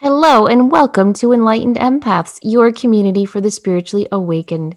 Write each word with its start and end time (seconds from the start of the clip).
Hello, 0.00 0.46
and 0.46 0.70
welcome 0.70 1.12
to 1.14 1.32
Enlightened 1.32 1.74
Empaths, 1.74 2.38
your 2.44 2.70
community 2.70 3.24
for 3.24 3.40
the 3.40 3.50
spiritually 3.50 4.06
awakened. 4.12 4.76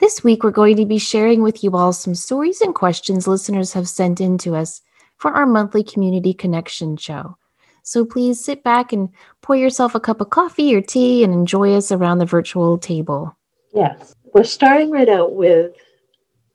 This 0.00 0.24
week, 0.24 0.42
we're 0.42 0.50
going 0.50 0.76
to 0.78 0.84
be 0.84 0.98
sharing 0.98 1.40
with 1.44 1.62
you 1.62 1.76
all 1.76 1.92
some 1.92 2.16
stories 2.16 2.60
and 2.60 2.74
questions 2.74 3.28
listeners 3.28 3.74
have 3.74 3.88
sent 3.88 4.20
in 4.20 4.38
to 4.38 4.56
us 4.56 4.82
for 5.18 5.30
our 5.30 5.46
monthly 5.46 5.84
community 5.84 6.34
connection 6.34 6.96
show. 6.96 7.36
So 7.84 8.04
please 8.04 8.44
sit 8.44 8.64
back 8.64 8.92
and 8.92 9.10
pour 9.40 9.54
yourself 9.54 9.94
a 9.94 10.00
cup 10.00 10.20
of 10.20 10.30
coffee 10.30 10.74
or 10.74 10.80
tea 10.80 11.22
and 11.22 11.32
enjoy 11.32 11.72
us 11.76 11.92
around 11.92 12.18
the 12.18 12.26
virtual 12.26 12.76
table. 12.76 13.36
Yes. 13.72 14.16
We're 14.34 14.42
starting 14.42 14.90
right 14.90 15.08
out 15.08 15.32
with 15.32 15.76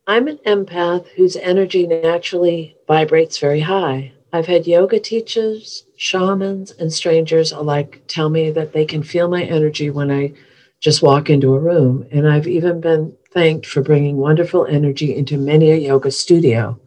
I'm 0.05 0.28
an 0.28 0.39
empath 0.46 1.07
whose 1.16 1.38
energy 1.38 1.88
naturally 1.88 2.75
vibrates 2.89 3.38
very 3.38 3.62
high. 3.62 4.12
I've 4.34 4.45
had 4.45 4.66
yoga 4.66 4.98
teachers, 4.98 5.84
shamans, 5.97 6.71
and 6.71 6.93
strangers 6.93 7.52
alike 7.52 8.02
tell 8.07 8.29
me 8.29 8.50
that 8.52 8.71
they 8.71 8.86
can 8.86 9.04
feel 9.04 9.27
my 9.27 9.43
energy 9.43 9.89
when 9.89 10.09
I 10.09 10.32
just 10.79 11.01
walk 11.01 11.29
into 11.29 11.54
a 11.54 11.60
room. 11.60 12.07
And 12.11 12.25
I've 12.25 12.47
even 12.47 12.79
been 12.79 13.14
thanked 13.33 13.65
for 13.65 13.82
bringing 13.82 14.15
wonderful 14.15 14.65
energy 14.65 15.14
into 15.14 15.37
many 15.37 15.71
a 15.71 15.75
yoga 15.75 16.11
studio. 16.11 16.79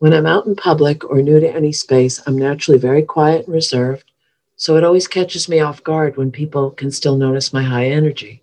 When 0.00 0.12
I'm 0.12 0.26
out 0.26 0.44
in 0.44 0.54
public 0.54 1.02
or 1.08 1.22
new 1.22 1.40
to 1.40 1.50
any 1.50 1.72
space, 1.72 2.20
I'm 2.26 2.36
naturally 2.36 2.78
very 2.78 3.02
quiet 3.02 3.46
and 3.46 3.54
reserved. 3.54 4.10
So 4.56 4.76
it 4.76 4.84
always 4.84 5.08
catches 5.08 5.48
me 5.48 5.60
off 5.60 5.82
guard 5.82 6.18
when 6.18 6.30
people 6.30 6.72
can 6.72 6.90
still 6.90 7.16
notice 7.16 7.54
my 7.54 7.62
high 7.62 7.86
energy. 7.86 8.42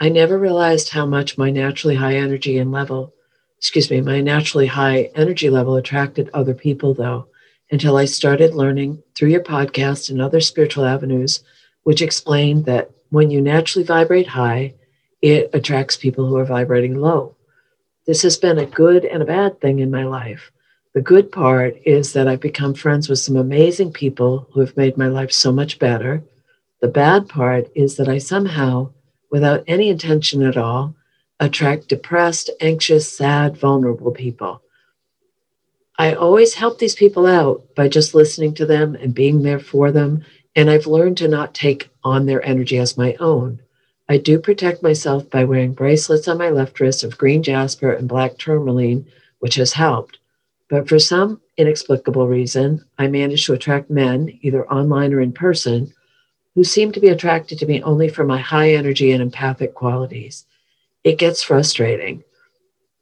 I 0.00 0.08
never 0.08 0.38
realized 0.38 0.90
how 0.90 1.04
much 1.04 1.36
my 1.36 1.50
naturally 1.50 1.96
high 1.96 2.14
energy 2.14 2.58
and 2.58 2.70
level, 2.70 3.12
excuse 3.58 3.90
me, 3.90 4.00
my 4.02 4.20
naturally 4.20 4.66
high 4.66 5.10
energy 5.16 5.50
level 5.50 5.74
attracted 5.74 6.30
other 6.32 6.54
people, 6.54 6.94
though 6.94 7.26
until 7.70 7.96
I 7.96 8.04
started 8.04 8.54
learning 8.54 9.02
through 9.14 9.30
your 9.30 9.42
podcast 9.42 10.10
and 10.10 10.20
other 10.20 10.40
spiritual 10.40 10.84
avenues, 10.84 11.42
which 11.82 12.02
explained 12.02 12.64
that 12.66 12.90
when 13.10 13.30
you 13.30 13.40
naturally 13.40 13.84
vibrate 13.84 14.28
high, 14.28 14.74
it 15.22 15.50
attracts 15.52 15.96
people 15.96 16.26
who 16.26 16.36
are 16.36 16.44
vibrating 16.44 16.94
low. 16.94 17.36
This 18.06 18.22
has 18.22 18.36
been 18.36 18.58
a 18.58 18.66
good 18.66 19.04
and 19.04 19.22
a 19.22 19.26
bad 19.26 19.60
thing 19.60 19.80
in 19.80 19.90
my 19.90 20.04
life. 20.04 20.52
The 20.94 21.02
good 21.02 21.30
part 21.32 21.76
is 21.84 22.12
that 22.12 22.28
I've 22.28 22.40
become 22.40 22.74
friends 22.74 23.08
with 23.08 23.18
some 23.18 23.36
amazing 23.36 23.92
people 23.92 24.48
who 24.52 24.60
have 24.60 24.76
made 24.76 24.96
my 24.96 25.08
life 25.08 25.32
so 25.32 25.52
much 25.52 25.78
better. 25.78 26.22
The 26.80 26.88
bad 26.88 27.28
part 27.28 27.68
is 27.74 27.96
that 27.96 28.08
I 28.08 28.18
somehow, 28.18 28.92
without 29.30 29.64
any 29.66 29.88
intention 29.88 30.42
at 30.42 30.56
all, 30.56 30.94
attract 31.40 31.88
depressed, 31.88 32.50
anxious, 32.60 33.14
sad, 33.14 33.56
vulnerable 33.56 34.12
people. 34.12 34.62
I 35.98 36.12
always 36.12 36.54
help 36.54 36.78
these 36.78 36.94
people 36.94 37.26
out 37.26 37.74
by 37.74 37.88
just 37.88 38.14
listening 38.14 38.54
to 38.54 38.66
them 38.66 38.94
and 38.96 39.14
being 39.14 39.42
there 39.42 39.58
for 39.58 39.90
them. 39.90 40.24
And 40.54 40.70
I've 40.70 40.86
learned 40.86 41.16
to 41.18 41.28
not 41.28 41.54
take 41.54 41.88
on 42.04 42.26
their 42.26 42.44
energy 42.44 42.78
as 42.78 42.98
my 42.98 43.14
own. 43.18 43.60
I 44.08 44.18
do 44.18 44.38
protect 44.38 44.82
myself 44.82 45.28
by 45.30 45.44
wearing 45.44 45.72
bracelets 45.72 46.28
on 46.28 46.38
my 46.38 46.50
left 46.50 46.78
wrist 46.80 47.02
of 47.02 47.18
green 47.18 47.42
jasper 47.42 47.92
and 47.92 48.08
black 48.08 48.38
tourmaline, 48.38 49.06
which 49.38 49.56
has 49.56 49.72
helped. 49.72 50.18
But 50.68 50.88
for 50.88 50.98
some 50.98 51.40
inexplicable 51.56 52.28
reason, 52.28 52.84
I 52.98 53.08
manage 53.08 53.46
to 53.46 53.54
attract 53.54 53.90
men, 53.90 54.38
either 54.42 54.70
online 54.70 55.12
or 55.12 55.20
in 55.20 55.32
person, 55.32 55.92
who 56.54 56.64
seem 56.64 56.92
to 56.92 57.00
be 57.00 57.08
attracted 57.08 57.58
to 57.58 57.66
me 57.66 57.82
only 57.82 58.08
for 58.08 58.24
my 58.24 58.38
high 58.38 58.72
energy 58.72 59.12
and 59.12 59.22
empathic 59.22 59.74
qualities. 59.74 60.44
It 61.04 61.18
gets 61.18 61.42
frustrating 61.42 62.24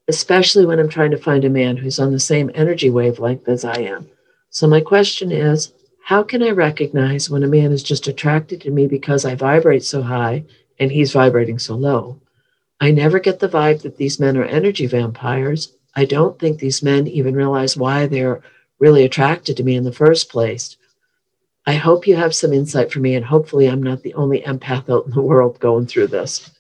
especially 0.08 0.66
when 0.66 0.78
I'm 0.78 0.88
trying 0.88 1.10
to 1.12 1.19
find 1.19 1.44
a 1.44 1.50
man 1.50 1.77
who's 1.77 1.98
on 1.98 2.12
the 2.12 2.20
same 2.20 2.50
energy 2.55 2.91
wavelength 2.91 3.48
as 3.48 3.64
I 3.64 3.78
am. 3.78 4.08
So, 4.50 4.66
my 4.66 4.80
question 4.80 5.33
is 5.33 5.72
how 6.05 6.22
can 6.22 6.42
I 6.42 6.50
recognize 6.50 7.30
when 7.30 7.42
a 7.42 7.48
man 7.48 7.72
is 7.72 7.83
just 7.83 8.06
attracted 8.06 8.60
to 8.60 8.70
me 8.70 8.86
because 8.86 9.25
I 9.25 9.34
vibrate 9.34 9.84
so 9.84 10.02
high 10.02 10.44
and 10.78 10.92
he's 10.92 11.12
vibrating 11.12 11.58
so 11.58 11.75
low? 11.75 12.20
I 12.80 12.91
never 12.91 13.19
get 13.19 13.38
the 13.38 13.48
vibe 13.48 13.82
that 13.82 13.97
these 13.97 14.20
men 14.20 14.36
are 14.36 14.44
energy 14.44 14.86
vampires. 14.86 15.72
I 15.97 16.05
don't 16.05 16.38
think 16.38 16.59
these 16.59 16.82
men 16.82 17.06
even 17.06 17.34
realize 17.34 17.76
why 17.76 18.06
they're 18.06 18.43
really 18.78 19.04
attracted 19.04 19.56
to 19.56 19.62
me 19.62 19.76
in 19.76 19.84
the 19.84 19.93
first 19.93 20.28
place. 20.28 20.76
I 21.66 21.75
hope 21.75 22.06
you 22.06 22.16
have 22.16 22.34
some 22.34 22.53
insight 22.53 22.93
for 22.93 23.00
me, 23.00 23.14
and 23.14 23.25
hopefully, 23.25 23.66
I'm 23.66 23.82
not 23.82 24.03
the 24.03 24.12
only 24.14 24.43
empath 24.43 24.91
out 24.91 25.06
in 25.06 25.12
the 25.12 25.22
world 25.22 25.59
going 25.60 25.87
through 25.87 26.09
this. 26.09 26.50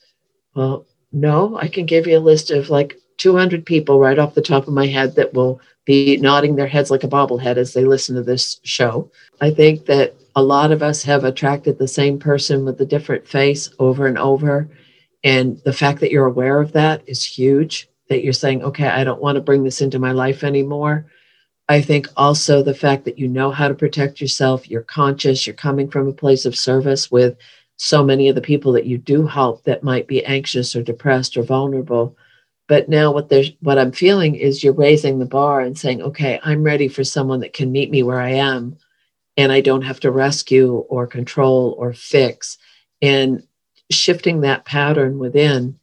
Well, 0.54 0.86
no, 1.12 1.58
I 1.58 1.68
can 1.68 1.84
give 1.84 2.06
you 2.06 2.16
a 2.16 2.20
list 2.30 2.50
of 2.50 2.70
like 2.70 2.96
200 3.18 3.64
people 3.64 3.98
right 3.98 4.18
off 4.18 4.34
the 4.34 4.42
top 4.42 4.66
of 4.66 4.74
my 4.74 4.86
head 4.86 5.14
that 5.16 5.34
will 5.34 5.60
be 5.84 6.16
nodding 6.16 6.56
their 6.56 6.66
heads 6.66 6.90
like 6.90 7.04
a 7.04 7.08
bobblehead 7.08 7.56
as 7.56 7.72
they 7.72 7.84
listen 7.84 8.14
to 8.16 8.22
this 8.22 8.60
show. 8.64 9.10
I 9.40 9.50
think 9.50 9.86
that 9.86 10.14
a 10.34 10.42
lot 10.42 10.72
of 10.72 10.82
us 10.82 11.02
have 11.04 11.24
attracted 11.24 11.78
the 11.78 11.88
same 11.88 12.18
person 12.18 12.64
with 12.64 12.80
a 12.80 12.86
different 12.86 13.26
face 13.26 13.70
over 13.78 14.06
and 14.06 14.18
over. 14.18 14.68
And 15.22 15.60
the 15.64 15.72
fact 15.72 16.00
that 16.00 16.10
you're 16.10 16.26
aware 16.26 16.60
of 16.60 16.72
that 16.72 17.02
is 17.06 17.24
huge, 17.24 17.88
that 18.08 18.24
you're 18.24 18.32
saying, 18.32 18.62
okay, 18.62 18.88
I 18.88 19.04
don't 19.04 19.22
want 19.22 19.36
to 19.36 19.42
bring 19.42 19.62
this 19.62 19.80
into 19.80 19.98
my 19.98 20.12
life 20.12 20.42
anymore. 20.42 21.06
I 21.68 21.80
think 21.80 22.08
also 22.16 22.62
the 22.62 22.74
fact 22.74 23.04
that 23.04 23.18
you 23.18 23.28
know 23.28 23.50
how 23.50 23.68
to 23.68 23.74
protect 23.74 24.20
yourself, 24.20 24.68
you're 24.68 24.82
conscious, 24.82 25.46
you're 25.46 25.54
coming 25.54 25.88
from 25.88 26.08
a 26.08 26.12
place 26.12 26.44
of 26.44 26.56
service 26.56 27.10
with 27.10 27.36
so 27.76 28.04
many 28.04 28.28
of 28.28 28.34
the 28.34 28.40
people 28.40 28.72
that 28.72 28.86
you 28.86 28.98
do 28.98 29.26
help 29.26 29.64
that 29.64 29.82
might 29.82 30.06
be 30.06 30.24
anxious 30.24 30.76
or 30.76 30.82
depressed 30.82 31.36
or 31.36 31.42
vulnerable 31.42 32.16
but 32.68 32.88
now 32.88 33.12
what 33.12 33.28
there's 33.28 33.52
what 33.60 33.78
i'm 33.78 33.92
feeling 33.92 34.34
is 34.34 34.62
you're 34.62 34.72
raising 34.72 35.18
the 35.18 35.26
bar 35.26 35.60
and 35.60 35.78
saying 35.78 36.02
okay 36.02 36.40
i'm 36.42 36.62
ready 36.62 36.88
for 36.88 37.04
someone 37.04 37.40
that 37.40 37.52
can 37.52 37.72
meet 37.72 37.90
me 37.90 38.02
where 38.02 38.20
i 38.20 38.30
am 38.30 38.76
and 39.36 39.52
i 39.52 39.60
don't 39.60 39.82
have 39.82 40.00
to 40.00 40.10
rescue 40.10 40.76
or 40.88 41.06
control 41.06 41.74
or 41.78 41.92
fix. 41.92 42.58
And 43.02 43.46
shifting 43.90 44.40
that 44.40 44.64
pattern 44.64 45.18
within 45.18 45.78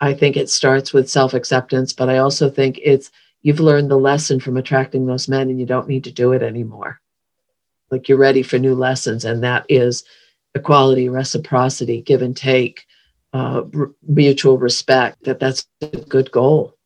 i 0.00 0.12
think 0.12 0.36
it 0.36 0.50
starts 0.50 0.92
with 0.92 1.08
self-acceptance 1.08 1.92
but 1.94 2.10
i 2.10 2.18
also 2.18 2.50
think 2.50 2.78
it's 2.82 3.10
you've 3.46 3.60
learned 3.60 3.88
the 3.88 3.96
lesson 3.96 4.40
from 4.40 4.56
attracting 4.56 5.06
those 5.06 5.28
men 5.28 5.48
and 5.48 5.60
you 5.60 5.66
don't 5.66 5.86
need 5.86 6.02
to 6.02 6.10
do 6.10 6.32
it 6.32 6.42
anymore. 6.42 7.00
Like 7.92 8.08
you're 8.08 8.18
ready 8.18 8.42
for 8.42 8.58
new 8.58 8.74
lessons 8.74 9.24
and 9.24 9.44
that 9.44 9.64
is 9.68 10.02
equality 10.56 11.08
reciprocity 11.08 12.02
give 12.02 12.22
and 12.22 12.36
take 12.36 12.86
uh, 13.36 13.62
r- 13.78 13.90
mutual 14.08 14.56
respect 14.58 15.24
that 15.24 15.38
that's 15.38 15.66
a 15.82 15.88
good 16.14 16.30
goal 16.30 16.76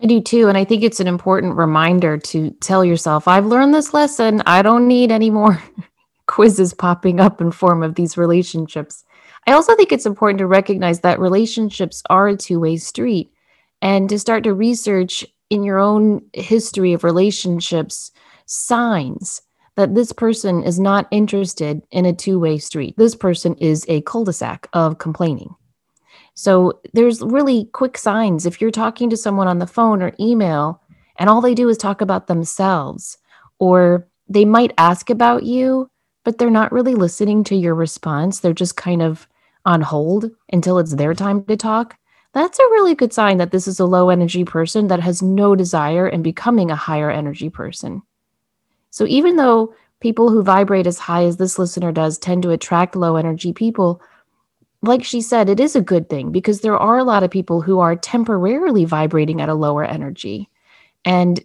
I 0.00 0.06
do 0.06 0.20
too. 0.20 0.48
And 0.48 0.56
I 0.56 0.64
think 0.64 0.82
it's 0.82 1.00
an 1.00 1.08
important 1.08 1.56
reminder 1.56 2.18
to 2.18 2.50
tell 2.60 2.84
yourself, 2.84 3.26
I've 3.26 3.46
learned 3.46 3.74
this 3.74 3.92
lesson. 3.92 4.42
I 4.46 4.62
don't 4.62 4.86
need 4.86 5.10
any 5.10 5.28
more 5.30 5.60
quizzes 6.26 6.72
popping 6.72 7.18
up 7.18 7.40
in 7.40 7.50
form 7.50 7.82
of 7.82 7.96
these 7.96 8.16
relationships. 8.16 9.04
I 9.46 9.52
also 9.52 9.74
think 9.74 9.90
it's 9.90 10.06
important 10.06 10.38
to 10.38 10.46
recognize 10.46 11.00
that 11.00 11.18
relationships 11.18 12.02
are 12.10 12.28
a 12.28 12.36
two-way 12.36 12.76
street 12.76 13.32
and 13.82 14.08
to 14.08 14.18
start 14.18 14.44
to 14.44 14.54
research 14.54 15.26
in 15.50 15.64
your 15.64 15.78
own 15.78 16.22
history 16.32 16.92
of 16.92 17.02
relationships 17.02 18.12
signs 18.46 19.42
that 19.78 19.94
this 19.94 20.10
person 20.10 20.64
is 20.64 20.80
not 20.80 21.06
interested 21.12 21.80
in 21.92 22.04
a 22.04 22.12
two 22.12 22.40
way 22.40 22.58
street. 22.58 22.96
This 22.98 23.14
person 23.14 23.54
is 23.58 23.86
a 23.86 24.00
cul 24.00 24.24
de 24.24 24.32
sac 24.32 24.68
of 24.72 24.98
complaining. 24.98 25.54
So 26.34 26.80
there's 26.94 27.22
really 27.22 27.66
quick 27.66 27.96
signs. 27.96 28.44
If 28.44 28.60
you're 28.60 28.72
talking 28.72 29.08
to 29.08 29.16
someone 29.16 29.46
on 29.46 29.60
the 29.60 29.68
phone 29.68 30.02
or 30.02 30.16
email 30.18 30.82
and 31.16 31.30
all 31.30 31.40
they 31.40 31.54
do 31.54 31.68
is 31.68 31.78
talk 31.78 32.00
about 32.00 32.26
themselves, 32.26 33.18
or 33.60 34.08
they 34.28 34.44
might 34.44 34.74
ask 34.78 35.10
about 35.10 35.44
you, 35.44 35.88
but 36.24 36.38
they're 36.38 36.50
not 36.50 36.72
really 36.72 36.96
listening 36.96 37.44
to 37.44 37.54
your 37.54 37.76
response, 37.76 38.40
they're 38.40 38.52
just 38.52 38.76
kind 38.76 39.00
of 39.00 39.28
on 39.64 39.80
hold 39.80 40.28
until 40.52 40.80
it's 40.80 40.96
their 40.96 41.14
time 41.14 41.44
to 41.44 41.56
talk. 41.56 41.96
That's 42.34 42.58
a 42.58 42.70
really 42.72 42.96
good 42.96 43.12
sign 43.12 43.38
that 43.38 43.52
this 43.52 43.68
is 43.68 43.78
a 43.78 43.86
low 43.86 44.08
energy 44.08 44.44
person 44.44 44.88
that 44.88 45.00
has 45.00 45.22
no 45.22 45.54
desire 45.54 46.08
in 46.08 46.22
becoming 46.22 46.72
a 46.72 46.76
higher 46.76 47.12
energy 47.12 47.48
person. 47.48 48.02
So 48.90 49.06
even 49.06 49.36
though 49.36 49.74
people 50.00 50.30
who 50.30 50.42
vibrate 50.42 50.86
as 50.86 50.98
high 50.98 51.24
as 51.24 51.36
this 51.36 51.58
listener 51.58 51.92
does 51.92 52.18
tend 52.18 52.42
to 52.42 52.50
attract 52.50 52.96
low 52.96 53.16
energy 53.16 53.52
people, 53.52 54.00
like 54.82 55.04
she 55.04 55.20
said, 55.20 55.48
it 55.48 55.60
is 55.60 55.74
a 55.74 55.80
good 55.80 56.08
thing 56.08 56.30
because 56.30 56.60
there 56.60 56.76
are 56.76 56.98
a 56.98 57.04
lot 57.04 57.22
of 57.22 57.30
people 57.30 57.60
who 57.60 57.80
are 57.80 57.96
temporarily 57.96 58.84
vibrating 58.84 59.40
at 59.40 59.48
a 59.48 59.54
lower 59.54 59.84
energy. 59.84 60.48
And 61.04 61.40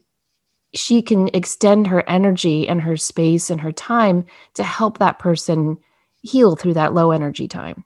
she 0.76 1.02
can 1.02 1.30
extend 1.34 1.88
her 1.88 2.08
energy 2.08 2.68
and 2.68 2.82
her 2.82 2.98
space 2.98 3.50
and 3.50 3.62
her 3.62 3.72
time 3.72 4.26
to 4.56 4.64
help 4.64 4.98
that 4.98 5.20
person 5.20 5.78
heal 6.22 6.56
through 6.56 6.74
that 6.74 6.94
low 6.94 7.12
energy 7.12 7.48
time. 7.48 7.84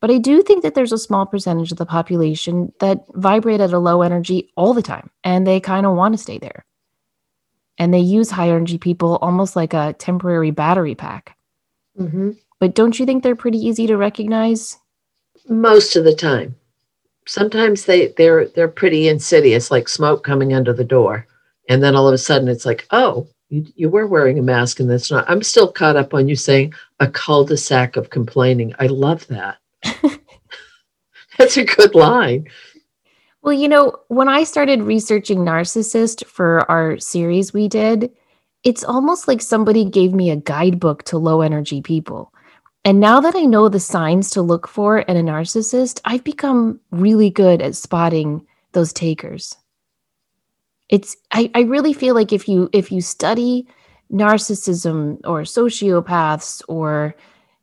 But 0.00 0.10
I 0.10 0.18
do 0.18 0.42
think 0.42 0.62
that 0.62 0.74
there's 0.74 0.92
a 0.92 0.98
small 0.98 1.24
percentage 1.24 1.72
of 1.72 1.78
the 1.78 1.86
population 1.86 2.72
that 2.80 3.06
vibrate 3.14 3.60
at 3.60 3.72
a 3.72 3.78
low 3.78 4.02
energy 4.02 4.50
all 4.56 4.74
the 4.74 4.82
time 4.82 5.10
and 5.24 5.46
they 5.46 5.60
kind 5.60 5.86
of 5.86 5.96
want 5.96 6.14
to 6.14 6.22
stay 6.22 6.38
there 6.38 6.66
and 7.78 7.92
they 7.92 8.00
use 8.00 8.30
high 8.30 8.48
energy 8.48 8.78
people 8.78 9.18
almost 9.22 9.56
like 9.56 9.74
a 9.74 9.94
temporary 9.94 10.50
battery 10.50 10.94
pack. 10.94 11.36
Mm-hmm. 11.98 12.32
But 12.58 12.74
don't 12.74 12.98
you 12.98 13.06
think 13.06 13.22
they're 13.22 13.36
pretty 13.36 13.58
easy 13.58 13.86
to 13.86 13.96
recognize? 13.96 14.78
Most 15.48 15.96
of 15.96 16.04
the 16.04 16.14
time. 16.14 16.56
Sometimes 17.26 17.84
they 17.84 18.08
they're 18.16 18.46
they're 18.46 18.68
pretty 18.68 19.08
insidious, 19.08 19.70
like 19.70 19.88
smoke 19.88 20.22
coming 20.22 20.54
under 20.54 20.72
the 20.72 20.84
door, 20.84 21.26
and 21.68 21.82
then 21.82 21.96
all 21.96 22.06
of 22.06 22.14
a 22.14 22.18
sudden 22.18 22.48
it's 22.48 22.64
like, 22.64 22.86
oh, 22.92 23.26
You, 23.48 23.66
you 23.76 23.88
were 23.90 24.06
wearing 24.06 24.38
a 24.38 24.42
mask, 24.42 24.80
and 24.80 24.90
that's 24.90 25.10
not. 25.10 25.28
I'm 25.28 25.42
still 25.42 25.70
caught 25.70 25.96
up 25.96 26.14
on 26.14 26.28
you 26.28 26.36
saying 26.36 26.74
a 27.00 27.08
cul-de-sac 27.08 27.96
of 27.96 28.10
complaining. 28.10 28.74
I 28.78 28.86
love 28.86 29.26
that. 29.28 29.58
that's 31.38 31.56
a 31.56 31.64
good 31.64 31.94
line. 31.94 32.48
Well, 33.46 33.54
you 33.54 33.68
know, 33.68 33.94
when 34.08 34.28
I 34.28 34.42
started 34.42 34.82
researching 34.82 35.38
narcissist 35.38 36.26
for 36.26 36.68
our 36.68 36.98
series 36.98 37.54
we 37.54 37.68
did, 37.68 38.10
it's 38.64 38.82
almost 38.82 39.28
like 39.28 39.40
somebody 39.40 39.84
gave 39.84 40.12
me 40.12 40.30
a 40.30 40.36
guidebook 40.36 41.04
to 41.04 41.16
low 41.16 41.42
energy 41.42 41.80
people. 41.80 42.34
And 42.84 42.98
now 42.98 43.20
that 43.20 43.36
I 43.36 43.42
know 43.42 43.68
the 43.68 43.78
signs 43.78 44.30
to 44.30 44.42
look 44.42 44.66
for 44.66 44.98
in 44.98 45.16
a 45.16 45.22
narcissist, 45.22 46.00
I've 46.04 46.24
become 46.24 46.80
really 46.90 47.30
good 47.30 47.62
at 47.62 47.76
spotting 47.76 48.44
those 48.72 48.92
takers. 48.92 49.56
It's 50.88 51.16
I, 51.30 51.48
I 51.54 51.60
really 51.60 51.92
feel 51.92 52.16
like 52.16 52.32
if 52.32 52.48
you 52.48 52.68
if 52.72 52.90
you 52.90 53.00
study 53.00 53.68
narcissism 54.12 55.20
or 55.22 55.42
sociopaths 55.42 56.62
or 56.66 57.14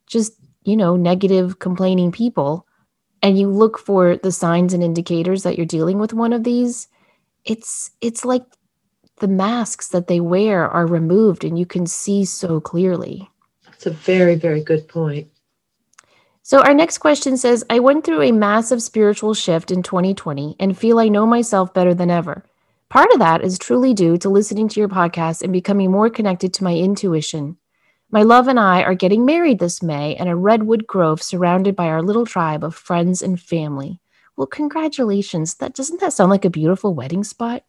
just, 0.06 0.32
you 0.62 0.78
know, 0.78 0.96
negative 0.96 1.58
complaining 1.58 2.10
people, 2.10 2.66
and 3.24 3.38
you 3.38 3.48
look 3.48 3.78
for 3.78 4.18
the 4.18 4.30
signs 4.30 4.74
and 4.74 4.82
indicators 4.82 5.44
that 5.44 5.56
you're 5.56 5.64
dealing 5.64 5.98
with 5.98 6.12
one 6.12 6.34
of 6.34 6.44
these, 6.44 6.88
it's 7.46 7.90
it's 8.02 8.22
like 8.22 8.44
the 9.16 9.28
masks 9.28 9.88
that 9.88 10.08
they 10.08 10.20
wear 10.20 10.68
are 10.68 10.86
removed 10.86 11.42
and 11.42 11.58
you 11.58 11.64
can 11.64 11.86
see 11.86 12.26
so 12.26 12.60
clearly. 12.60 13.30
That's 13.64 13.86
a 13.86 13.90
very, 13.90 14.34
very 14.34 14.62
good 14.62 14.86
point. 14.88 15.28
So, 16.42 16.60
our 16.60 16.74
next 16.74 16.98
question 16.98 17.38
says 17.38 17.64
I 17.70 17.78
went 17.78 18.04
through 18.04 18.20
a 18.20 18.30
massive 18.30 18.82
spiritual 18.82 19.32
shift 19.32 19.70
in 19.70 19.82
2020 19.82 20.56
and 20.60 20.76
feel 20.76 20.98
I 20.98 21.08
know 21.08 21.24
myself 21.24 21.72
better 21.72 21.94
than 21.94 22.10
ever. 22.10 22.44
Part 22.90 23.10
of 23.14 23.20
that 23.20 23.42
is 23.42 23.58
truly 23.58 23.94
due 23.94 24.18
to 24.18 24.28
listening 24.28 24.68
to 24.68 24.80
your 24.80 24.90
podcast 24.90 25.40
and 25.40 25.50
becoming 25.50 25.90
more 25.90 26.10
connected 26.10 26.52
to 26.54 26.64
my 26.64 26.74
intuition. 26.74 27.56
My 28.14 28.22
love 28.22 28.46
and 28.46 28.60
I 28.60 28.84
are 28.84 28.94
getting 28.94 29.26
married 29.26 29.58
this 29.58 29.82
May 29.82 30.16
in 30.16 30.28
a 30.28 30.36
redwood 30.36 30.86
grove 30.86 31.20
surrounded 31.20 31.74
by 31.74 31.86
our 31.86 32.00
little 32.00 32.24
tribe 32.24 32.62
of 32.62 32.72
friends 32.72 33.20
and 33.20 33.40
family. 33.40 33.98
Well, 34.36 34.46
congratulations. 34.46 35.56
That 35.56 35.74
doesn't 35.74 35.98
that 35.98 36.12
sound 36.12 36.30
like 36.30 36.44
a 36.44 36.48
beautiful 36.50 36.94
wedding 36.94 37.24
spot? 37.24 37.64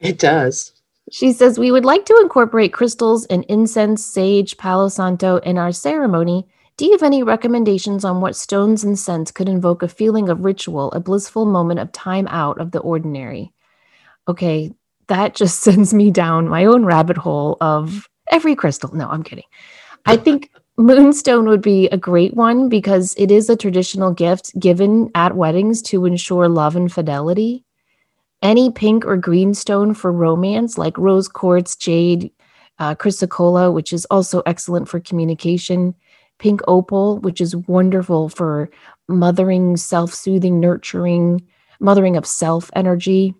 It 0.00 0.18
does. 0.18 0.72
She 1.12 1.32
says 1.32 1.60
we 1.60 1.70
would 1.70 1.84
like 1.84 2.06
to 2.06 2.18
incorporate 2.20 2.72
crystals 2.72 3.24
and 3.26 3.44
incense, 3.44 4.04
sage, 4.04 4.56
palo 4.56 4.88
santo 4.88 5.36
in 5.36 5.58
our 5.58 5.70
ceremony. 5.70 6.48
Do 6.76 6.84
you 6.84 6.90
have 6.90 7.04
any 7.04 7.22
recommendations 7.22 8.04
on 8.04 8.20
what 8.20 8.34
stones 8.34 8.82
and 8.82 8.98
scents 8.98 9.30
could 9.30 9.48
invoke 9.48 9.84
a 9.84 9.88
feeling 9.88 10.28
of 10.28 10.44
ritual, 10.44 10.90
a 10.90 10.98
blissful 10.98 11.46
moment 11.46 11.78
of 11.78 11.92
time 11.92 12.26
out 12.30 12.60
of 12.60 12.72
the 12.72 12.80
ordinary? 12.80 13.52
Okay, 14.26 14.72
that 15.06 15.36
just 15.36 15.60
sends 15.62 15.94
me 15.94 16.10
down 16.10 16.48
my 16.48 16.64
own 16.64 16.84
rabbit 16.84 17.18
hole 17.18 17.56
of 17.60 18.08
every 18.30 18.54
crystal. 18.54 18.94
No, 18.94 19.08
I'm 19.08 19.22
kidding. 19.22 19.44
I 20.06 20.16
think 20.16 20.50
moonstone 20.76 21.48
would 21.48 21.62
be 21.62 21.88
a 21.88 21.96
great 21.96 22.34
one 22.34 22.68
because 22.68 23.14
it 23.16 23.30
is 23.30 23.48
a 23.48 23.56
traditional 23.56 24.12
gift 24.12 24.58
given 24.58 25.10
at 25.14 25.36
weddings 25.36 25.82
to 25.82 26.04
ensure 26.04 26.48
love 26.48 26.76
and 26.76 26.92
fidelity. 26.92 27.64
Any 28.42 28.70
pink 28.70 29.04
or 29.06 29.16
green 29.16 29.54
stone 29.54 29.94
for 29.94 30.12
romance, 30.12 30.76
like 30.76 30.98
rose 30.98 31.26
quartz, 31.26 31.74
jade, 31.74 32.30
uh, 32.78 32.94
chrysocolla, 32.94 33.72
which 33.72 33.92
is 33.92 34.04
also 34.06 34.42
excellent 34.46 34.88
for 34.88 35.00
communication, 35.00 35.94
pink 36.38 36.60
opal, 36.68 37.18
which 37.18 37.40
is 37.40 37.56
wonderful 37.56 38.28
for 38.28 38.70
mothering, 39.08 39.76
self 39.76 40.12
soothing, 40.12 40.60
nurturing, 40.60 41.46
mothering 41.80 42.16
of 42.16 42.26
self 42.26 42.70
energy, 42.74 43.34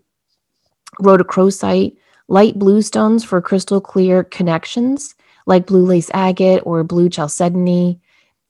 rhodochrosite, 0.99 1.95
light 2.27 2.57
blue 2.59 2.81
stones 2.81 3.23
for 3.23 3.41
crystal 3.41 3.81
clear 3.81 4.23
connections, 4.23 5.15
like 5.45 5.65
blue 5.65 5.85
lace 5.85 6.11
agate 6.13 6.61
or 6.65 6.83
blue 6.83 7.09
chalcedony, 7.09 7.99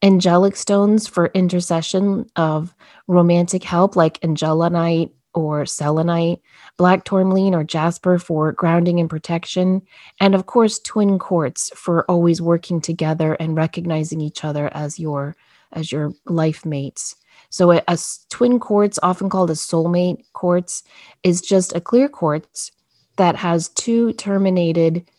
angelic 0.02 0.56
stones 0.56 1.08
for 1.08 1.28
intercession 1.28 2.30
of 2.36 2.76
romantic 3.08 3.64
help, 3.64 3.96
like 3.96 4.20
angelonite 4.22 5.12
or 5.34 5.66
selenite, 5.66 6.42
black 6.78 7.04
tourmaline 7.04 7.54
or 7.54 7.64
jasper 7.64 8.18
for 8.18 8.52
grounding 8.52 9.00
and 9.00 9.10
protection, 9.10 9.82
and 10.20 10.34
of 10.34 10.48
course 10.48 10.80
twin 10.80 11.20
quartz 11.20 11.70
for 11.76 12.10
always 12.10 12.42
working 12.42 12.82
together 12.82 13.34
and 13.34 13.56
recognizing 13.56 14.22
each 14.22 14.44
other 14.44 14.70
as 14.74 14.98
your 14.98 15.36
as 15.74 15.92
your 15.92 16.14
life 16.26 16.66
mates. 16.66 17.16
So 17.50 17.72
a, 17.72 17.84
a 17.88 17.98
twin 18.30 18.60
quartz, 18.60 18.98
often 19.04 19.30
called 19.30 19.52
a 19.52 19.54
soulmate 19.54 20.24
quartz, 20.34 20.84
is 21.24 21.42
just 21.42 21.76
a 21.76 21.82
clear 21.82 22.10
quartz 22.10 22.72
that 23.18 23.36
has 23.36 23.70
two 23.70 24.14
terminated 24.14 25.10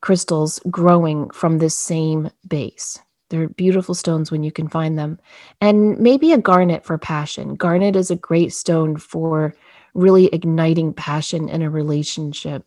crystals 0.00 0.60
growing 0.70 1.30
from 1.30 1.58
this 1.58 1.78
same 1.78 2.30
base. 2.48 2.98
They're 3.30 3.48
beautiful 3.48 3.94
stones 3.94 4.30
when 4.30 4.42
you 4.42 4.52
can 4.52 4.68
find 4.68 4.98
them. 4.98 5.18
And 5.60 5.98
maybe 5.98 6.32
a 6.32 6.38
garnet 6.38 6.84
for 6.84 6.98
passion. 6.98 7.54
Garnet 7.54 7.96
is 7.96 8.10
a 8.10 8.16
great 8.16 8.52
stone 8.52 8.96
for 8.96 9.54
really 9.94 10.26
igniting 10.26 10.92
passion 10.92 11.48
in 11.48 11.62
a 11.62 11.70
relationship. 11.70 12.64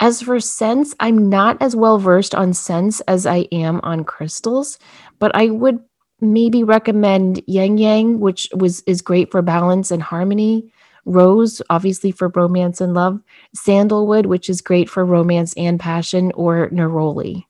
As 0.00 0.22
for 0.22 0.40
scents, 0.40 0.94
I'm 1.00 1.28
not 1.28 1.60
as 1.60 1.76
well 1.76 1.98
versed 1.98 2.34
on 2.34 2.54
scents 2.54 3.00
as 3.02 3.26
I 3.26 3.46
am 3.52 3.80
on 3.82 4.04
crystals, 4.04 4.78
but 5.18 5.34
I 5.36 5.50
would 5.50 5.78
maybe 6.20 6.64
recommend 6.64 7.42
ylang 7.46 7.78
ylang, 7.78 8.20
which 8.20 8.48
was 8.54 8.82
is 8.86 9.02
great 9.02 9.30
for 9.30 9.42
balance 9.42 9.90
and 9.90 10.02
harmony. 10.02 10.72
Rose, 11.04 11.60
obviously 11.68 12.12
for 12.12 12.28
romance 12.28 12.80
and 12.80 12.94
love. 12.94 13.20
Sandalwood, 13.54 14.26
which 14.26 14.48
is 14.48 14.60
great 14.60 14.88
for 14.88 15.04
romance 15.04 15.54
and 15.56 15.78
passion, 15.80 16.32
or 16.34 16.68
neroli. 16.70 17.44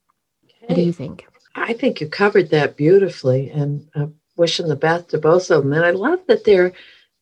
Okay. 0.44 0.66
What 0.66 0.76
do 0.76 0.82
you 0.82 0.92
think? 0.92 1.26
I 1.54 1.74
think 1.74 2.00
you 2.00 2.08
covered 2.08 2.50
that 2.50 2.76
beautifully, 2.76 3.50
and 3.50 3.86
uh, 3.94 4.06
wishing 4.36 4.68
the 4.68 4.76
best 4.76 5.10
to 5.10 5.18
both 5.18 5.50
of 5.50 5.62
them. 5.62 5.72
And 5.72 5.84
I 5.84 5.90
love 5.90 6.20
that 6.28 6.44
they're 6.44 6.72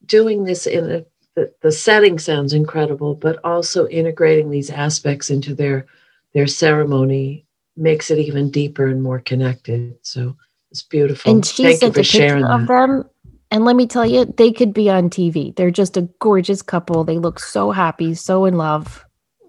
doing 0.07 0.45
this 0.45 0.67
in 0.67 0.91
a, 0.91 1.05
the, 1.35 1.53
the 1.63 1.73
setting 1.73 2.19
sounds 2.19 2.53
incredible, 2.53 3.15
but 3.15 3.39
also 3.45 3.89
integrating 3.89 4.51
these 4.51 4.71
aspects 4.71 5.31
into 5.31 5.55
their 5.55 5.87
their 6.33 6.47
ceremony 6.47 7.47
makes 7.77 8.11
it 8.11 8.19
even 8.19 8.51
deeper 8.51 8.87
and 8.87 9.03
more 9.03 9.19
connected. 9.19 9.97
So 10.03 10.37
it's 10.71 10.83
beautiful. 10.83 11.33
And 11.33 11.45
she 11.45 11.65
Thank 11.65 11.81
sent 11.81 11.97
a 11.97 12.01
picture 12.03 12.37
of 12.47 12.67
them 12.67 13.05
and 13.51 13.65
let 13.65 13.75
me 13.75 13.87
tell 13.87 14.07
you, 14.07 14.25
they 14.25 14.53
could 14.53 14.73
be 14.73 14.89
on 14.89 15.11
TV. 15.11 15.55
They're 15.57 15.71
just 15.71 15.97
a 15.97 16.09
gorgeous 16.21 16.63
couple. 16.63 17.03
They 17.03 17.19
look 17.19 17.41
so 17.41 17.73
happy, 17.73 18.15
so 18.15 18.45
in 18.45 18.57
love. 18.57 19.05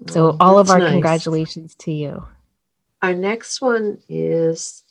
So, 0.07 0.31
oh, 0.31 0.37
all 0.39 0.57
of 0.57 0.71
our 0.71 0.79
nice. 0.79 0.91
congratulations 0.91 1.75
to 1.75 1.91
you. 1.91 2.25
Our 3.03 3.13
next 3.13 3.61
one 3.61 3.99
is 4.09 4.83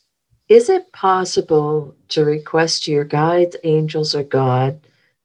Is 0.47 0.69
it 0.69 0.91
possible 0.93 1.95
to 2.09 2.23
request 2.23 2.87
your 2.87 3.03
guides, 3.03 3.57
angels, 3.63 4.15
or 4.15 4.23
God 4.23 4.79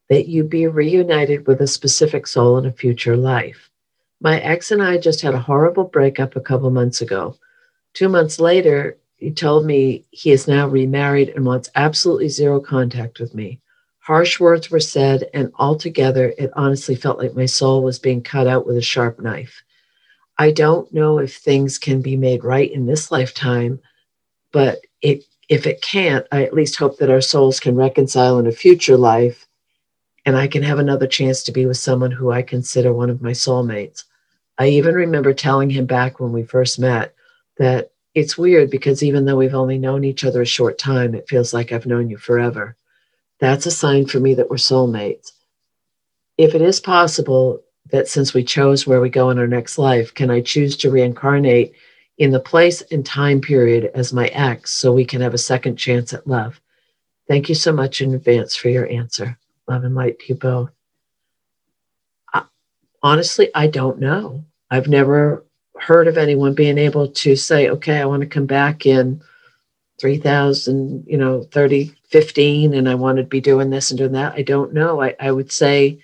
that 0.09 0.29
you 0.29 0.43
be 0.43 0.67
reunited 0.67 1.47
with 1.47 1.61
a 1.61 1.67
specific 1.67 2.27
soul 2.27 2.59
in 2.59 2.67
a 2.67 2.73
future 2.73 3.17
life? 3.17 3.71
My 4.21 4.41
ex 4.41 4.73
and 4.73 4.83
I 4.83 4.99
just 4.99 5.21
had 5.21 5.35
a 5.35 5.39
horrible 5.41 5.85
breakup 5.85 6.35
a 6.35 6.41
couple 6.41 6.71
months 6.71 7.01
ago. 7.01 7.37
Two 7.93 8.09
months 8.09 8.41
later, 8.41 8.97
he 9.17 9.31
told 9.31 9.65
me 9.65 10.05
he 10.11 10.33
is 10.33 10.49
now 10.49 10.67
remarried 10.69 11.29
and 11.31 11.47
wants 11.47 11.71
absolutely 11.75 12.29
zero 12.29 12.61
contact 12.61 13.21
with 13.21 13.35
me. 13.35 13.61
Harsh 14.07 14.39
words 14.39 14.71
were 14.71 14.79
said, 14.79 15.29
and 15.35 15.51
altogether, 15.59 16.33
it 16.39 16.53
honestly 16.55 16.95
felt 16.95 17.19
like 17.19 17.35
my 17.35 17.47
soul 17.47 17.83
was 17.83 17.99
being 17.99 18.23
cut 18.23 18.47
out 18.47 18.65
with 18.65 18.77
a 18.77 18.81
sharp 18.81 19.19
knife. 19.19 19.65
I 20.39 20.53
don't 20.53 20.95
know 20.95 21.19
if 21.19 21.39
things 21.39 21.77
can 21.77 22.03
be 22.03 22.17
made 22.17 22.45
right 22.45 22.71
in 22.71 22.87
this 22.87 23.11
lifetime, 23.11 23.81
but 24.53 24.79
it, 25.03 25.25
if 25.49 25.67
it 25.67 25.83
can't, 25.83 26.25
I 26.31 26.45
at 26.45 26.55
least 26.55 26.77
hope 26.77 26.99
that 26.99 27.11
our 27.11 27.21
souls 27.21 27.59
can 27.59 27.75
reconcile 27.75 28.39
in 28.39 28.47
a 28.47 28.53
future 28.53 28.97
life 28.97 29.45
and 30.25 30.37
I 30.37 30.47
can 30.47 30.63
have 30.63 30.79
another 30.79 31.09
chance 31.09 31.43
to 31.43 31.51
be 31.51 31.67
with 31.67 31.77
someone 31.77 32.13
who 32.13 32.31
I 32.31 32.43
consider 32.43 32.93
one 32.93 33.11
of 33.11 33.23
my 33.23 33.33
soulmates. 33.33 34.05
I 34.57 34.69
even 34.69 34.95
remember 34.95 35.35
telling 35.35 35.71
him 35.71 35.85
back 35.85 36.21
when 36.21 36.31
we 36.31 36.45
first 36.45 36.79
met 36.79 37.13
that 37.59 37.91
it's 38.15 38.39
weird 38.39 38.71
because 38.71 39.03
even 39.03 39.25
though 39.25 39.37
we've 39.37 39.53
only 39.53 39.79
known 39.79 40.05
each 40.05 40.23
other 40.23 40.43
a 40.43 40.47
short 40.47 40.79
time, 40.79 41.13
it 41.13 41.29
feels 41.29 41.53
like 41.53 41.73
I've 41.73 41.87
known 41.87 42.09
you 42.09 42.19
forever 42.19 42.77
that's 43.39 43.67
a 43.67 43.71
sign 43.71 44.07
for 44.07 44.21
me 44.21 44.35
that 44.35 44.49
we're 44.49 44.57
soulmates. 44.57 45.33
If 46.39 46.55
it 46.55 46.63
is 46.63 46.81
possible 46.81 47.61
that 47.91 48.09
since 48.09 48.35
we 48.35 48.45
chose 48.45 48.87
where 48.87 49.01
we 49.01 49.09
go 49.09 49.31
in 49.31 49.39
our 49.39 49.47
next 49.47 49.79
life, 49.79 50.13
can 50.15 50.31
I 50.31 50.41
choose 50.41 50.77
to 50.79 50.91
reincarnate 50.91 51.75
in 52.19 52.31
the 52.31 52.41
place 52.41 52.83
and 52.91 53.05
time 53.05 53.41
period 53.41 53.91
as 53.95 54.13
my 54.13 54.29
ex 54.29 54.73
so 54.73 54.93
we 54.93 55.05
can 55.05 55.21
have 55.21 55.35
a 55.35 55.39
second 55.39 55.77
chance 55.77 56.13
at 56.13 56.27
love? 56.27 56.61
Thank 57.29 57.49
you 57.49 57.55
so 57.55 57.73
much 57.73 58.01
in 58.01 58.15
advance 58.15 58.57
for 58.57 58.69
your 58.69 58.89
answer. 58.89 59.39
Love 59.69 59.85
and 59.85 59.95
light 59.95 60.19
to 60.21 60.27
you 60.29 60.35
both. 60.37 60.71
I, 62.33 62.45
honestly, 63.03 63.51
I 63.55 63.67
don't 63.67 63.99
know. 63.99 64.45
I've 64.71 64.89
never 64.89 65.45
heard 65.79 66.09
of 66.09 66.19
anyone 66.19 66.55
being 66.55 66.79
able 66.79 67.09
to 67.09 67.37
say, 67.37 67.69
okay, 67.69 67.99
I 67.99 68.07
want 68.07 68.23
to 68.23 68.29
come 68.29 68.47
back 68.47 68.87
in 68.87 69.21
3000, 70.01 71.05
you 71.07 71.17
know, 71.17 71.43
30, 71.53 71.95
15 72.09 72.75
and 72.75 72.89
I 72.89 72.95
wanted 72.95 73.23
to 73.23 73.29
be 73.29 73.41
doing 73.41 73.71
this 73.71 73.91
and 73.91 73.99
doing 73.99 74.13
that. 74.13 74.35
I 74.35 74.43
don't 74.43 74.73
know. 74.73 75.03
I, 75.03 75.15
I 75.19 75.31
would 75.33 75.51
say 75.51 75.99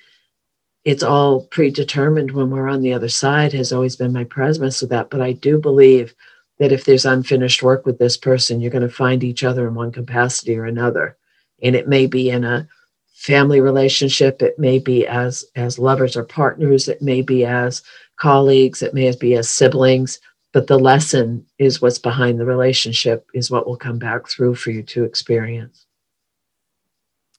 it's 0.84 1.02
all 1.02 1.46
predetermined 1.46 2.32
when 2.32 2.50
we're 2.50 2.68
on 2.68 2.82
the 2.82 2.92
other 2.92 3.08
side 3.08 3.52
has 3.52 3.72
always 3.72 3.96
been 3.96 4.12
my 4.12 4.24
premise 4.24 4.82
of 4.82 4.88
that. 4.88 5.10
But 5.10 5.20
I 5.20 5.32
do 5.32 5.58
believe 5.58 6.14
that 6.58 6.72
if 6.72 6.84
there's 6.84 7.04
unfinished 7.04 7.62
work 7.62 7.86
with 7.86 7.98
this 7.98 8.16
person, 8.16 8.60
you're 8.60 8.70
going 8.70 8.82
to 8.82 8.88
find 8.88 9.22
each 9.22 9.44
other 9.44 9.68
in 9.68 9.74
one 9.74 9.92
capacity 9.92 10.56
or 10.56 10.64
another. 10.64 11.16
And 11.62 11.76
it 11.76 11.88
may 11.88 12.06
be 12.06 12.30
in 12.30 12.44
a 12.44 12.68
family 13.14 13.60
relationship, 13.60 14.42
it 14.42 14.58
may 14.58 14.80
be 14.80 15.06
as 15.06 15.44
as 15.54 15.78
lovers 15.78 16.16
or 16.16 16.24
partners, 16.24 16.88
it 16.88 17.00
may 17.00 17.22
be 17.22 17.44
as 17.44 17.82
colleagues, 18.16 18.82
it 18.82 18.94
may 18.94 19.14
be 19.14 19.34
as 19.34 19.48
siblings, 19.48 20.18
but 20.52 20.66
the 20.66 20.78
lesson 20.78 21.46
is 21.58 21.80
what's 21.80 21.98
behind 21.98 22.38
the 22.38 22.44
relationship 22.44 23.26
is 23.34 23.50
what 23.50 23.66
will 23.66 23.76
come 23.76 23.98
back 23.98 24.28
through 24.28 24.54
for 24.54 24.70
you 24.70 24.82
to 24.82 25.04
experience. 25.04 25.86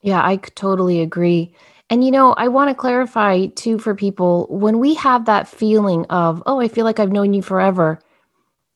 Yeah, 0.01 0.21
I 0.23 0.37
totally 0.37 1.01
agree. 1.01 1.55
And 1.89 2.03
you 2.03 2.11
know, 2.11 2.33
I 2.33 2.47
want 2.47 2.69
to 2.69 2.75
clarify 2.75 3.47
too 3.47 3.77
for 3.77 3.93
people 3.93 4.47
when 4.49 4.79
we 4.79 4.95
have 4.95 5.25
that 5.25 5.47
feeling 5.47 6.05
of, 6.05 6.41
oh, 6.45 6.59
I 6.59 6.67
feel 6.67 6.85
like 6.85 6.99
I've 6.99 7.11
known 7.11 7.33
you 7.33 7.41
forever, 7.41 7.99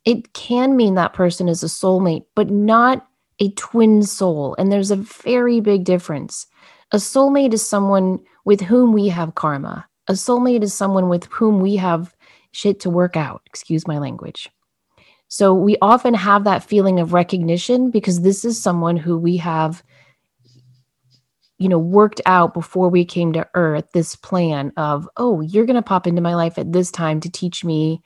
it 0.05 0.33
can 0.33 0.77
mean 0.77 0.95
that 0.95 1.13
person 1.13 1.49
is 1.49 1.63
a 1.63 1.67
soulmate, 1.67 2.25
but 2.35 2.49
not 2.49 3.07
a 3.39 3.51
twin 3.51 4.03
soul. 4.03 4.55
And 4.57 4.71
there's 4.71 4.91
a 4.91 4.95
very 4.95 5.59
big 5.59 5.83
difference. 5.83 6.47
A 6.91 6.97
soulmate 6.97 7.53
is 7.53 7.67
someone 7.67 8.19
with 8.45 8.61
whom 8.61 8.93
we 8.93 9.09
have 9.09 9.35
karma. 9.35 9.87
A 10.07 10.13
soulmate 10.13 10.63
is 10.63 10.73
someone 10.73 11.09
with 11.09 11.25
whom 11.25 11.59
we 11.59 11.75
have 11.75 12.15
shit 12.51 12.79
to 12.81 12.89
work 12.89 13.15
out. 13.15 13.41
Excuse 13.45 13.87
my 13.87 13.97
language. 13.97 14.49
So 15.27 15.53
we 15.53 15.77
often 15.81 16.13
have 16.13 16.45
that 16.45 16.63
feeling 16.63 16.99
of 16.99 17.13
recognition 17.13 17.91
because 17.91 18.21
this 18.21 18.45
is 18.45 18.61
someone 18.61 18.97
who 18.97 19.17
we 19.17 19.37
have 19.37 19.83
you 21.59 21.67
know 21.67 21.79
worked 21.79 22.21
out 22.27 22.53
before 22.53 22.87
we 22.87 23.03
came 23.03 23.33
to 23.33 23.47
earth 23.55 23.85
this 23.91 24.15
plan 24.15 24.71
of 24.77 25.09
oh 25.17 25.41
you're 25.41 25.65
going 25.65 25.75
to 25.75 25.81
pop 25.81 26.05
into 26.05 26.21
my 26.21 26.35
life 26.35 26.59
at 26.59 26.71
this 26.71 26.91
time 26.91 27.19
to 27.19 27.31
teach 27.31 27.65
me 27.65 27.99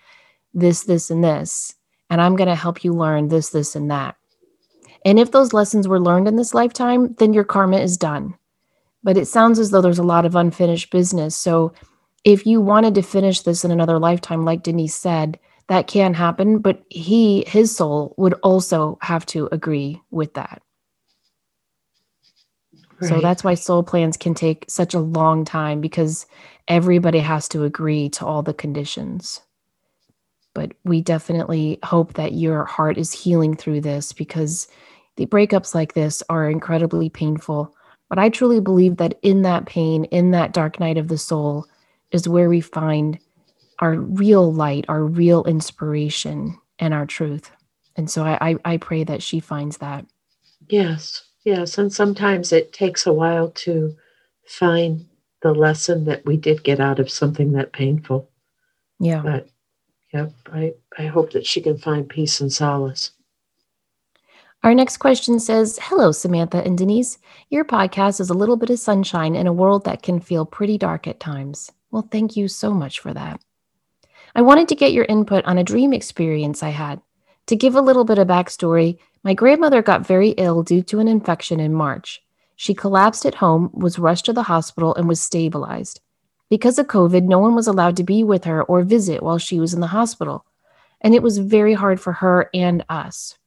this 0.53 0.85
this 0.85 1.11
and 1.11 1.21
this 1.21 1.75
and 2.09 2.21
i'm 2.21 2.37
going 2.37 2.47
to 2.47 2.55
help 2.55 2.81
you 2.85 2.93
learn 2.93 3.27
this 3.27 3.49
this 3.49 3.75
and 3.75 3.91
that 3.91 4.15
and 5.03 5.19
if 5.19 5.31
those 5.31 5.51
lessons 5.51 5.85
were 5.85 5.99
learned 5.99 6.29
in 6.29 6.37
this 6.37 6.53
lifetime 6.53 7.13
then 7.15 7.33
your 7.33 7.43
karma 7.43 7.75
is 7.75 7.97
done 7.97 8.33
but 9.03 9.17
it 9.17 9.27
sounds 9.27 9.59
as 9.59 9.71
though 9.71 9.81
there's 9.81 9.99
a 9.99 10.03
lot 10.03 10.25
of 10.25 10.35
unfinished 10.35 10.91
business. 10.91 11.35
So 11.35 11.73
if 12.23 12.45
you 12.45 12.61
wanted 12.61 12.95
to 12.95 13.01
finish 13.01 13.41
this 13.41 13.65
in 13.65 13.71
another 13.71 13.99
lifetime, 13.99 14.45
like 14.45 14.63
Denise 14.63 14.95
said, 14.95 15.39
that 15.67 15.87
can 15.87 16.13
happen, 16.13 16.59
but 16.59 16.83
he, 16.89 17.43
his 17.47 17.75
soul, 17.75 18.13
would 18.17 18.33
also 18.43 18.97
have 19.01 19.25
to 19.27 19.47
agree 19.51 20.01
with 20.11 20.33
that. 20.33 20.61
Right. 22.99 23.09
So 23.09 23.19
that's 23.19 23.43
why 23.43 23.55
soul 23.55 23.81
plans 23.81 24.17
can 24.17 24.33
take 24.33 24.65
such 24.67 24.93
a 24.93 24.99
long 24.99 25.45
time 25.45 25.81
because 25.81 26.27
everybody 26.67 27.19
has 27.19 27.47
to 27.49 27.63
agree 27.63 28.09
to 28.09 28.25
all 28.25 28.43
the 28.43 28.53
conditions. 28.53 29.41
But 30.53 30.73
we 30.83 31.01
definitely 31.01 31.79
hope 31.83 32.13
that 32.13 32.33
your 32.33 32.65
heart 32.65 32.97
is 32.97 33.13
healing 33.13 33.55
through 33.55 33.81
this 33.81 34.13
because 34.13 34.67
the 35.15 35.25
breakups 35.25 35.73
like 35.73 35.93
this 35.93 36.21
are 36.29 36.49
incredibly 36.49 37.09
painful. 37.09 37.73
But 38.09 38.19
I 38.19 38.29
truly 38.29 38.59
believe 38.59 38.97
that 38.97 39.17
in 39.21 39.43
that 39.43 39.65
pain, 39.65 40.03
in 40.05 40.31
that 40.31 40.51
dark 40.51 40.79
night 40.79 40.97
of 40.97 41.07
the 41.07 41.17
soul, 41.17 41.65
is 42.11 42.27
where 42.27 42.49
we 42.49 42.61
find 42.61 43.19
our 43.79 43.95
real 43.95 44.51
light, 44.53 44.85
our 44.87 45.03
real 45.03 45.43
inspiration, 45.45 46.57
and 46.79 46.93
our 46.93 47.05
truth. 47.05 47.51
And 47.95 48.09
so 48.09 48.23
I, 48.23 48.49
I, 48.49 48.55
I 48.65 48.77
pray 48.77 49.03
that 49.03 49.23
she 49.23 49.39
finds 49.39 49.77
that. 49.77 50.05
Yes, 50.69 51.23
yes. 51.43 51.77
And 51.77 51.91
sometimes 51.91 52.51
it 52.51 52.73
takes 52.73 53.05
a 53.05 53.13
while 53.13 53.49
to 53.49 53.95
find 54.45 55.05
the 55.41 55.53
lesson 55.53 56.05
that 56.05 56.25
we 56.25 56.37
did 56.37 56.63
get 56.63 56.79
out 56.79 56.99
of 56.99 57.09
something 57.09 57.53
that 57.53 57.73
painful. 57.73 58.29
Yeah. 58.99 59.21
But 59.23 59.49
yep, 60.13 60.31
I, 60.51 60.73
I 60.97 61.07
hope 61.07 61.31
that 61.31 61.45
she 61.45 61.61
can 61.61 61.77
find 61.77 62.07
peace 62.07 62.39
and 62.39 62.53
solace. 62.53 63.11
Our 64.63 64.75
next 64.75 64.97
question 64.97 65.39
says 65.39 65.79
Hello, 65.81 66.11
Samantha 66.11 66.63
and 66.63 66.77
Denise. 66.77 67.17
Your 67.49 67.65
podcast 67.65 68.19
is 68.21 68.29
a 68.29 68.35
little 68.35 68.57
bit 68.57 68.69
of 68.69 68.77
sunshine 68.77 69.33
in 69.33 69.47
a 69.47 69.53
world 69.53 69.85
that 69.85 70.03
can 70.03 70.19
feel 70.19 70.45
pretty 70.45 70.77
dark 70.77 71.07
at 71.07 71.19
times. 71.19 71.71
Well, 71.91 72.07
thank 72.09 72.37
you 72.37 72.47
so 72.47 72.73
much 72.73 72.99
for 72.99 73.13
that. 73.13 73.41
I 74.33 74.41
wanted 74.41 74.69
to 74.69 74.75
get 74.75 74.93
your 74.93 75.05
input 75.05 75.43
on 75.45 75.57
a 75.57 75.63
dream 75.63 75.91
experience 75.91 76.63
I 76.63 76.69
had. 76.69 77.01
To 77.47 77.55
give 77.55 77.75
a 77.75 77.81
little 77.81 78.05
bit 78.05 78.17
of 78.17 78.29
backstory, 78.29 78.97
my 79.23 79.33
grandmother 79.33 79.81
got 79.81 80.07
very 80.07 80.29
ill 80.29 80.63
due 80.63 80.81
to 80.83 80.99
an 80.99 81.09
infection 81.09 81.59
in 81.59 81.73
March. 81.73 82.23
She 82.55 82.73
collapsed 82.73 83.25
at 83.25 83.35
home, 83.35 83.71
was 83.73 83.99
rushed 83.99 84.25
to 84.25 84.33
the 84.33 84.43
hospital, 84.43 84.95
and 84.95 85.07
was 85.07 85.19
stabilized. 85.19 85.99
Because 86.49 86.79
of 86.79 86.87
COVID, 86.87 87.23
no 87.23 87.39
one 87.39 87.55
was 87.55 87.67
allowed 87.67 87.97
to 87.97 88.03
be 88.03 88.23
with 88.23 88.45
her 88.45 88.63
or 88.63 88.83
visit 88.83 89.21
while 89.21 89.37
she 89.37 89.59
was 89.59 89.73
in 89.73 89.81
the 89.81 89.87
hospital. 89.87 90.45
And 91.01 91.13
it 91.13 91.23
was 91.23 91.39
very 91.39 91.73
hard 91.73 91.99
for 91.99 92.13
her 92.13 92.49
and 92.53 92.85
us. 92.87 93.37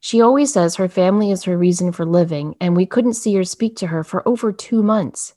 She 0.00 0.20
always 0.22 0.52
says 0.52 0.76
her 0.76 0.88
family 0.88 1.30
is 1.30 1.44
her 1.44 1.58
reason 1.58 1.92
for 1.92 2.06
living, 2.06 2.56
and 2.60 2.74
we 2.74 2.86
couldn't 2.86 3.14
see 3.14 3.36
or 3.36 3.44
speak 3.44 3.76
to 3.76 3.88
her 3.88 4.02
for 4.02 4.26
over 4.26 4.50
two 4.50 4.82
months. 4.82 5.34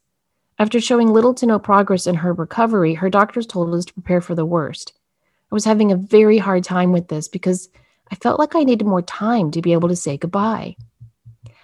After 0.63 0.79
showing 0.79 1.11
little 1.11 1.33
to 1.33 1.45
no 1.45 1.59
progress 1.59 2.07
in 2.07 2.15
her 2.15 2.31
recovery, 2.31 2.93
her 2.93 3.09
doctors 3.09 3.45
told 3.45 3.75
us 3.75 3.83
to 3.83 3.93
prepare 3.93 4.21
for 4.21 4.33
the 4.33 4.45
worst. 4.45 4.93
I 5.51 5.55
was 5.55 5.65
having 5.65 5.91
a 5.91 5.97
very 5.97 6.37
hard 6.37 6.63
time 6.63 6.93
with 6.93 7.09
this 7.09 7.27
because 7.27 7.67
I 8.09 8.15
felt 8.15 8.39
like 8.39 8.55
I 8.55 8.63
needed 8.63 8.87
more 8.87 9.01
time 9.01 9.51
to 9.51 9.61
be 9.61 9.73
able 9.73 9.89
to 9.89 9.95
say 9.97 10.15
goodbye. 10.15 10.77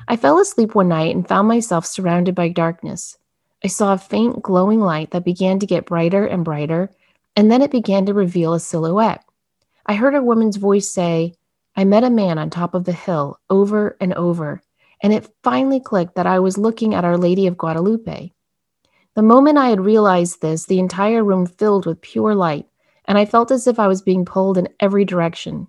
I 0.09 0.17
fell 0.17 0.37
asleep 0.37 0.75
one 0.75 0.89
night 0.89 1.15
and 1.15 1.25
found 1.25 1.47
myself 1.47 1.85
surrounded 1.85 2.35
by 2.35 2.49
darkness. 2.49 3.17
I 3.63 3.69
saw 3.69 3.93
a 3.93 3.97
faint 3.97 4.41
glowing 4.41 4.81
light 4.81 5.11
that 5.11 5.23
began 5.23 5.59
to 5.59 5.65
get 5.65 5.85
brighter 5.85 6.25
and 6.25 6.43
brighter, 6.43 6.89
and 7.37 7.49
then 7.49 7.61
it 7.61 7.71
began 7.71 8.05
to 8.07 8.13
reveal 8.13 8.53
a 8.53 8.59
silhouette. 8.59 9.23
I 9.85 9.95
heard 9.95 10.13
a 10.13 10.21
woman's 10.21 10.57
voice 10.57 10.91
say, 10.91 11.35
I 11.73 11.85
met 11.85 12.03
a 12.03 12.09
man 12.09 12.37
on 12.37 12.49
top 12.49 12.73
of 12.73 12.83
the 12.83 12.91
hill 12.91 13.39
over 13.49 13.95
and 14.01 14.13
over, 14.15 14.61
and 15.01 15.13
it 15.13 15.31
finally 15.41 15.79
clicked 15.79 16.15
that 16.15 16.27
I 16.27 16.39
was 16.39 16.57
looking 16.57 16.93
at 16.93 17.05
Our 17.05 17.17
Lady 17.17 17.47
of 17.47 17.57
Guadalupe. 17.57 18.33
The 19.19 19.23
moment 19.23 19.57
I 19.57 19.67
had 19.67 19.81
realized 19.81 20.39
this, 20.39 20.63
the 20.63 20.79
entire 20.79 21.25
room 21.25 21.45
filled 21.45 21.85
with 21.85 21.99
pure 21.99 22.33
light, 22.33 22.67
and 23.03 23.17
I 23.17 23.25
felt 23.25 23.51
as 23.51 23.67
if 23.67 23.77
I 23.77 23.85
was 23.85 24.01
being 24.01 24.23
pulled 24.23 24.57
in 24.57 24.69
every 24.79 25.03
direction. 25.03 25.67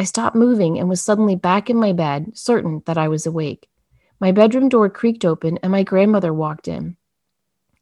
I 0.00 0.02
stopped 0.02 0.34
moving 0.34 0.80
and 0.80 0.88
was 0.88 1.00
suddenly 1.00 1.36
back 1.36 1.70
in 1.70 1.76
my 1.76 1.92
bed, 1.92 2.36
certain 2.36 2.82
that 2.86 2.98
I 2.98 3.06
was 3.06 3.24
awake. 3.24 3.68
My 4.18 4.32
bedroom 4.32 4.68
door 4.68 4.90
creaked 4.90 5.24
open, 5.24 5.60
and 5.62 5.70
my 5.70 5.84
grandmother 5.84 6.34
walked 6.34 6.66
in. 6.66 6.96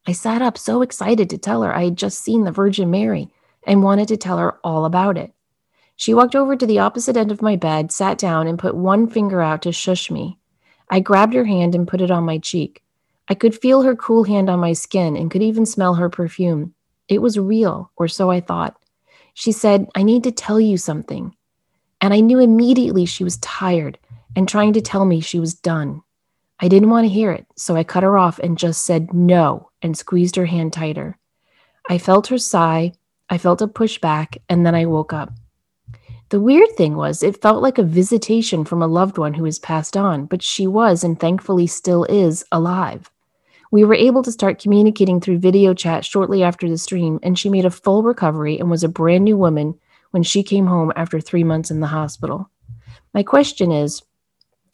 I 0.06 0.12
sat 0.12 0.42
up 0.42 0.58
so 0.58 0.82
excited 0.82 1.30
to 1.30 1.38
tell 1.38 1.62
her 1.62 1.74
I 1.74 1.84
had 1.84 1.96
just 1.96 2.22
seen 2.22 2.44
the 2.44 2.52
Virgin 2.52 2.90
Mary 2.90 3.30
and 3.66 3.82
wanted 3.82 4.08
to 4.08 4.18
tell 4.18 4.36
her 4.36 4.58
all 4.62 4.84
about 4.84 5.16
it. 5.16 5.32
She 5.96 6.12
walked 6.12 6.36
over 6.36 6.56
to 6.56 6.66
the 6.66 6.80
opposite 6.80 7.16
end 7.16 7.32
of 7.32 7.40
my 7.40 7.56
bed, 7.56 7.90
sat 7.90 8.18
down, 8.18 8.46
and 8.46 8.58
put 8.58 8.76
one 8.76 9.08
finger 9.08 9.40
out 9.40 9.62
to 9.62 9.72
shush 9.72 10.10
me. 10.10 10.38
I 10.90 11.00
grabbed 11.00 11.32
her 11.32 11.46
hand 11.46 11.74
and 11.74 11.88
put 11.88 12.02
it 12.02 12.10
on 12.10 12.24
my 12.24 12.36
cheek. 12.36 12.82
I 13.28 13.34
could 13.34 13.54
feel 13.54 13.82
her 13.82 13.96
cool 13.96 14.24
hand 14.24 14.48
on 14.48 14.60
my 14.60 14.72
skin 14.72 15.16
and 15.16 15.30
could 15.30 15.42
even 15.42 15.66
smell 15.66 15.94
her 15.94 16.08
perfume. 16.08 16.74
It 17.08 17.20
was 17.20 17.38
real, 17.38 17.90
or 17.96 18.08
so 18.08 18.30
I 18.30 18.40
thought. 18.40 18.76
She 19.34 19.52
said, 19.52 19.88
I 19.94 20.02
need 20.02 20.24
to 20.24 20.32
tell 20.32 20.60
you 20.60 20.76
something. 20.76 21.34
And 22.00 22.14
I 22.14 22.20
knew 22.20 22.38
immediately 22.38 23.04
she 23.04 23.24
was 23.24 23.38
tired 23.38 23.98
and 24.36 24.48
trying 24.48 24.72
to 24.74 24.80
tell 24.80 25.04
me 25.04 25.20
she 25.20 25.40
was 25.40 25.54
done. 25.54 26.02
I 26.60 26.68
didn't 26.68 26.90
want 26.90 27.04
to 27.04 27.12
hear 27.12 27.32
it, 27.32 27.46
so 27.56 27.76
I 27.76 27.84
cut 27.84 28.02
her 28.02 28.16
off 28.16 28.38
and 28.38 28.56
just 28.56 28.84
said 28.84 29.12
no 29.12 29.70
and 29.82 29.96
squeezed 29.96 30.36
her 30.36 30.46
hand 30.46 30.72
tighter. 30.72 31.18
I 31.88 31.98
felt 31.98 32.28
her 32.28 32.38
sigh, 32.38 32.92
I 33.28 33.38
felt 33.38 33.60
a 33.60 33.68
push 33.68 33.98
back, 33.98 34.38
and 34.48 34.64
then 34.64 34.74
I 34.74 34.86
woke 34.86 35.12
up. 35.12 35.32
The 36.30 36.40
weird 36.40 36.70
thing 36.76 36.96
was, 36.96 37.22
it 37.22 37.40
felt 37.40 37.62
like 37.62 37.78
a 37.78 37.84
visitation 37.84 38.64
from 38.64 38.82
a 38.82 38.86
loved 38.88 39.18
one 39.18 39.34
who 39.34 39.44
has 39.44 39.58
passed 39.58 39.96
on, 39.96 40.26
but 40.26 40.42
she 40.42 40.66
was, 40.66 41.04
and 41.04 41.18
thankfully 41.18 41.66
still 41.66 42.04
is, 42.04 42.44
alive. 42.50 43.10
We 43.76 43.84
were 43.84 43.92
able 43.92 44.22
to 44.22 44.32
start 44.32 44.58
communicating 44.58 45.20
through 45.20 45.40
video 45.40 45.74
chat 45.74 46.02
shortly 46.02 46.42
after 46.42 46.66
the 46.66 46.78
stream, 46.78 47.20
and 47.22 47.38
she 47.38 47.50
made 47.50 47.66
a 47.66 47.70
full 47.70 48.02
recovery 48.02 48.58
and 48.58 48.70
was 48.70 48.82
a 48.82 48.88
brand 48.88 49.24
new 49.24 49.36
woman 49.36 49.78
when 50.12 50.22
she 50.22 50.42
came 50.42 50.66
home 50.66 50.94
after 50.96 51.20
three 51.20 51.44
months 51.44 51.70
in 51.70 51.80
the 51.80 51.88
hospital. 51.88 52.48
My 53.12 53.22
question 53.22 53.70
is 53.70 54.02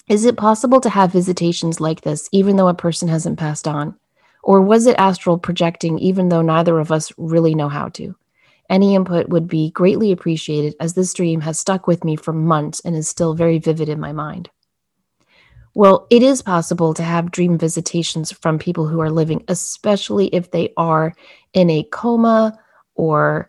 Is 0.07 0.25
it 0.25 0.37
possible 0.37 0.81
to 0.81 0.89
have 0.89 1.11
visitations 1.11 1.81
like 1.81 2.03
this 2.03 2.29
even 2.31 2.55
though 2.55 2.69
a 2.69 2.75
person 2.75 3.09
hasn't 3.09 3.41
passed 3.41 3.67
on? 3.67 3.97
Or 4.45 4.61
was 4.61 4.87
it 4.87 4.95
astral 5.01 5.37
projecting 5.37 5.99
even 5.99 6.29
though 6.29 6.41
neither 6.41 6.79
of 6.79 6.93
us 6.93 7.13
really 7.17 7.57
know 7.57 7.69
how 7.69 7.89
to? 7.89 8.15
Any 8.71 8.95
input 8.95 9.31
would 9.31 9.49
be 9.49 9.73
greatly 9.73 10.13
appreciated 10.13 10.77
as 10.79 10.95
this 10.95 11.13
dream 11.13 11.41
has 11.41 11.59
stuck 11.59 11.89
with 11.89 12.05
me 12.05 12.15
for 12.15 12.33
months 12.33 12.79
and 12.85 12.95
is 12.95 13.09
still 13.09 13.35
very 13.35 13.59
vivid 13.59 13.89
in 13.89 13.99
my 13.99 14.13
mind. 14.13 14.49
Well, 15.75 16.07
it 16.11 16.23
is 16.23 16.43
possible 16.43 16.93
to 16.95 17.03
have 17.03 17.31
dream 17.31 17.57
visitations 17.57 18.31
from 18.31 18.59
people 18.59 18.87
who 18.87 19.01
are 19.01 19.11
living, 19.11 19.43
especially 19.49 20.27
if 20.29 20.51
they 20.51 20.73
are 20.77 21.15
in 21.55 21.71
a 21.71 21.83
coma 21.85 22.59
or 22.95 23.49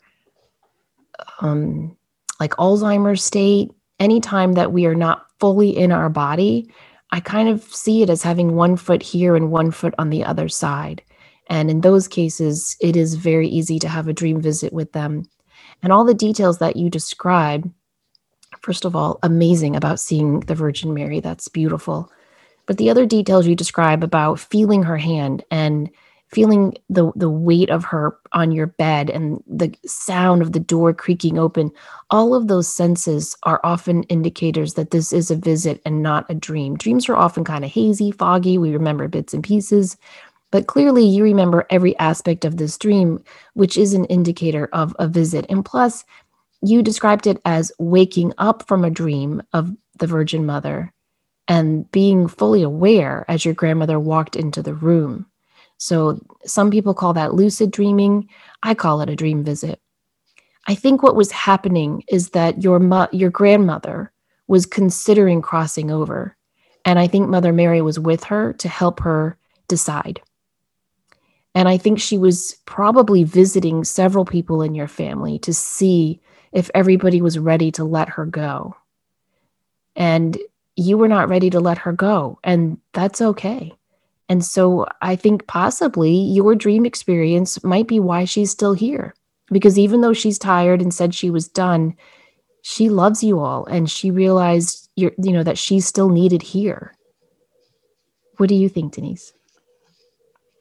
um, 1.41 1.97
like 2.39 2.51
Alzheimer's 2.51 3.23
state. 3.23 3.71
Anytime 3.99 4.53
that 4.53 4.71
we 4.71 4.85
are 4.85 4.95
not 4.95 5.25
fully 5.39 5.69
in 5.69 5.91
our 5.91 6.09
body, 6.09 6.69
I 7.11 7.19
kind 7.19 7.49
of 7.49 7.63
see 7.63 8.01
it 8.01 8.09
as 8.09 8.23
having 8.23 8.55
one 8.55 8.75
foot 8.75 9.03
here 9.03 9.35
and 9.35 9.51
one 9.51 9.71
foot 9.71 9.93
on 9.97 10.09
the 10.09 10.23
other 10.23 10.49
side. 10.49 11.03
And 11.49 11.69
in 11.69 11.81
those 11.81 12.07
cases, 12.07 12.75
it 12.81 12.95
is 12.95 13.15
very 13.15 13.47
easy 13.47 13.79
to 13.79 13.89
have 13.89 14.07
a 14.07 14.13
dream 14.13 14.41
visit 14.41 14.73
with 14.73 14.93
them. 14.93 15.23
And 15.83 15.91
all 15.91 16.05
the 16.05 16.13
details 16.13 16.59
that 16.59 16.77
you 16.77 16.89
describe, 16.89 17.69
first 18.63 18.85
of 18.85 18.95
all, 18.95 19.19
amazing 19.21 19.75
about 19.75 19.99
seeing 19.99 20.39
the 20.41 20.55
Virgin 20.55 20.93
Mary. 20.93 21.19
That's 21.19 21.47
beautiful. 21.47 22.11
But 22.65 22.77
the 22.77 22.89
other 22.89 23.05
details 23.05 23.45
you 23.45 23.55
describe 23.55 24.03
about 24.03 24.39
feeling 24.39 24.83
her 24.83 24.97
hand 24.97 25.43
and 25.51 25.89
feeling 26.33 26.73
the 26.89 27.11
the 27.15 27.29
weight 27.29 27.69
of 27.69 27.85
her 27.85 28.17
on 28.31 28.51
your 28.51 28.65
bed 28.65 29.09
and 29.09 29.43
the 29.45 29.73
sound 29.85 30.41
of 30.41 30.51
the 30.51 30.59
door 30.59 30.91
creaking 30.91 31.37
open 31.37 31.69
all 32.09 32.33
of 32.33 32.47
those 32.47 32.67
senses 32.67 33.37
are 33.43 33.61
often 33.63 34.01
indicators 34.03 34.73
that 34.73 34.89
this 34.89 35.13
is 35.13 35.29
a 35.29 35.35
visit 35.35 35.79
and 35.85 36.01
not 36.01 36.25
a 36.29 36.33
dream 36.33 36.75
dreams 36.75 37.07
are 37.07 37.15
often 37.15 37.43
kind 37.43 37.63
of 37.63 37.69
hazy 37.69 38.09
foggy 38.09 38.57
we 38.57 38.71
remember 38.71 39.07
bits 39.07 39.33
and 39.33 39.43
pieces 39.43 39.95
but 40.49 40.65
clearly 40.65 41.05
you 41.05 41.23
remember 41.23 41.67
every 41.69 41.95
aspect 41.99 42.45
of 42.45 42.57
this 42.57 42.79
dream 42.79 43.23
which 43.53 43.77
is 43.77 43.93
an 43.93 44.05
indicator 44.05 44.69
of 44.73 44.95
a 44.97 45.07
visit 45.07 45.45
and 45.49 45.63
plus 45.63 46.03
you 46.63 46.81
described 46.81 47.27
it 47.27 47.41
as 47.45 47.71
waking 47.79 48.33
up 48.37 48.67
from 48.67 48.83
a 48.83 48.89
dream 48.89 49.41
of 49.53 49.71
the 49.99 50.07
virgin 50.07 50.45
mother 50.45 50.93
and 51.47 51.91
being 51.91 52.27
fully 52.27 52.63
aware 52.63 53.25
as 53.27 53.43
your 53.45 53.53
grandmother 53.53 53.99
walked 53.99 54.35
into 54.35 54.61
the 54.63 54.73
room 54.73 55.25
so 55.83 56.17
some 56.45 56.71
people 56.71 56.93
call 56.93 57.11
that 57.13 57.33
lucid 57.33 57.69
dreaming. 57.69 58.29
I 58.61 58.73
call 58.73 59.01
it 59.01 59.09
a 59.09 59.17
dream 59.17 59.43
visit. 59.43 59.81
I 60.65 60.75
think 60.75 61.03
what 61.03 61.17
was 61.17 61.29
happening 61.31 62.03
is 62.07 62.29
that 62.29 62.63
your 62.63 62.79
mo- 62.79 63.09
your 63.11 63.29
grandmother 63.29 64.13
was 64.47 64.65
considering 64.65 65.41
crossing 65.41 65.91
over, 65.91 66.37
and 66.85 66.99
I 66.99 67.07
think 67.07 67.27
Mother 67.27 67.51
Mary 67.51 67.81
was 67.81 67.99
with 67.99 68.23
her 68.25 68.53
to 68.53 68.69
help 68.69 69.01
her 69.01 69.37
decide. 69.67 70.21
And 71.53 71.67
I 71.67 71.77
think 71.77 71.99
she 71.99 72.17
was 72.17 72.55
probably 72.65 73.25
visiting 73.25 73.83
several 73.83 74.23
people 74.23 74.61
in 74.61 74.73
your 74.73 74.87
family 74.87 75.37
to 75.39 75.53
see 75.53 76.21
if 76.53 76.69
everybody 76.73 77.21
was 77.21 77.39
ready 77.39 77.71
to 77.71 77.83
let 77.83 78.09
her 78.09 78.25
go. 78.25 78.75
And 79.95 80.37
you 80.75 80.97
were 80.97 81.07
not 81.07 81.29
ready 81.29 81.49
to 81.49 81.59
let 81.59 81.79
her 81.79 81.91
go, 81.91 82.39
and 82.43 82.79
that's 82.93 83.21
okay. 83.21 83.73
And 84.29 84.43
so 84.43 84.87
I 85.01 85.15
think 85.15 85.47
possibly 85.47 86.11
your 86.11 86.55
dream 86.55 86.85
experience 86.85 87.63
might 87.63 87.87
be 87.87 87.99
why 87.99 88.25
she's 88.25 88.51
still 88.51 88.73
here. 88.73 89.13
Because 89.51 89.77
even 89.77 90.01
though 90.01 90.13
she's 90.13 90.39
tired 90.39 90.81
and 90.81 90.93
said 90.93 91.13
she 91.13 91.29
was 91.29 91.47
done, 91.47 91.95
she 92.61 92.89
loves 92.89 93.23
you 93.23 93.39
all 93.39 93.65
and 93.65 93.91
she 93.91 94.09
realized 94.09 94.89
you're, 94.95 95.11
you 95.21 95.31
know 95.33 95.43
that 95.43 95.57
she's 95.57 95.85
still 95.85 96.09
needed 96.09 96.41
here. 96.41 96.93
What 98.37 98.49
do 98.49 98.55
you 98.55 98.69
think, 98.69 98.93
Denise? 98.93 99.33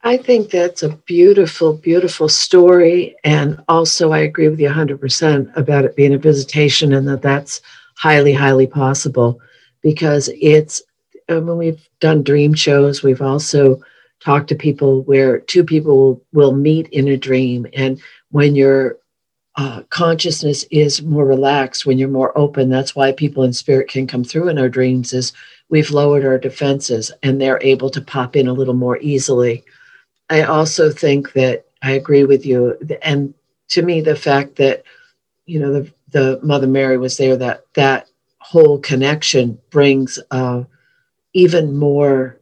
I 0.05 0.17
think 0.17 0.49
that's 0.49 0.83
a 0.83 0.89
beautiful, 0.89 1.73
beautiful 1.73 2.27
story. 2.27 3.15
And 3.23 3.63
also, 3.69 4.11
I 4.11 4.19
agree 4.19 4.49
with 4.49 4.59
you 4.59 4.67
100% 4.67 5.55
about 5.55 5.85
it 5.85 5.95
being 5.95 6.13
a 6.13 6.17
visitation 6.17 6.93
and 6.93 7.07
that 7.07 7.21
that's 7.21 7.61
highly, 7.95 8.33
highly 8.33 8.67
possible 8.67 9.39
because 9.81 10.29
it's 10.41 10.81
when 11.29 11.57
we've 11.57 11.87
done 12.01 12.21
dream 12.21 12.53
shows, 12.53 13.01
we've 13.01 13.21
also 13.21 13.81
talked 14.19 14.49
to 14.49 14.55
people 14.55 15.03
where 15.03 15.39
two 15.39 15.63
people 15.63 16.21
will 16.33 16.53
meet 16.53 16.87
in 16.89 17.07
a 17.07 17.17
dream. 17.17 17.65
And 17.73 18.01
when 18.31 18.55
your 18.55 18.97
uh, 19.55 19.83
consciousness 19.89 20.65
is 20.71 21.01
more 21.01 21.25
relaxed, 21.25 21.85
when 21.85 21.97
you're 21.97 22.09
more 22.09 22.37
open, 22.37 22.69
that's 22.69 22.95
why 22.95 23.11
people 23.13 23.43
in 23.43 23.53
spirit 23.53 23.87
can 23.87 24.07
come 24.07 24.23
through 24.23 24.49
in 24.49 24.57
our 24.57 24.69
dreams 24.69 25.13
is 25.13 25.31
we've 25.69 25.91
lowered 25.91 26.25
our 26.25 26.37
defenses 26.37 27.11
and 27.21 27.39
they're 27.39 27.59
able 27.61 27.89
to 27.89 28.01
pop 28.01 28.35
in 28.35 28.47
a 28.47 28.53
little 28.53 28.73
more 28.73 28.97
easily. 28.99 29.63
I 30.33 30.41
also 30.41 30.89
think 30.89 31.33
that 31.33 31.65
I 31.83 31.91
agree 31.91 32.23
with 32.23 32.43
you. 32.43 32.75
And 33.03 33.35
to 33.69 33.83
me, 33.83 34.01
the 34.01 34.15
fact 34.15 34.55
that, 34.55 34.83
you 35.45 35.59
know, 35.59 35.73
the, 35.73 35.93
the 36.09 36.39
Mother 36.41 36.65
Mary 36.65 36.97
was 36.97 37.17
there, 37.17 37.37
that 37.37 37.65
that 37.75 38.07
whole 38.39 38.79
connection 38.79 39.59
brings 39.69 40.17
uh, 40.31 40.63
even 41.33 41.77
more 41.77 42.39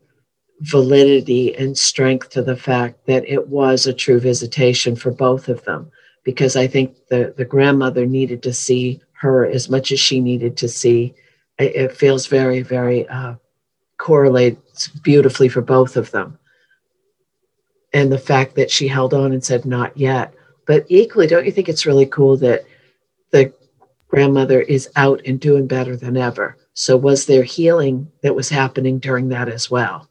validity 0.62 1.55
and 1.55 1.77
strength 1.77 2.29
to 2.29 2.41
the 2.41 2.55
fact 2.55 3.06
that 3.08 3.27
it 3.27 3.49
was 3.49 3.88
a 3.88 3.93
true 3.93 4.19
visitation 4.19 4.95
for 4.95 5.12
both 5.12 5.49
of 5.49 5.63
them 5.65 5.91
because 6.23 6.56
i 6.56 6.67
think 6.67 6.95
the, 7.10 7.34
the 7.36 7.45
grandmother 7.45 8.06
needed 8.06 8.43
to 8.43 8.54
see 8.54 9.01
her 9.13 9.43
as 9.43 9.71
much 9.71 9.91
as 9.91 9.99
she 9.99 10.19
needed 10.19 10.56
to 10.56 10.67
see 10.67 11.15
it, 11.58 11.75
it 11.75 11.97
feels 11.97 12.27
very 12.27 12.62
very 12.62 13.08
uh, 13.10 13.34
correlates 13.97 14.88
beautifully 14.88 15.49
for 15.49 15.62
both 15.62 15.97
of 15.97 16.12
them 16.12 16.38
and 17.93 18.12
the 18.12 18.17
fact 18.17 18.56
that 18.56 18.71
she 18.71 18.88
held 18.88 19.13
on 19.13 19.32
and 19.32 19.43
said 19.43 19.65
not 19.65 19.95
yet 19.97 20.34
but 20.65 20.86
equally 20.89 21.27
don't 21.27 21.45
you 21.45 21.51
think 21.51 21.69
it's 21.69 21.86
really 21.86 22.06
cool 22.06 22.38
that 22.38 22.65
the 23.32 23.54
grandmother 24.08 24.62
is 24.62 24.89
out 24.95 25.21
and 25.25 25.39
doing 25.39 25.67
better 25.67 25.95
than 25.95 26.17
ever 26.17 26.58
so, 26.73 26.95
was 26.95 27.25
there 27.25 27.43
healing 27.43 28.12
that 28.23 28.36
was 28.36 28.49
happening 28.49 28.99
during 28.99 29.30
that 29.30 29.49
as 29.49 29.69
well? 29.69 30.08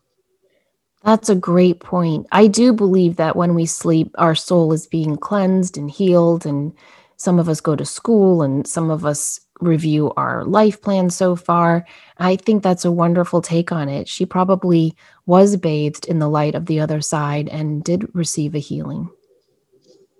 That's 1.02 1.30
a 1.30 1.34
great 1.34 1.80
point. 1.80 2.26
I 2.30 2.46
do 2.46 2.74
believe 2.74 3.16
that 3.16 3.36
when 3.36 3.54
we 3.54 3.64
sleep, 3.64 4.14
our 4.18 4.34
soul 4.34 4.72
is 4.72 4.86
being 4.86 5.16
cleansed 5.16 5.78
and 5.78 5.90
healed. 5.90 6.44
And 6.44 6.74
some 7.16 7.38
of 7.38 7.48
us 7.48 7.62
go 7.62 7.74
to 7.74 7.86
school 7.86 8.42
and 8.42 8.66
some 8.66 8.90
of 8.90 9.06
us 9.06 9.40
review 9.60 10.12
our 10.16 10.44
life 10.44 10.80
plan 10.80 11.10
so 11.10 11.36
far. 11.36 11.86
I 12.18 12.36
think 12.36 12.62
that's 12.62 12.84
a 12.84 12.92
wonderful 12.92 13.42
take 13.42 13.72
on 13.72 13.88
it. 13.88 14.08
She 14.08 14.26
probably 14.26 14.94
was 15.26 15.56
bathed 15.56 16.06
in 16.06 16.18
the 16.18 16.28
light 16.28 16.54
of 16.54 16.66
the 16.66 16.80
other 16.80 17.00
side 17.00 17.48
and 17.48 17.84
did 17.84 18.08
receive 18.14 18.54
a 18.54 18.58
healing. 18.58 19.10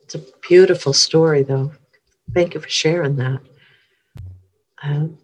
It's 0.02 0.14
a 0.14 0.22
beautiful 0.48 0.92
story, 0.92 1.42
though. 1.42 1.72
Thank 2.34 2.54
you 2.54 2.60
for 2.60 2.68
sharing 2.68 3.16
that. 3.16 3.40
Um, 4.82 5.18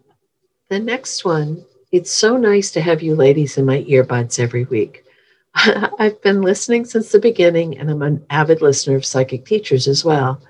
the 0.69 0.79
next 0.79 1.25
one, 1.25 1.65
it's 1.91 2.11
so 2.11 2.37
nice 2.37 2.71
to 2.71 2.81
have 2.81 3.01
you 3.01 3.15
ladies 3.15 3.57
in 3.57 3.65
my 3.65 3.83
earbuds 3.83 4.39
every 4.39 4.65
week. 4.65 5.03
I've 5.55 6.21
been 6.21 6.41
listening 6.41 6.85
since 6.85 7.11
the 7.11 7.19
beginning, 7.19 7.77
and 7.77 7.89
I'm 7.89 8.01
an 8.01 8.25
avid 8.29 8.61
listener 8.61 8.95
of 8.95 9.05
psychic 9.05 9.45
teachers 9.45 9.87
as 9.87 10.05
well. 10.05 10.41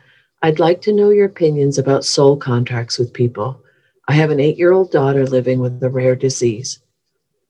I'd 0.43 0.59
like 0.59 0.81
to 0.83 0.93
know 0.93 1.09
your 1.09 1.25
opinions 1.25 1.79
about 1.79 2.05
soul 2.05 2.37
contracts 2.37 2.99
with 2.99 3.11
people. 3.11 3.59
I 4.07 4.13
have 4.13 4.29
an 4.29 4.39
eight 4.39 4.57
year 4.57 4.71
old 4.71 4.91
daughter 4.91 5.25
living 5.25 5.59
with 5.59 5.81
a 5.83 5.89
rare 5.89 6.15
disease. 6.15 6.79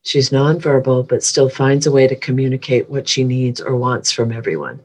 She's 0.04 0.30
nonverbal, 0.30 1.08
but 1.10 1.22
still 1.22 1.50
finds 1.50 1.86
a 1.86 1.92
way 1.92 2.08
to 2.08 2.16
communicate 2.16 2.90
what 2.90 3.10
she 3.10 3.26
needs 3.26 3.60
or 3.60 3.76
wants 3.76 4.14
from 4.14 4.32
everyone. 4.32 4.80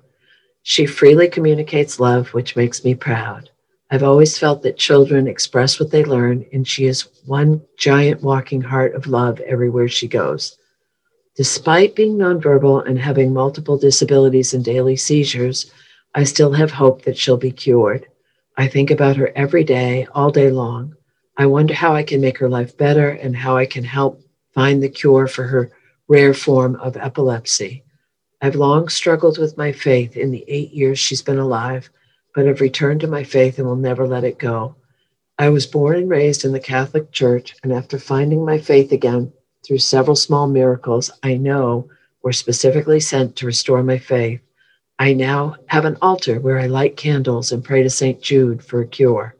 She 0.65 0.85
freely 0.85 1.29
communicates 1.29 2.01
love, 2.01 2.35
which 2.35 2.57
makes 2.57 2.85
me 2.85 2.97
proud. 2.97 3.51
I've 3.93 4.03
always 4.03 4.37
felt 4.37 4.63
that 4.63 4.79
children 4.79 5.29
express 5.29 5.79
what 5.79 5.93
they 5.93 6.03
learn, 6.03 6.45
and 6.53 6.67
she 6.67 6.87
is 6.87 7.09
one 7.27 7.63
giant 7.79 8.21
walking 8.23 8.63
heart 8.63 8.95
of 8.95 9.07
love 9.07 9.39
everywhere 9.41 9.89
she 9.89 10.09
goes. 10.09 10.57
Despite 11.37 11.95
being 11.95 12.17
nonverbal 12.17 12.85
and 12.85 12.99
having 12.99 13.33
multiple 13.33 13.79
disabilities 13.79 14.55
and 14.55 14.65
daily 14.65 14.97
seizures, 14.97 15.71
I 16.15 16.25
still 16.25 16.53
have 16.53 16.71
hope 16.73 17.03
that 17.03 17.17
she'll 17.17 17.37
be 17.37 17.53
cured. 17.53 18.07
I 18.57 18.69
think 18.69 18.91
about 18.91 19.17
her 19.17 19.33
every 19.35 19.65
day, 19.65 20.07
all 20.15 20.31
day 20.31 20.51
long. 20.51 20.95
I 21.37 21.47
wonder 21.47 21.75
how 21.75 21.95
I 21.95 22.03
can 22.03 22.21
make 22.21 22.39
her 22.39 22.49
life 22.49 22.77
better 22.77 23.09
and 23.09 23.35
how 23.35 23.57
I 23.57 23.67
can 23.67 23.85
help 23.85 24.21
find 24.53 24.83
the 24.83 24.89
cure 24.89 25.27
for 25.27 25.45
her 25.45 25.71
rare 26.09 26.35
form 26.35 26.77
of 26.77 26.97
epilepsy. 26.97 27.85
I've 28.43 28.57
long 28.57 28.89
struggled 28.89 29.39
with 29.39 29.57
my 29.57 29.73
faith 29.73 30.17
in 30.17 30.31
the 30.31 30.45
eight 30.49 30.73
years 30.73 30.99
she's 30.99 31.23
been 31.23 31.39
alive 31.39 31.89
but 32.35 32.47
have 32.47 32.61
returned 32.61 33.01
to 33.01 33.07
my 33.07 33.25
faith 33.25 33.59
and 33.59 33.67
will 33.67 33.77
never 33.77 34.07
let 34.07 34.25
it 34.25 34.39
go. 34.39 34.75
I 35.39 35.49
was 35.49 35.67
born 35.67 35.97
and 35.97 36.11
raised 36.11 36.45
in 36.45 36.53
the 36.53 36.61
Catholic 36.61 37.13
Church, 37.13 37.55
and 37.63 37.73
after 37.73 37.99
finding 37.99 38.45
my 38.45 38.59
faith 38.59 38.93
again 38.93 39.33
through 39.65 39.79
several 39.79 40.17
small 40.17 40.47
miracles 40.47 41.11
I 41.23 41.37
know 41.37 41.89
were 42.23 42.33
specifically 42.33 43.01
sent 43.01 43.37
to 43.37 43.47
restore 43.47 43.83
my 43.83 43.99
faith, 43.99 44.41
I 45.03 45.15
now 45.15 45.57
have 45.67 45.85
an 45.85 45.97
altar 46.01 46.39
where 46.39 46.61
I 46.61 46.69
light 46.69 46.97
candles 46.97 47.51
and 47.51 47.65
pray 47.65 47.83
to 47.83 47.91
St. 47.91 48.23
Jude 48.23 48.63
for 48.63 48.83
a 48.83 48.87
cure. 48.87 49.35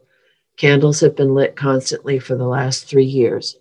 Candles 0.57 0.99
have 0.99 1.15
been 1.15 1.33
lit 1.33 1.55
constantly 1.55 2.19
for 2.19 2.35
the 2.35 2.47
last 2.47 2.85
three 2.85 3.05
years. 3.05 3.55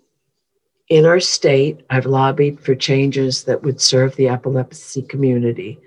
In 0.88 1.06
our 1.06 1.20
state, 1.20 1.86
I've 1.90 2.06
lobbied 2.06 2.58
for 2.58 2.74
changes 2.74 3.44
that 3.44 3.62
would 3.62 3.80
serve 3.80 4.16
the 4.16 4.26
epilepsy 4.26 5.02
community. 5.02 5.78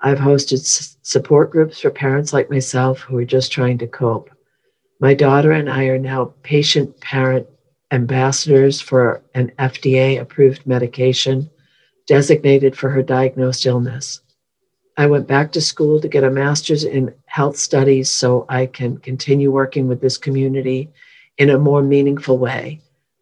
I've 0.00 0.20
hosted 0.20 0.60
s- 0.60 0.98
support 1.02 1.50
groups 1.50 1.80
for 1.80 1.90
parents 1.90 2.32
like 2.32 2.48
myself 2.48 3.00
who 3.00 3.18
are 3.18 3.24
just 3.24 3.50
trying 3.50 3.78
to 3.78 3.88
cope. 3.88 4.30
My 5.00 5.14
daughter 5.14 5.50
and 5.50 5.68
I 5.68 5.86
are 5.86 5.98
now 5.98 6.32
patient 6.44 7.00
parent 7.00 7.48
ambassadors 7.90 8.80
for 8.80 9.20
an 9.34 9.50
FDA 9.58 10.20
approved 10.20 10.64
medication 10.64 11.50
designated 12.06 12.76
for 12.76 12.88
her 12.90 13.02
diagnosed 13.02 13.66
illness. 13.66 14.20
I 14.96 15.06
went 15.06 15.26
back 15.26 15.52
to 15.52 15.60
school 15.60 16.00
to 16.00 16.08
get 16.08 16.24
a 16.24 16.30
master's 16.30 16.84
in 16.84 17.14
health 17.26 17.56
studies 17.56 18.10
so 18.10 18.46
I 18.48 18.66
can 18.66 18.96
continue 18.98 19.50
working 19.50 19.88
with 19.88 20.00
this 20.00 20.16
community 20.16 20.90
in 21.36 21.50
a 21.50 21.58
more 21.58 21.82
meaningful 21.82 22.38
way. 22.38 22.80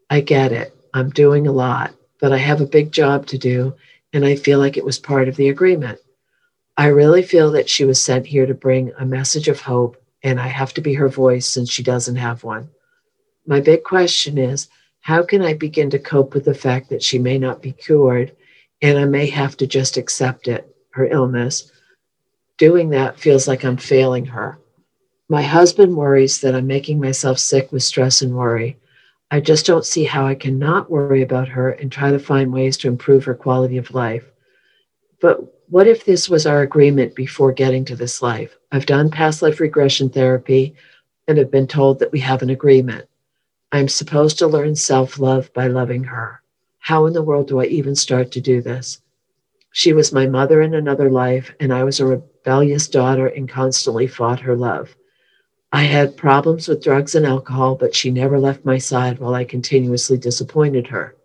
I 0.09 0.21
get 0.21 0.53
it. 0.53 0.77
I'm 0.95 1.11
doing 1.11 1.47
a 1.47 1.53
lot, 1.53 1.95
but 2.21 2.33
I 2.33 2.37
have 2.37 2.61
a 2.61 2.67
big 2.67 2.93
job 2.93 3.27
to 3.27 3.39
do, 3.39 3.75
and 4.13 4.25
I 4.25 4.37
feel 4.37 4.61
like 4.61 4.77
it 4.77 4.85
was 4.85 4.99
part 4.99 5.29
of 5.29 5.35
the 5.35 5.49
agreement. 5.49 5.99
I 6.77 6.87
really 6.87 7.23
feel 7.23 7.51
that 7.53 7.69
she 7.69 7.85
was 7.85 8.03
sent 8.03 8.27
here 8.27 8.47
to 8.47 8.55
bring 8.55 8.93
a 8.99 9.05
message 9.05 9.49
of 9.49 9.61
hope, 9.61 10.01
and 10.23 10.41
I 10.41 10.47
have 10.47 10.75
to 10.75 10.81
be 10.81 10.95
her 10.95 11.09
voice 11.09 11.47
since 11.47 11.71
she 11.71 11.83
doesn't 11.83 12.17
have 12.17 12.45
one. 12.45 12.69
My 13.47 13.61
big 13.61 13.83
question 13.83 14.39
is 14.39 14.69
how 15.01 15.23
can 15.23 15.43
I 15.43 15.55
begin 15.55 15.91
to 15.91 15.99
cope 15.99 16.35
with 16.35 16.47
the 16.47 16.55
fact 16.55 16.89
that 16.89 17.03
she 17.03 17.19
may 17.19 17.39
not 17.39 17.61
be 17.61 17.73
cured 17.73 18.35
and 18.81 18.99
I 18.99 19.05
may 19.05 19.27
have 19.27 19.57
to 19.59 19.67
just 19.67 19.97
accept 19.97 20.49
it, 20.49 20.74
her 20.95 21.07
illness? 21.07 21.71
Doing 22.57 22.91
that 22.91 23.19
feels 23.19 23.47
like 23.47 23.65
I'm 23.65 23.77
failing 23.77 24.27
her. 24.27 24.59
My 25.29 25.43
husband 25.43 25.97
worries 25.97 26.41
that 26.41 26.55
I'm 26.55 26.67
making 26.67 27.01
myself 27.01 27.39
sick 27.39 27.73
with 27.73 27.83
stress 27.83 28.23
and 28.23 28.35
worry. 28.35 28.79
I 29.31 29.41
just 29.41 29.67
don't 29.67 29.85
see 29.85 30.05
how 30.05 30.27
I 30.27 30.35
can 30.35 30.59
not 30.59 30.91
worry 30.91 31.23
about 31.23 31.49
her 31.49 31.71
and 31.71 31.91
try 31.91 32.11
to 32.11 32.19
find 32.19 32.53
ways 32.53 32.77
to 32.79 32.89
improve 32.89 33.25
her 33.25 33.35
quality 33.35 33.77
of 33.77 33.95
life. 33.95 34.25
But 35.21 35.41
what 35.69 35.87
if 35.87 36.05
this 36.05 36.29
was 36.29 36.47
our 36.47 36.61
agreement 36.61 37.15
before 37.15 37.53
getting 37.53 37.85
to 37.87 37.97
this 37.97 38.23
life? 38.23 38.57
I've 38.71 38.87
done 38.87 39.11
past 39.11 39.43
life 39.43 39.61
regression 39.61 40.11
therapy 40.11 40.77
and 41.27 41.39
have 41.39 41.51
been 41.51 41.67
told 41.67 41.99
that 41.99 42.13
we 42.13 42.21
have 42.21 42.43
an 42.43 42.51
agreement. 42.51 43.09
I'm 43.73 43.89
supposed 43.89 44.39
to 44.39 44.47
learn 44.47 44.77
self 44.77 45.19
love 45.19 45.53
by 45.53 45.67
loving 45.67 46.05
her. 46.05 46.43
How 46.79 47.07
in 47.07 47.13
the 47.13 47.23
world 47.23 47.49
do 47.49 47.61
I 47.61 47.65
even 47.65 47.97
start 47.97 48.31
to 48.33 48.41
do 48.41 48.61
this? 48.61 49.01
She 49.77 49.93
was 49.93 50.13
my 50.13 50.29
mother 50.29 50.63
in 50.63 50.73
another 50.73 51.11
life, 51.11 51.53
and 51.59 51.73
I 51.73 51.83
was 51.83 51.99
a 51.99 52.07
rebellious 52.07 52.87
daughter 52.87 53.27
and 53.27 53.49
constantly 53.49 54.07
fought 54.07 54.39
her 54.39 54.55
love. 54.55 54.95
I 55.73 55.83
had 55.83 56.17
problems 56.17 56.69
with 56.69 56.85
drugs 56.85 57.17
and 57.17 57.27
alcohol, 57.27 57.75
but 57.75 57.93
she 57.93 58.13
never 58.13 58.39
left 58.39 58.65
my 58.65 58.79
side 58.79 59.19
while 59.19 59.35
I 59.35 59.43
continuously 59.43 60.17
disappointed 60.17 60.87
her. 60.87 61.17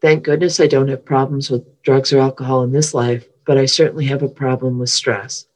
Thank 0.00 0.22
goodness 0.22 0.60
I 0.60 0.68
don't 0.68 0.86
have 0.86 1.04
problems 1.04 1.50
with 1.50 1.82
drugs 1.82 2.12
or 2.12 2.20
alcohol 2.20 2.62
in 2.62 2.70
this 2.70 2.94
life, 2.94 3.26
but 3.46 3.58
I 3.58 3.66
certainly 3.66 4.06
have 4.06 4.22
a 4.22 4.28
problem 4.28 4.78
with 4.78 4.90
stress. 4.90 5.46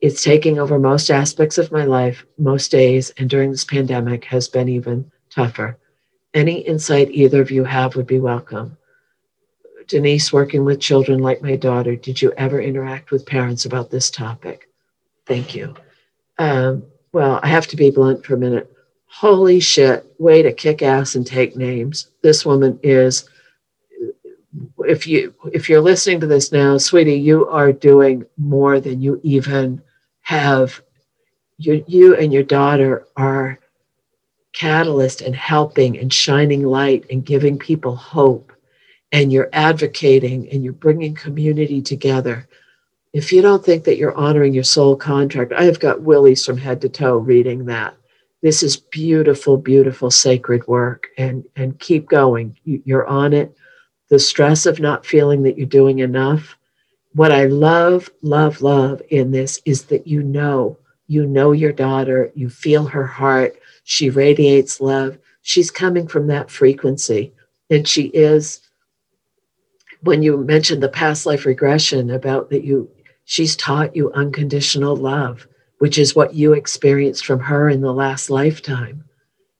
It's 0.00 0.22
taking 0.22 0.60
over 0.60 0.78
most 0.78 1.10
aspects 1.10 1.58
of 1.58 1.72
my 1.72 1.84
life, 1.84 2.24
most 2.38 2.70
days, 2.70 3.10
and 3.18 3.28
during 3.28 3.50
this 3.50 3.64
pandemic 3.64 4.24
has 4.26 4.46
been 4.46 4.68
even 4.68 5.10
tougher. 5.30 5.78
Any 6.32 6.60
insight 6.60 7.10
either 7.10 7.40
of 7.40 7.50
you 7.50 7.64
have 7.64 7.96
would 7.96 8.06
be 8.06 8.20
welcome. 8.20 8.76
Denise, 9.88 10.32
working 10.32 10.64
with 10.64 10.80
children 10.80 11.20
like 11.20 11.42
my 11.42 11.56
daughter, 11.56 11.96
did 11.96 12.20
you 12.20 12.32
ever 12.36 12.60
interact 12.60 13.10
with 13.10 13.26
parents 13.26 13.64
about 13.64 13.90
this 13.90 14.10
topic? 14.10 14.68
Thank 15.26 15.54
you. 15.54 15.74
Um, 16.38 16.84
well, 17.12 17.40
I 17.42 17.48
have 17.48 17.66
to 17.68 17.76
be 17.76 17.90
blunt 17.90 18.24
for 18.24 18.34
a 18.34 18.38
minute. 18.38 18.72
Holy 19.06 19.60
shit, 19.60 20.04
way 20.18 20.42
to 20.42 20.52
kick 20.52 20.82
ass 20.82 21.14
and 21.14 21.26
take 21.26 21.56
names. 21.56 22.08
This 22.22 22.44
woman 22.44 22.78
is 22.82 23.28
if 24.80 25.06
you 25.06 25.34
if 25.52 25.68
you're 25.68 25.80
listening 25.80 26.20
to 26.20 26.26
this 26.26 26.52
now, 26.52 26.78
sweetie, 26.78 27.18
you 27.18 27.48
are 27.48 27.72
doing 27.72 28.24
more 28.36 28.80
than 28.80 29.00
you 29.00 29.20
even 29.22 29.82
have. 30.22 30.80
You 31.58 31.84
you 31.86 32.16
and 32.16 32.32
your 32.32 32.42
daughter 32.42 33.06
are 33.16 33.58
catalyst 34.52 35.20
and 35.20 35.34
helping 35.34 35.98
and 35.98 36.12
shining 36.12 36.62
light 36.64 37.04
and 37.10 37.24
giving 37.24 37.58
people 37.58 37.96
hope 37.96 38.52
and 39.12 39.32
you're 39.32 39.50
advocating 39.52 40.48
and 40.50 40.64
you're 40.64 40.72
bringing 40.72 41.14
community 41.14 41.80
together 41.80 42.48
if 43.16 43.32
you 43.32 43.40
don't 43.40 43.64
think 43.64 43.84
that 43.84 43.96
you're 43.96 44.14
honoring 44.14 44.52
your 44.52 44.62
soul 44.62 44.94
contract, 44.94 45.54
I 45.54 45.64
have 45.64 45.80
got 45.80 46.02
willies 46.02 46.44
from 46.44 46.58
head 46.58 46.82
to 46.82 46.90
toe 46.90 47.16
reading 47.16 47.64
that. 47.64 47.96
This 48.42 48.62
is 48.62 48.76
beautiful, 48.76 49.56
beautiful 49.56 50.10
sacred 50.10 50.66
work, 50.66 51.06
and 51.16 51.42
and 51.56 51.80
keep 51.80 52.10
going. 52.10 52.58
You're 52.64 53.06
on 53.06 53.32
it. 53.32 53.56
The 54.10 54.18
stress 54.18 54.66
of 54.66 54.80
not 54.80 55.06
feeling 55.06 55.42
that 55.44 55.56
you're 55.56 55.66
doing 55.66 56.00
enough. 56.00 56.58
What 57.14 57.32
I 57.32 57.46
love, 57.46 58.10
love, 58.20 58.60
love 58.60 59.00
in 59.08 59.30
this 59.30 59.62
is 59.64 59.84
that 59.86 60.06
you 60.06 60.22
know, 60.22 60.76
you 61.06 61.24
know 61.24 61.52
your 61.52 61.72
daughter, 61.72 62.30
you 62.34 62.50
feel 62.50 62.84
her 62.84 63.06
heart, 63.06 63.58
she 63.84 64.10
radiates 64.10 64.78
love. 64.78 65.16
She's 65.40 65.70
coming 65.70 66.06
from 66.06 66.26
that 66.26 66.50
frequency, 66.50 67.32
and 67.70 67.88
she 67.88 68.08
is 68.08 68.60
when 70.06 70.22
you 70.22 70.38
mentioned 70.38 70.82
the 70.82 70.88
past 70.88 71.26
life 71.26 71.44
regression 71.44 72.10
about 72.10 72.50
that 72.50 72.64
you 72.64 72.88
She's 73.28 73.56
taught 73.56 73.96
you 73.96 74.12
unconditional 74.12 74.94
love, 74.94 75.48
which 75.78 75.98
is 75.98 76.14
what 76.14 76.34
you 76.34 76.52
experienced 76.52 77.26
from 77.26 77.40
her 77.40 77.68
in 77.68 77.80
the 77.80 77.92
last 77.92 78.30
lifetime. 78.30 79.04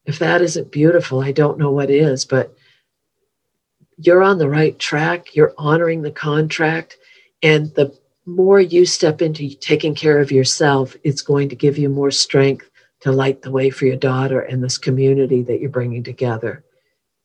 If 0.06 0.20
that 0.20 0.40
isn't 0.40 0.70
beautiful, 0.70 1.20
I 1.20 1.32
don't 1.32 1.58
know 1.58 1.72
what 1.72 1.90
is, 1.90 2.24
but 2.24 2.56
you're 3.98 4.22
on 4.22 4.38
the 4.38 4.48
right 4.48 4.78
track. 4.78 5.34
You're 5.34 5.52
honoring 5.58 6.02
the 6.02 6.12
contract. 6.12 6.96
And 7.42 7.74
the 7.74 7.92
more 8.24 8.60
you 8.60 8.86
step 8.86 9.20
into 9.20 9.52
taking 9.56 9.96
care 9.96 10.20
of 10.20 10.30
yourself, 10.30 10.94
it's 11.02 11.22
going 11.22 11.48
to 11.48 11.56
give 11.56 11.76
you 11.76 11.88
more 11.88 12.12
strength 12.12 12.70
to 13.00 13.10
light 13.10 13.42
the 13.42 13.50
way 13.50 13.70
for 13.70 13.86
your 13.86 13.96
daughter 13.96 14.40
and 14.40 14.62
this 14.62 14.78
community 14.78 15.42
that 15.42 15.60
you're 15.60 15.70
bringing 15.70 16.04
together. 16.04 16.62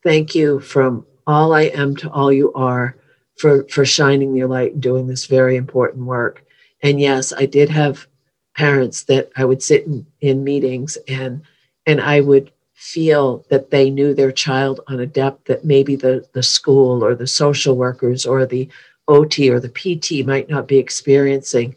Thank 0.01 0.33
you 0.33 0.59
from 0.59 1.05
all 1.27 1.53
I 1.53 1.63
am 1.65 1.95
to 1.97 2.09
all 2.09 2.33
you 2.33 2.51
are 2.53 2.95
for 3.41 3.63
for 3.69 3.83
shining 3.83 4.35
your 4.35 4.47
light 4.47 4.73
and 4.73 4.81
doing 4.81 5.07
this 5.07 5.25
very 5.25 5.55
important 5.55 6.05
work. 6.05 6.45
And 6.83 7.01
yes, 7.01 7.33
I 7.33 7.47
did 7.47 7.69
have 7.69 8.07
parents 8.55 9.03
that 9.05 9.31
I 9.35 9.45
would 9.45 9.63
sit 9.63 9.85
in, 9.87 10.05
in 10.21 10.43
meetings 10.43 10.95
and 11.07 11.41
and 11.87 11.99
I 11.99 12.21
would 12.21 12.51
feel 12.75 13.43
that 13.49 13.71
they 13.71 13.89
knew 13.89 14.13
their 14.13 14.31
child 14.31 14.81
on 14.87 14.99
a 14.99 15.05
depth 15.05 15.45
that 15.45 15.65
maybe 15.65 15.95
the, 15.95 16.27
the 16.33 16.43
school 16.43 17.03
or 17.03 17.15
the 17.15 17.27
social 17.27 17.75
workers 17.75 18.25
or 18.25 18.45
the 18.45 18.69
OT 19.07 19.49
or 19.49 19.59
the 19.59 19.69
PT 19.69 20.25
might 20.25 20.49
not 20.49 20.67
be 20.67 20.77
experiencing. 20.77 21.75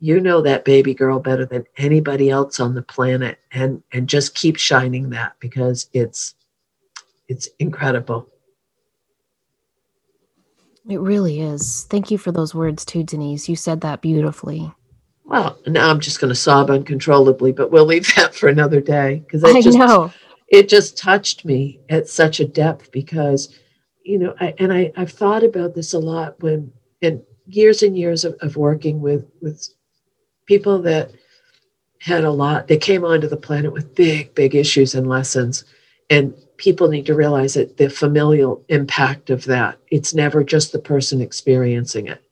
You 0.00 0.18
know 0.18 0.40
that 0.42 0.64
baby 0.64 0.94
girl 0.94 1.20
better 1.20 1.46
than 1.46 1.66
anybody 1.76 2.30
else 2.30 2.58
on 2.58 2.74
the 2.74 2.82
planet 2.82 3.38
and 3.52 3.82
and 3.92 4.08
just 4.08 4.34
keep 4.34 4.56
shining 4.56 5.10
that 5.10 5.34
because 5.40 5.90
it's 5.92 6.34
it's 7.28 7.48
incredible. 7.58 8.31
It 10.88 11.00
really 11.00 11.40
is. 11.40 11.86
Thank 11.90 12.10
you 12.10 12.18
for 12.18 12.32
those 12.32 12.54
words 12.54 12.84
too, 12.84 13.04
Denise. 13.04 13.48
You 13.48 13.56
said 13.56 13.80
that 13.82 14.00
beautifully. 14.00 14.72
Well, 15.24 15.58
now 15.66 15.88
I'm 15.88 16.00
just 16.00 16.20
going 16.20 16.30
to 16.30 16.34
sob 16.34 16.70
uncontrollably, 16.70 17.52
but 17.52 17.70
we'll 17.70 17.86
leave 17.86 18.12
that 18.16 18.34
for 18.34 18.48
another 18.48 18.80
day 18.80 19.22
because 19.24 19.44
I 19.44 19.60
just, 19.60 19.78
know 19.78 20.12
it 20.52 20.68
just 20.68 20.98
touched 20.98 21.44
me 21.44 21.80
at 21.88 22.08
such 22.08 22.38
a 22.38 22.44
depth 22.44 22.92
because, 22.92 23.58
you 24.04 24.18
know, 24.18 24.34
I, 24.38 24.54
and 24.58 24.72
I, 24.72 24.92
I've 24.96 25.10
thought 25.10 25.42
about 25.42 25.74
this 25.74 25.94
a 25.94 25.98
lot 25.98 26.40
when, 26.42 26.70
in 27.00 27.22
years 27.46 27.82
and 27.82 27.96
years 27.96 28.24
of, 28.24 28.36
of 28.42 28.56
working 28.56 29.00
with 29.00 29.26
with 29.40 29.66
people 30.46 30.80
that 30.82 31.10
had 32.00 32.24
a 32.24 32.30
lot. 32.30 32.68
They 32.68 32.76
came 32.76 33.04
onto 33.04 33.28
the 33.28 33.36
planet 33.36 33.72
with 33.72 33.94
big, 33.94 34.34
big 34.34 34.54
issues 34.54 34.94
and 34.94 35.08
lessons, 35.08 35.64
and 36.10 36.34
people 36.62 36.88
need 36.88 37.06
to 37.06 37.14
realize 37.14 37.54
that 37.54 37.76
the 37.76 37.90
familial 37.90 38.64
impact 38.68 39.30
of 39.30 39.44
that. 39.46 39.76
It's 39.90 40.14
never 40.14 40.44
just 40.44 40.70
the 40.70 40.78
person 40.78 41.20
experiencing 41.20 42.06
it, 42.06 42.22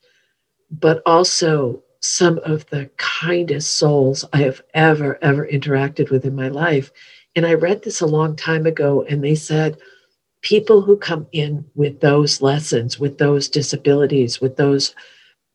but 0.71 1.03
also 1.05 1.83
some 1.99 2.39
of 2.45 2.65
the 2.71 2.89
kindest 2.97 3.75
souls 3.75 4.25
I 4.33 4.39
have 4.43 4.63
ever, 4.73 5.19
ever 5.21 5.49
interacted 5.49 6.11
with 6.11 6.25
in 6.25 6.37
my 6.37 6.47
life. 6.47 6.93
And 7.35 7.45
I 7.45 7.55
read 7.55 7.83
this 7.83 8.01
a 8.01 8.07
long 8.07 8.37
time 8.37 8.67
ago, 8.67 9.03
and 9.03 9.23
they 9.23 9.35
said, 9.35 9.79
people 10.43 10.81
who 10.81 10.97
come 10.97 11.27
in 11.33 11.65
with 11.75 12.01
those 12.01 12.41
lessons, 12.41 13.01
with 13.01 13.19
those 13.19 13.49
disabilities, 13.49 14.41
with 14.41 14.57
those 14.57 14.95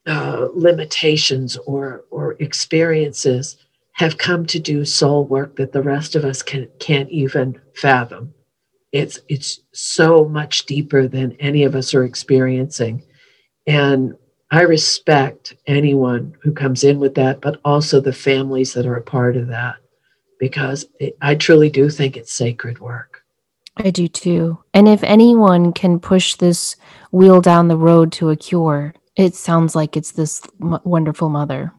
uh, 0.06 0.50
limitations 0.54 1.56
or, 1.66 2.04
or 2.12 2.34
experiences, 2.40 3.56
have 3.94 4.18
come 4.18 4.46
to 4.46 4.60
do 4.60 4.84
soul 4.84 5.24
work 5.26 5.56
that 5.56 5.72
the 5.72 5.82
rest 5.82 6.14
of 6.16 6.26
us 6.26 6.44
can, 6.44 6.68
can't 6.80 7.10
even 7.10 7.60
fathom. 7.74 8.35
It's 8.96 9.20
it's 9.28 9.60
so 9.74 10.24
much 10.24 10.66
deeper 10.68 11.06
than 11.06 11.34
any 11.34 11.66
of 11.66 11.76
us 11.76 11.94
are 11.94 12.06
experiencing. 12.06 13.04
And 13.68 14.14
I 14.52 14.62
respect 14.62 15.54
anyone 15.68 16.34
who 16.42 16.54
comes 16.54 16.86
in 16.86 17.00
with 17.00 17.14
that, 17.16 17.42
but 17.42 17.60
also 17.66 18.00
the 18.00 18.14
families 18.14 18.74
that 18.74 18.86
are 18.86 18.96
a 18.96 19.02
part 19.02 19.36
of 19.36 19.48
that, 19.48 19.76
because 20.40 20.86
it, 20.98 21.18
I 21.22 21.36
truly 21.36 21.70
do 21.70 21.90
think 21.90 22.16
it's 22.16 22.32
sacred 22.32 22.80
work. 22.80 23.22
I 23.76 23.90
do 23.90 24.08
too. 24.08 24.60
And 24.74 24.88
if 24.88 25.04
anyone 25.04 25.74
can 25.74 26.00
push 26.00 26.36
this 26.36 26.78
wheel 27.12 27.42
down 27.42 27.68
the 27.68 27.76
road 27.76 28.14
to 28.14 28.30
a 28.30 28.38
cure, 28.38 28.96
it 29.18 29.36
sounds 29.36 29.76
like 29.76 29.98
it's 29.98 30.14
this 30.14 30.42
m- 30.62 30.80
wonderful 30.86 31.28
mother. 31.28 31.74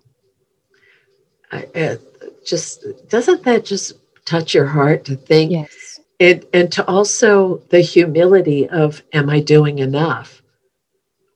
I, 1.50 1.98
just 2.44 2.84
doesn't 3.08 3.42
that 3.44 3.64
just 3.64 3.94
touch 4.26 4.52
your 4.52 4.66
heart 4.66 5.06
to 5.06 5.16
think 5.16 5.50
yes 5.50 5.95
it, 6.18 6.48
and 6.52 6.72
to 6.72 6.86
also 6.86 7.58
the 7.70 7.80
humility 7.80 8.68
of, 8.68 9.02
am 9.12 9.30
I 9.30 9.40
doing 9.40 9.78
enough? 9.78 10.42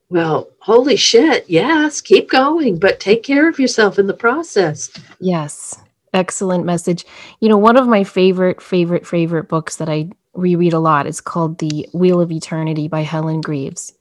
Well, 0.09 0.49
holy 0.59 0.97
shit, 0.97 1.45
yes, 1.47 2.01
keep 2.01 2.29
going, 2.29 2.79
but 2.79 2.99
take 2.99 3.23
care 3.23 3.47
of 3.47 3.59
yourself 3.59 3.97
in 3.97 4.07
the 4.07 4.13
process. 4.13 4.91
Yes, 5.19 5.79
excellent 6.13 6.65
message. 6.65 7.05
You 7.39 7.47
know, 7.47 7.57
one 7.57 7.77
of 7.77 7.87
my 7.87 8.03
favorite, 8.03 8.61
favorite, 8.61 9.07
favorite 9.07 9.47
books 9.47 9.77
that 9.77 9.87
I 9.87 10.09
reread 10.33 10.73
a 10.73 10.79
lot 10.79 11.07
is 11.07 11.21
called 11.21 11.59
The 11.59 11.87
Wheel 11.93 12.19
of 12.19 12.31
Eternity 12.31 12.87
by 12.87 13.01
Helen 13.01 13.41
Greaves. 13.41 13.93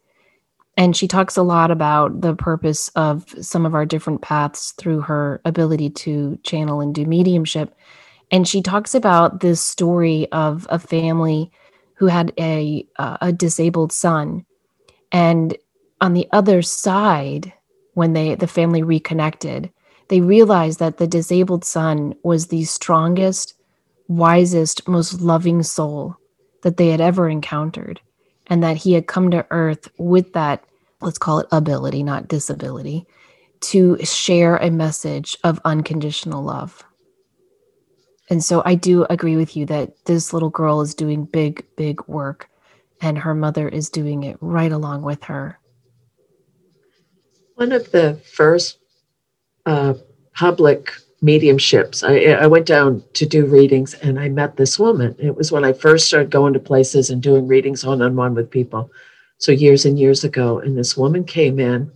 And 0.77 0.97
she 0.97 1.07
talks 1.07 1.37
a 1.37 1.43
lot 1.43 1.71
about 1.71 2.23
the 2.23 2.35
purpose 2.35 2.89
of 2.97 3.27
some 3.41 3.67
of 3.67 3.75
our 3.75 3.85
different 3.85 4.23
paths 4.23 4.73
through 4.73 5.03
her 5.03 5.41
ability 5.45 5.91
to 5.91 6.39
channel 6.43 6.81
and 6.81 6.95
do 6.95 7.05
mediumship. 7.05 7.75
And 8.31 8.47
she 8.47 8.63
talks 8.63 8.95
about 8.95 9.41
this 9.41 9.61
story 9.61 10.31
of 10.33 10.67
a 10.71 10.79
family 10.79 11.51
who 11.95 12.07
had 12.07 12.33
a 12.39 12.87
uh, 12.99 13.19
a 13.21 13.33
disabled 13.33 13.93
son, 13.93 14.47
and 15.13 15.57
on 16.01 16.15
the 16.15 16.29
other 16.33 16.63
side, 16.63 17.53
when 17.95 18.13
they 18.15 18.35
the 18.35 18.47
family 18.47 18.83
reconnected, 18.83 19.71
they 20.09 20.21
realized 20.21 20.79
that 20.79 20.97
the 20.97 21.07
disabled 21.07 21.65
son 21.65 22.15
was 22.23 22.47
the 22.47 22.65
strongest, 22.65 23.55
wisest, 24.09 24.89
most 24.89 25.21
loving 25.21 25.63
soul 25.63 26.17
that 26.63 26.77
they 26.77 26.89
had 26.89 27.01
ever 27.01 27.29
encountered, 27.29 28.01
and 28.47 28.63
that 28.63 28.79
he 28.79 28.95
had 28.95 29.07
come 29.07 29.31
to 29.31 29.47
Earth 29.51 29.89
with 29.99 30.33
that 30.33 30.65
let's 31.01 31.19
call 31.19 31.41
it 31.41 31.47
ability, 31.53 32.03
not 32.03 32.29
disability, 32.29 33.07
to 33.61 33.97
share 34.05 34.57
a 34.57 34.71
message 34.71 35.37
of 35.45 35.61
unconditional 35.65 36.43
love. 36.43 36.85
And 38.31 38.45
so 38.45 38.63
I 38.65 38.77
do 38.77 39.05
agree 39.11 39.37
with 39.37 39.57
you 39.57 39.67
that 39.67 40.05
this 40.05 40.33
little 40.33 40.51
girl 40.51 40.81
is 40.81 40.95
doing 40.95 41.25
big, 41.25 41.67
big 41.77 42.01
work, 42.07 42.49
and 43.01 43.19
her 43.19 43.35
mother 43.35 43.69
is 43.69 43.91
doing 43.91 44.23
it 44.23 44.37
right 44.41 44.71
along 44.71 45.03
with 45.03 45.25
her. 45.25 45.59
One 47.57 47.73
of 47.73 47.91
the 47.91 48.15
first 48.33 48.79
uh, 49.67 49.95
public 50.33 50.93
mediumships, 51.23 52.09
I, 52.09 52.33
I 52.41 52.47
went 52.47 52.67
down 52.67 53.03
to 53.15 53.27
do 53.27 53.45
readings 53.45 53.95
and 53.95 54.19
I 54.19 54.29
met 54.29 54.57
this 54.57 54.79
woman. 54.79 55.17
It 55.19 55.37
was 55.37 55.51
when 55.51 55.65
I 55.65 55.73
first 55.73 56.07
started 56.07 56.31
going 56.31 56.53
to 56.55 56.61
places 56.61 57.11
and 57.11 57.21
doing 57.21 57.49
readings 57.49 57.85
one 57.85 58.01
on 58.01 58.15
one 58.17 58.35
with 58.35 58.51
people. 58.51 58.91
So, 59.39 59.53
years 59.53 59.85
and 59.85 59.99
years 59.99 60.23
ago. 60.23 60.59
And 60.59 60.79
this 60.79 60.97
woman 60.97 61.25
came 61.25 61.59
in 61.59 61.91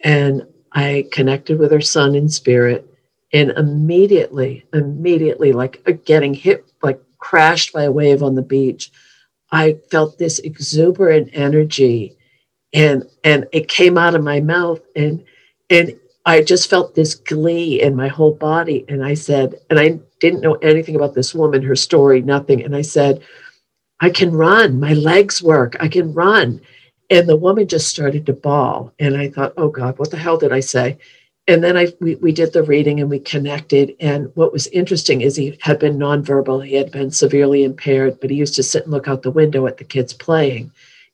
and 0.00 0.46
I 0.72 1.06
connected 1.12 1.58
with 1.58 1.70
her 1.70 1.80
son 1.80 2.14
in 2.14 2.28
spirit 2.28 2.93
and 3.34 3.50
immediately, 3.50 4.64
immediately, 4.72 5.52
like 5.52 5.82
uh, 5.86 5.92
getting 6.04 6.32
hit, 6.32 6.64
like 6.82 7.02
crashed 7.18 7.72
by 7.74 7.82
a 7.82 7.92
wave 7.92 8.22
on 8.22 8.36
the 8.36 8.42
beach, 8.42 8.92
I 9.50 9.78
felt 9.90 10.16
this 10.16 10.38
exuberant 10.38 11.30
energy, 11.32 12.16
and 12.72 13.04
and 13.24 13.46
it 13.52 13.68
came 13.68 13.98
out 13.98 14.14
of 14.14 14.22
my 14.22 14.40
mouth, 14.40 14.80
and 14.96 15.24
and 15.68 15.98
I 16.24 16.42
just 16.42 16.70
felt 16.70 16.94
this 16.94 17.16
glee 17.16 17.82
in 17.82 17.96
my 17.96 18.08
whole 18.08 18.32
body, 18.32 18.84
and 18.88 19.04
I 19.04 19.14
said, 19.14 19.56
and 19.68 19.78
I 19.78 19.98
didn't 20.20 20.40
know 20.40 20.54
anything 20.54 20.96
about 20.96 21.14
this 21.14 21.34
woman, 21.34 21.60
her 21.62 21.76
story, 21.76 22.22
nothing, 22.22 22.62
and 22.62 22.74
I 22.74 22.82
said, 22.82 23.20
I 24.00 24.10
can 24.10 24.32
run, 24.32 24.80
my 24.80 24.94
legs 24.94 25.42
work, 25.42 25.76
I 25.80 25.88
can 25.88 26.14
run. 26.14 26.60
And 27.10 27.28
the 27.28 27.36
woman 27.36 27.68
just 27.68 27.88
started 27.88 28.24
to 28.26 28.32
bawl. 28.32 28.92
And 28.98 29.16
I 29.16 29.28
thought, 29.28 29.52
oh 29.58 29.68
God, 29.68 29.98
what 29.98 30.10
the 30.10 30.16
hell 30.16 30.38
did 30.38 30.52
I 30.52 30.60
say? 30.60 30.98
And 31.46 31.62
then 31.62 31.76
I 31.76 31.88
we, 32.00 32.14
we 32.16 32.32
did 32.32 32.52
the 32.52 32.62
reading 32.62 33.00
and 33.00 33.10
we 33.10 33.18
connected. 33.18 33.94
And 34.00 34.30
what 34.34 34.52
was 34.52 34.66
interesting 34.68 35.20
is 35.20 35.36
he 35.36 35.58
had 35.60 35.78
been 35.78 35.98
nonverbal. 35.98 36.66
He 36.66 36.74
had 36.74 36.90
been 36.90 37.10
severely 37.10 37.64
impaired, 37.64 38.18
but 38.20 38.30
he 38.30 38.36
used 38.36 38.54
to 38.54 38.62
sit 38.62 38.84
and 38.84 38.92
look 38.92 39.08
out 39.08 39.22
the 39.22 39.30
window 39.30 39.66
at 39.66 39.76
the 39.76 39.84
kids 39.84 40.12
playing. 40.14 40.70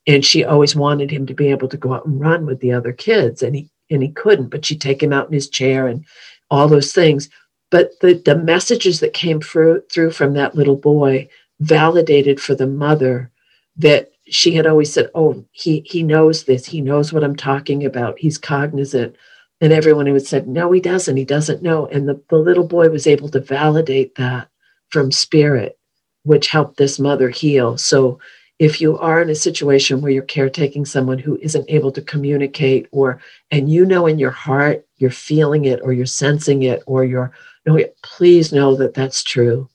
And 0.07 0.25
she 0.25 0.43
always 0.43 0.75
wanted 0.75 1.11
him 1.11 1.25
to 1.27 1.33
be 1.33 1.49
able 1.49 1.67
to 1.67 1.77
go 1.77 1.93
out 1.93 2.05
and 2.05 2.19
run 2.19 2.45
with 2.45 2.59
the 2.59 2.71
other 2.71 2.93
kids, 2.93 3.43
and 3.43 3.55
he 3.55 3.69
and 3.89 4.01
he 4.01 4.09
couldn't. 4.09 4.49
But 4.49 4.65
she'd 4.65 4.81
take 4.81 5.03
him 5.03 5.13
out 5.13 5.27
in 5.27 5.33
his 5.33 5.49
chair 5.49 5.87
and 5.87 6.05
all 6.49 6.67
those 6.67 6.93
things. 6.93 7.29
But 7.69 7.99
the 7.99 8.13
the 8.13 8.37
messages 8.37 9.01
that 9.01 9.13
came 9.13 9.41
through 9.41 9.83
through 9.91 10.11
from 10.11 10.33
that 10.33 10.55
little 10.55 10.77
boy 10.77 11.27
validated 11.59 12.39
for 12.39 12.55
the 12.55 12.67
mother 12.67 13.29
that 13.77 14.11
she 14.27 14.53
had 14.55 14.65
always 14.65 14.91
said, 14.93 15.09
"Oh, 15.13 15.45
he 15.51 15.83
he 15.85 16.03
knows 16.03 16.45
this. 16.45 16.65
He 16.65 16.79
knows 16.79 17.11
what 17.11 17.23
I'm 17.23 17.35
talking 17.35 17.85
about. 17.85 18.17
He's 18.17 18.37
cognizant." 18.37 19.17
And 19.61 19.71
everyone 19.71 20.07
who 20.07 20.13
had 20.13 20.25
said, 20.25 20.47
no, 20.47 20.71
he 20.71 20.81
doesn't, 20.81 21.15
he 21.15 21.25
doesn't 21.25 21.61
know. 21.61 21.85
And 21.87 22.09
the, 22.09 22.19
the 22.29 22.37
little 22.37 22.67
boy 22.67 22.89
was 22.89 23.05
able 23.05 23.29
to 23.29 23.39
validate 23.39 24.15
that 24.15 24.49
from 24.89 25.11
spirit, 25.11 25.77
which 26.23 26.47
helped 26.47 26.77
this 26.77 26.99
mother 26.99 27.29
heal. 27.29 27.77
So 27.77 28.19
if 28.61 28.79
you 28.79 28.95
are 28.99 29.19
in 29.19 29.29
a 29.31 29.35
situation 29.35 30.01
where 30.01 30.11
you're 30.11 30.21
caretaking 30.21 30.85
someone 30.85 31.17
who 31.17 31.35
isn't 31.41 31.65
able 31.67 31.91
to 31.91 32.01
communicate 32.03 32.87
or 32.91 33.19
and 33.49 33.71
you 33.71 33.83
know 33.83 34.05
in 34.05 34.19
your 34.19 34.29
heart 34.29 34.85
you're 34.97 35.09
feeling 35.09 35.65
it 35.65 35.79
or 35.81 35.91
you're 35.91 36.05
sensing 36.05 36.61
it 36.61 36.83
or 36.85 37.03
you're 37.03 37.31
no 37.65 37.79
please 38.03 38.53
know 38.53 38.75
that 38.75 38.93
that's 38.93 39.23
true 39.23 39.67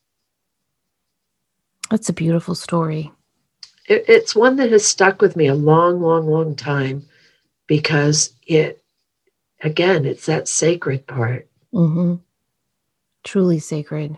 that's 1.90 2.08
a 2.08 2.12
beautiful 2.12 2.54
story 2.54 3.10
it, 3.88 4.04
it's 4.06 4.36
one 4.36 4.54
that 4.54 4.70
has 4.70 4.86
stuck 4.86 5.20
with 5.20 5.34
me 5.34 5.48
a 5.48 5.54
long 5.54 6.00
long 6.00 6.28
long 6.28 6.54
time 6.54 7.04
because 7.66 8.34
it 8.46 8.84
again, 9.62 10.04
it's 10.04 10.26
that 10.26 10.48
sacred 10.48 11.06
part. 11.06 11.48
Mm-hmm. 11.72 12.16
Truly 13.24 13.58
sacred. 13.58 14.16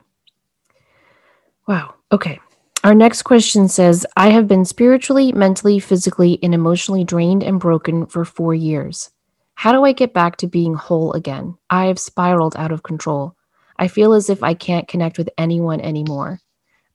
Wow. 1.66 1.94
Okay. 2.12 2.40
Our 2.84 2.94
next 2.94 3.22
question 3.22 3.68
says 3.68 4.06
I 4.16 4.30
have 4.30 4.46
been 4.46 4.64
spiritually, 4.64 5.32
mentally, 5.32 5.80
physically, 5.80 6.38
and 6.42 6.54
emotionally 6.54 7.04
drained 7.04 7.42
and 7.42 7.58
broken 7.58 8.06
for 8.06 8.24
four 8.24 8.54
years. 8.54 9.10
How 9.54 9.72
do 9.72 9.84
I 9.84 9.92
get 9.92 10.14
back 10.14 10.36
to 10.36 10.46
being 10.46 10.74
whole 10.74 11.12
again? 11.14 11.58
I 11.68 11.86
have 11.86 11.98
spiraled 11.98 12.54
out 12.56 12.70
of 12.70 12.84
control. 12.84 13.34
I 13.76 13.88
feel 13.88 14.12
as 14.12 14.30
if 14.30 14.42
I 14.42 14.54
can't 14.54 14.86
connect 14.86 15.18
with 15.18 15.28
anyone 15.36 15.80
anymore. 15.80 16.40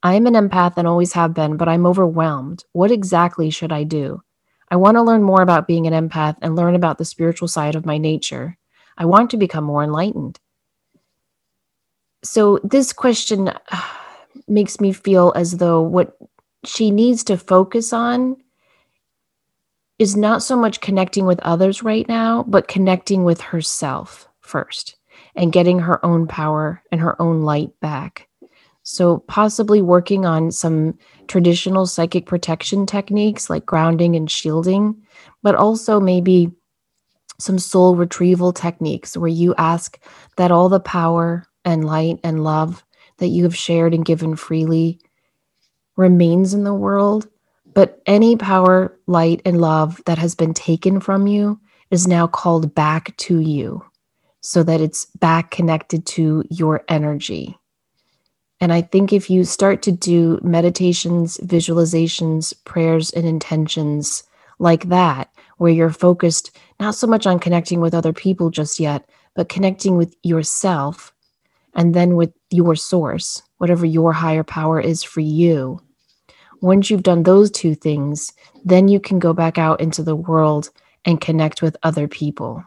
I 0.01 0.15
am 0.15 0.27
an 0.27 0.33
empath 0.33 0.77
and 0.77 0.87
always 0.87 1.13
have 1.13 1.33
been, 1.33 1.57
but 1.57 1.67
I'm 1.67 1.85
overwhelmed. 1.85 2.63
What 2.71 2.91
exactly 2.91 3.49
should 3.49 3.71
I 3.71 3.83
do? 3.83 4.21
I 4.73 4.75
want 4.75 4.97
to 4.97 5.03
learn 5.03 5.21
more 5.21 5.43
about 5.43 5.67
being 5.67 5.85
an 5.85 5.93
empath 5.93 6.35
and 6.41 6.55
learn 6.55 6.73
about 6.73 6.97
the 6.97 7.05
spiritual 7.05 7.47
side 7.47 7.75
of 7.75 7.85
my 7.85 7.99
nature. 7.99 8.57
I 8.97 9.05
want 9.05 9.29
to 9.29 9.37
become 9.37 9.63
more 9.65 9.83
enlightened. 9.83 10.39
So, 12.23 12.59
this 12.63 12.91
question 12.91 13.51
makes 14.47 14.81
me 14.81 14.91
feel 14.91 15.31
as 15.35 15.57
though 15.57 15.79
what 15.79 16.17
she 16.65 16.89
needs 16.89 17.23
to 17.25 17.37
focus 17.37 17.93
on 17.93 18.35
is 19.99 20.17
not 20.17 20.41
so 20.41 20.55
much 20.55 20.81
connecting 20.81 21.27
with 21.27 21.39
others 21.41 21.83
right 21.83 22.07
now, 22.07 22.41
but 22.41 22.67
connecting 22.67 23.23
with 23.23 23.41
herself 23.41 24.27
first 24.41 24.95
and 25.35 25.53
getting 25.53 25.77
her 25.77 26.03
own 26.03 26.25
power 26.25 26.81
and 26.91 26.99
her 26.99 27.21
own 27.21 27.43
light 27.43 27.79
back. 27.79 28.27
So, 28.83 29.19
possibly 29.27 29.81
working 29.81 30.25
on 30.25 30.51
some 30.51 30.97
traditional 31.27 31.85
psychic 31.85 32.25
protection 32.25 32.85
techniques 32.85 33.49
like 33.49 33.65
grounding 33.65 34.15
and 34.15 34.29
shielding, 34.29 35.01
but 35.41 35.55
also 35.55 36.01
maybe 36.01 36.51
some 37.39 37.57
soul 37.57 37.95
retrieval 37.95 38.53
techniques 38.53 39.15
where 39.17 39.29
you 39.29 39.55
ask 39.57 39.99
that 40.37 40.51
all 40.51 40.69
the 40.69 40.79
power 40.79 41.45
and 41.65 41.85
light 41.85 42.19
and 42.23 42.43
love 42.43 42.83
that 43.17 43.27
you 43.27 43.43
have 43.43 43.55
shared 43.55 43.93
and 43.93 44.05
given 44.05 44.35
freely 44.35 44.99
remains 45.95 46.53
in 46.53 46.63
the 46.63 46.73
world. 46.73 47.27
But 47.73 48.01
any 48.05 48.35
power, 48.35 48.97
light, 49.07 49.41
and 49.45 49.61
love 49.61 50.01
that 50.05 50.17
has 50.17 50.35
been 50.35 50.53
taken 50.53 50.99
from 50.99 51.25
you 51.25 51.59
is 51.89 52.07
now 52.07 52.27
called 52.27 52.75
back 52.75 53.15
to 53.17 53.39
you 53.39 53.83
so 54.41 54.61
that 54.63 54.81
it's 54.81 55.05
back 55.05 55.51
connected 55.51 56.05
to 56.05 56.43
your 56.49 56.83
energy. 56.89 57.57
And 58.63 58.71
I 58.71 58.81
think 58.81 59.11
if 59.11 59.29
you 59.29 59.43
start 59.43 59.81
to 59.81 59.91
do 59.91 60.39
meditations, 60.41 61.37
visualizations, 61.39 62.53
prayers, 62.63 63.11
and 63.11 63.27
intentions 63.27 64.23
like 64.57 64.87
that, 64.87 65.29
where 65.57 65.69
you're 65.69 65.89
focused 65.89 66.57
not 66.79 66.95
so 66.95 67.05
much 67.05 67.27
on 67.27 67.39
connecting 67.39 67.81
with 67.81 67.93
other 67.93 68.13
people 68.13 68.49
just 68.49 68.79
yet, 68.79 69.09
but 69.35 69.49
connecting 69.49 69.97
with 69.97 70.15
yourself 70.23 71.13
and 71.73 71.93
then 71.93 72.15
with 72.15 72.31
your 72.51 72.73
source, 72.73 73.41
whatever 73.57 73.85
your 73.85 74.13
higher 74.13 74.45
power 74.45 74.79
is 74.79 75.03
for 75.03 75.19
you. 75.19 75.81
Once 76.61 76.89
you've 76.89 77.03
done 77.03 77.23
those 77.23 77.51
two 77.51 77.75
things, 77.75 78.31
then 78.63 78.87
you 78.87 78.97
can 78.97 79.19
go 79.19 79.33
back 79.33 79.57
out 79.57 79.81
into 79.81 80.01
the 80.01 80.15
world 80.15 80.69
and 81.03 81.19
connect 81.19 81.61
with 81.61 81.75
other 81.83 82.07
people. 82.07 82.63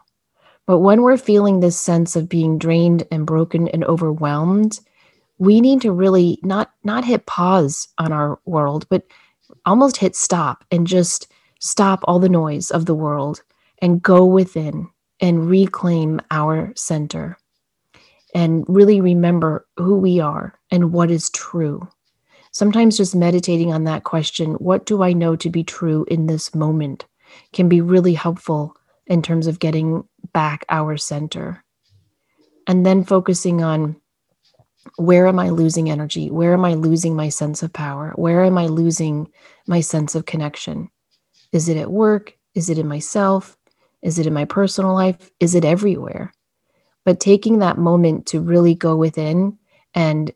But 0.67 0.77
when 0.77 1.01
we're 1.01 1.17
feeling 1.17 1.59
this 1.59 1.79
sense 1.79 2.15
of 2.15 2.29
being 2.29 2.59
drained 2.59 3.01
and 3.09 3.25
broken 3.25 3.67
and 3.69 3.83
overwhelmed, 3.83 4.79
we 5.37 5.61
need 5.61 5.81
to 5.81 5.91
really 5.91 6.39
not 6.43 6.71
not 6.83 7.05
hit 7.05 7.25
pause 7.25 7.87
on 7.97 8.11
our 8.11 8.39
world 8.45 8.87
but 8.89 9.03
almost 9.65 9.97
hit 9.97 10.15
stop 10.15 10.63
and 10.71 10.87
just 10.87 11.27
stop 11.59 11.99
all 12.03 12.19
the 12.19 12.29
noise 12.29 12.71
of 12.71 12.85
the 12.85 12.95
world 12.95 13.41
and 13.81 14.01
go 14.01 14.25
within 14.25 14.87
and 15.19 15.49
reclaim 15.49 16.21
our 16.31 16.71
center 16.75 17.37
and 18.33 18.65
really 18.67 19.01
remember 19.01 19.65
who 19.77 19.97
we 19.97 20.19
are 20.19 20.59
and 20.69 20.91
what 20.91 21.09
is 21.09 21.29
true. 21.31 21.87
Sometimes 22.51 22.97
just 22.97 23.15
meditating 23.15 23.73
on 23.73 23.83
that 23.85 24.03
question 24.03 24.53
what 24.53 24.85
do 24.85 25.03
i 25.03 25.13
know 25.13 25.35
to 25.35 25.49
be 25.49 25.63
true 25.63 26.05
in 26.09 26.25
this 26.25 26.55
moment 26.55 27.05
can 27.53 27.69
be 27.69 27.81
really 27.81 28.13
helpful 28.13 28.75
in 29.05 29.21
terms 29.21 29.47
of 29.47 29.59
getting 29.59 30.03
back 30.33 30.65
our 30.69 30.97
center. 30.97 31.63
And 32.67 32.85
then 32.85 33.03
focusing 33.03 33.63
on 33.63 33.95
where 34.97 35.27
am 35.27 35.39
I 35.39 35.49
losing 35.49 35.89
energy? 35.89 36.29
Where 36.29 36.53
am 36.53 36.65
I 36.65 36.73
losing 36.73 37.15
my 37.15 37.29
sense 37.29 37.63
of 37.63 37.73
power? 37.73 38.13
Where 38.15 38.43
am 38.43 38.57
I 38.57 38.67
losing 38.67 39.31
my 39.67 39.81
sense 39.81 40.15
of 40.15 40.25
connection? 40.25 40.89
Is 41.51 41.69
it 41.69 41.77
at 41.77 41.91
work? 41.91 42.37
Is 42.55 42.69
it 42.69 42.77
in 42.77 42.87
myself? 42.87 43.57
Is 44.01 44.19
it 44.19 44.27
in 44.27 44.33
my 44.33 44.45
personal 44.45 44.93
life? 44.93 45.31
Is 45.39 45.55
it 45.55 45.65
everywhere? 45.65 46.33
But 47.05 47.19
taking 47.19 47.59
that 47.59 47.77
moment 47.77 48.25
to 48.27 48.41
really 48.41 48.75
go 48.75 48.95
within 48.95 49.57
and 49.93 50.31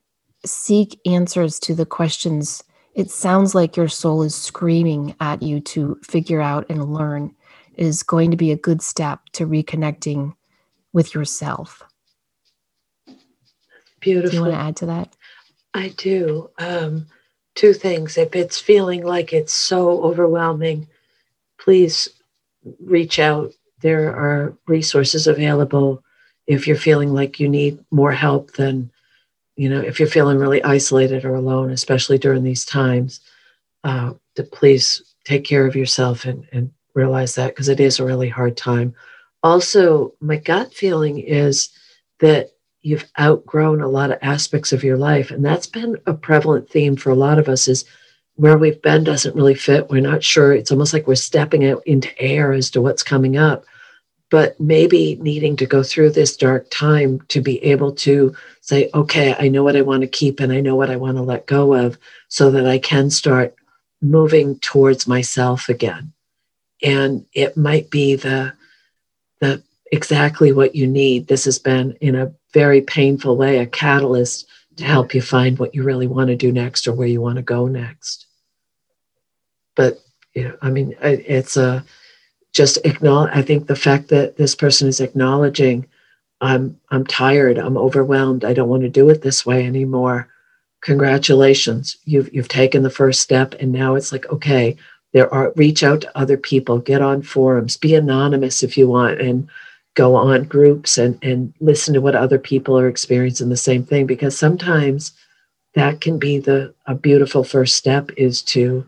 seek 0.46 1.00
answers 1.06 1.60
to 1.60 1.76
the 1.76 1.86
questions, 1.86 2.64
it 2.96 3.12
sounds 3.12 3.54
like 3.54 3.78
your 3.78 3.88
soul 3.88 4.24
is 4.24 4.36
screaming 4.36 5.16
at 5.20 5.42
you 5.42 5.60
to 5.62 6.00
figure 6.04 6.42
out 6.42 6.66
and 6.70 6.94
learn 6.94 7.36
is 7.76 8.04
going 8.04 8.32
to 8.32 8.38
be 8.38 8.52
a 8.52 8.58
good 8.58 8.82
step 8.82 9.22
to 9.34 9.48
reconnecting 9.48 10.36
with 10.94 11.14
yourself. 11.14 11.84
Beautiful. 14.02 14.32
Do 14.32 14.36
you 14.36 14.42
want 14.42 14.54
to 14.54 14.60
add 14.60 14.76
to 14.78 14.86
that? 14.88 15.16
I 15.74 15.90
do. 15.90 16.50
Um, 16.58 17.08
two 17.56 17.74
things. 17.74 18.18
If 18.18 18.36
it's 18.36 18.60
feeling 18.60 19.04
like 19.04 19.32
it's 19.32 19.54
so 19.54 20.04
overwhelming, 20.04 20.88
please 21.60 22.10
reach 22.80 23.20
out. 23.20 23.54
There 23.82 24.14
are 24.14 24.58
resources 24.68 25.28
available 25.28 26.04
if 26.48 26.68
you're 26.68 26.76
feeling 26.76 27.14
like 27.14 27.40
you 27.40 27.48
need 27.48 27.80
more 27.92 28.12
help 28.12 28.54
than, 28.54 28.92
you 29.56 29.70
know, 29.70 29.80
if 29.80 30.00
you're 30.00 30.10
feeling 30.10 30.38
really 30.38 30.64
isolated 30.64 31.24
or 31.24 31.36
alone, 31.36 31.72
especially 31.72 32.18
during 32.18 32.44
these 32.44 32.66
times, 32.66 33.22
uh, 33.84 34.14
to 34.36 34.44
please 34.44 35.02
take 35.24 35.44
care 35.44 35.66
of 35.66 35.76
yourself 35.76 36.26
and, 36.26 36.48
and 36.52 36.72
realize 36.94 37.36
that 37.36 37.50
because 37.50 37.70
it 37.70 37.80
is 37.80 38.00
a 38.00 38.06
really 38.06 38.30
hard 38.30 38.58
time. 38.58 38.94
Also, 39.44 40.14
my 40.20 40.38
gut 40.38 40.74
feeling 40.74 41.20
is 41.20 41.70
that 42.20 42.52
you've 42.82 43.10
outgrown 43.20 43.82
a 43.82 43.88
lot 43.88 44.12
of 44.12 44.20
aspects 44.22 44.74
of 44.74 44.84
your 44.84 44.98
life. 44.98 45.32
And 45.32 45.46
that's 45.46 45.68
been 45.68 45.98
a 46.06 46.14
prevalent 46.14 46.70
theme 46.70 46.96
for 46.96 47.12
a 47.12 47.16
lot 47.16 47.38
of 47.38 47.48
us 47.48 47.68
is 47.68 47.86
where 48.36 48.58
we've 48.58 48.82
been 48.82 49.04
doesn't 49.04 49.36
really 49.36 49.56
fit. 49.56 49.90
We're 49.90 50.02
not 50.02 50.24
sure. 50.24 50.54
It's 50.54 50.72
almost 50.72 50.94
like 50.94 51.06
we're 51.06 51.16
stepping 51.16 51.66
out 51.66 51.84
into 51.86 52.10
air 52.20 52.54
as 52.54 52.72
to 52.72 52.82
what's 52.82 53.04
coming 53.04 53.38
up. 53.38 53.66
But 54.30 54.60
maybe 54.60 55.18
needing 55.22 55.58
to 55.58 55.66
go 55.66 55.84
through 55.84 56.12
this 56.12 56.38
dark 56.38 56.70
time 56.72 57.20
to 57.28 57.42
be 57.42 57.62
able 57.64 57.92
to 57.94 58.34
say, 58.62 58.90
okay, 58.94 59.36
I 59.38 59.50
know 59.50 59.64
what 59.64 59.76
I 59.76 59.82
want 59.82 60.02
to 60.02 60.08
keep 60.08 60.40
and 60.40 60.54
I 60.54 60.62
know 60.62 60.76
what 60.76 60.90
I 60.90 60.96
want 60.96 61.18
to 61.18 61.24
let 61.24 61.46
go 61.46 61.74
of 61.74 61.98
so 62.30 62.50
that 62.52 62.66
I 62.66 62.80
can 62.80 63.10
start 63.10 63.56
moving 64.02 64.58
towards 64.60 65.06
myself 65.06 65.70
again. 65.70 66.14
And 66.82 67.26
it 67.34 67.58
might 67.58 67.92
be 67.92 68.16
the 68.16 68.54
the 69.40 69.62
exactly 69.92 70.52
what 70.52 70.76
you 70.76 70.88
need. 70.88 71.28
This 71.28 71.46
has 71.46 71.60
been 71.60 71.98
in 72.00 72.16
a 72.16 72.34
very 72.54 72.82
painful 72.82 73.38
way 73.38 73.60
a 73.60 73.66
catalyst 73.66 74.48
to 74.78 74.84
help 74.84 75.14
you 75.14 75.22
find 75.22 75.60
what 75.60 75.76
you 75.76 75.84
really 75.84 76.08
want 76.08 76.28
to 76.28 76.36
do 76.36 76.52
next 76.52 76.88
or 76.88 76.94
where 76.94 77.08
you 77.08 77.22
want 77.22 77.38
to 77.38 77.42
go 77.42 77.68
next. 77.68 78.26
But 79.76 80.00
you 80.34 80.46
know, 80.46 80.58
I 80.62 80.70
mean, 80.70 80.96
it's 81.02 81.58
a 81.58 81.84
just 82.54 82.78
acknowledge. 82.86 83.32
I 83.34 83.42
think 83.42 83.68
the 83.68 83.76
fact 83.76 84.10
that 84.10 84.38
this 84.38 84.56
person 84.56 84.88
is 84.88 85.00
acknowledging, 85.00 85.86
I'm 86.42 86.80
I'm 86.90 87.06
tired, 87.06 87.58
I'm 87.58 87.78
overwhelmed, 87.78 88.44
I 88.46 88.54
don't 88.54 88.70
want 88.70 88.84
to 88.84 88.90
do 88.90 89.10
it 89.10 89.22
this 89.22 89.46
way 89.46 89.66
anymore. 89.66 90.28
Congratulations, 90.82 91.98
you've 92.06 92.34
you've 92.34 92.48
taken 92.48 92.84
the 92.84 92.90
first 92.90 93.22
step, 93.22 93.56
and 93.60 93.72
now 93.72 93.96
it's 93.96 94.12
like 94.12 94.26
okay, 94.30 94.76
there 95.14 95.32
are 95.34 95.54
reach 95.56 95.84
out 95.84 96.02
to 96.02 96.18
other 96.18 96.38
people, 96.38 96.80
get 96.80 97.02
on 97.02 97.22
forums, 97.22 97.78
be 97.78 97.94
anonymous 97.96 98.64
if 98.64 98.78
you 98.78 98.88
want, 98.88 99.22
and 99.22 99.48
go 99.96 100.16
on 100.16 100.44
groups 100.44 100.98
and, 100.98 101.18
and 101.22 101.54
listen 101.60 101.94
to 101.94 102.02
what 102.02 102.16
other 102.16 102.40
people 102.40 102.78
are 102.78 102.88
experiencing 102.88 103.50
the 103.50 103.58
same 103.58 103.84
thing 103.84 104.06
because 104.06 104.38
sometimes 104.38 105.14
that 105.74 106.02
can 106.02 106.18
be 106.18 106.38
the 106.38 106.74
a 106.86 106.96
beautiful 106.96 107.44
first 107.44 107.76
step 107.76 108.10
is 108.18 108.42
to 108.42 108.86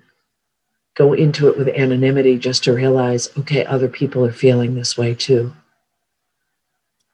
go 0.95 1.13
into 1.13 1.47
it 1.49 1.57
with 1.57 1.67
anonymity 1.69 2.37
just 2.37 2.63
to 2.63 2.73
realize 2.73 3.29
okay 3.37 3.65
other 3.65 3.87
people 3.87 4.25
are 4.25 4.31
feeling 4.31 4.75
this 4.75 4.97
way 4.97 5.13
too. 5.13 5.51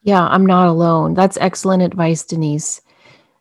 Yeah 0.03 0.27
i'm 0.27 0.45
not 0.45 0.67
alone. 0.67 1.13
That's 1.13 1.37
excellent 1.37 1.83
advice 1.83 2.23
denise 2.23 2.81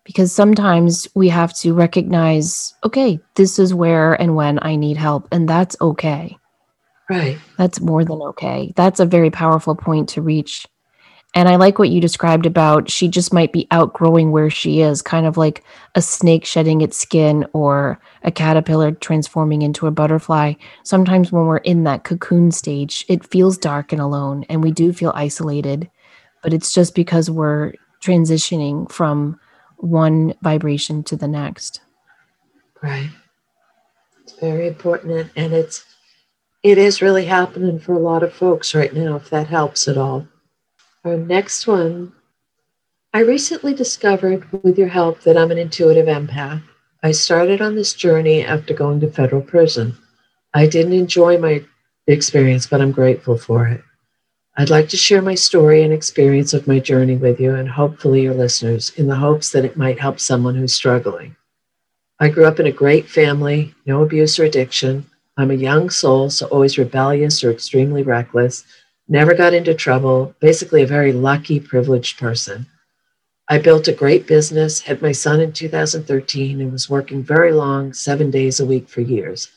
because 0.08 0.32
sometimes 0.32 1.06
we 1.14 1.28
have 1.28 1.54
to 1.58 1.74
recognize 1.74 2.74
okay 2.84 3.20
this 3.34 3.58
is 3.58 3.74
where 3.74 4.14
and 4.14 4.34
when 4.34 4.58
i 4.62 4.74
need 4.74 4.96
help 4.96 5.28
and 5.30 5.46
that's 5.46 5.76
okay 5.82 6.37
Right. 7.08 7.38
That's 7.56 7.80
more 7.80 8.04
than 8.04 8.20
okay. 8.20 8.72
That's 8.76 9.00
a 9.00 9.06
very 9.06 9.30
powerful 9.30 9.74
point 9.74 10.10
to 10.10 10.22
reach. 10.22 10.66
And 11.34 11.48
I 11.48 11.56
like 11.56 11.78
what 11.78 11.90
you 11.90 12.00
described 12.00 12.46
about 12.46 12.90
she 12.90 13.06
just 13.06 13.32
might 13.34 13.52
be 13.52 13.66
outgrowing 13.70 14.30
where 14.30 14.50
she 14.50 14.80
is, 14.80 15.02
kind 15.02 15.26
of 15.26 15.36
like 15.36 15.62
a 15.94 16.00
snake 16.02 16.44
shedding 16.44 16.80
its 16.80 16.96
skin 16.96 17.46
or 17.52 18.00
a 18.22 18.30
caterpillar 18.30 18.92
transforming 18.92 19.62
into 19.62 19.86
a 19.86 19.90
butterfly. 19.90 20.54
Sometimes 20.84 21.30
when 21.30 21.46
we're 21.46 21.58
in 21.58 21.84
that 21.84 22.04
cocoon 22.04 22.50
stage, 22.50 23.04
it 23.08 23.26
feels 23.26 23.58
dark 23.58 23.92
and 23.92 24.00
alone, 24.00 24.44
and 24.48 24.62
we 24.62 24.72
do 24.72 24.92
feel 24.92 25.12
isolated. 25.14 25.90
But 26.42 26.54
it's 26.54 26.72
just 26.72 26.94
because 26.94 27.30
we're 27.30 27.74
transitioning 28.02 28.90
from 28.90 29.38
one 29.76 30.34
vibration 30.42 31.02
to 31.04 31.16
the 31.16 31.28
next. 31.28 31.80
Right. 32.82 33.10
It's 34.22 34.32
very 34.38 34.68
important. 34.68 35.30
And 35.36 35.52
it's 35.52 35.84
it 36.62 36.78
is 36.78 37.02
really 37.02 37.26
happening 37.26 37.78
for 37.78 37.92
a 37.92 37.98
lot 37.98 38.22
of 38.22 38.32
folks 38.32 38.74
right 38.74 38.92
now, 38.92 39.16
if 39.16 39.30
that 39.30 39.46
helps 39.46 39.88
at 39.88 39.98
all. 39.98 40.26
Our 41.04 41.16
next 41.16 41.66
one 41.66 42.12
I 43.14 43.20
recently 43.20 43.72
discovered 43.72 44.46
with 44.62 44.76
your 44.76 44.88
help 44.88 45.22
that 45.22 45.36
I'm 45.36 45.50
an 45.50 45.56
intuitive 45.56 46.06
empath. 46.06 46.62
I 47.02 47.12
started 47.12 47.62
on 47.62 47.74
this 47.74 47.94
journey 47.94 48.44
after 48.44 48.74
going 48.74 49.00
to 49.00 49.10
federal 49.10 49.40
prison. 49.40 49.96
I 50.52 50.66
didn't 50.66 50.92
enjoy 50.92 51.38
my 51.38 51.64
experience, 52.06 52.66
but 52.66 52.82
I'm 52.82 52.92
grateful 52.92 53.38
for 53.38 53.66
it. 53.66 53.82
I'd 54.58 54.68
like 54.68 54.90
to 54.90 54.96
share 54.98 55.22
my 55.22 55.36
story 55.36 55.82
and 55.82 55.92
experience 55.92 56.52
of 56.52 56.66
my 56.66 56.80
journey 56.80 57.16
with 57.16 57.40
you 57.40 57.54
and 57.54 57.68
hopefully 57.68 58.22
your 58.22 58.34
listeners 58.34 58.90
in 58.90 59.06
the 59.06 59.16
hopes 59.16 59.52
that 59.52 59.64
it 59.64 59.76
might 59.76 60.00
help 60.00 60.20
someone 60.20 60.56
who's 60.56 60.74
struggling. 60.74 61.34
I 62.20 62.28
grew 62.28 62.44
up 62.44 62.60
in 62.60 62.66
a 62.66 62.72
great 62.72 63.08
family, 63.08 63.74
no 63.86 64.02
abuse 64.02 64.38
or 64.38 64.44
addiction. 64.44 65.06
I'm 65.38 65.52
a 65.52 65.54
young 65.54 65.88
soul, 65.88 66.30
so 66.30 66.46
always 66.46 66.78
rebellious 66.78 67.44
or 67.44 67.52
extremely 67.52 68.02
reckless, 68.02 68.64
never 69.06 69.34
got 69.34 69.54
into 69.54 69.72
trouble, 69.72 70.34
basically 70.40 70.82
a 70.82 70.86
very 70.86 71.12
lucky, 71.12 71.60
privileged 71.60 72.18
person. 72.18 72.66
I 73.48 73.58
built 73.58 73.86
a 73.86 73.92
great 73.92 74.26
business, 74.26 74.80
had 74.80 75.00
my 75.00 75.12
son 75.12 75.40
in 75.40 75.52
2013, 75.52 76.60
and 76.60 76.72
was 76.72 76.90
working 76.90 77.22
very 77.22 77.52
long, 77.52 77.92
seven 77.92 78.32
days 78.32 78.58
a 78.58 78.66
week 78.66 78.88
for 78.88 79.00
years. 79.00 79.48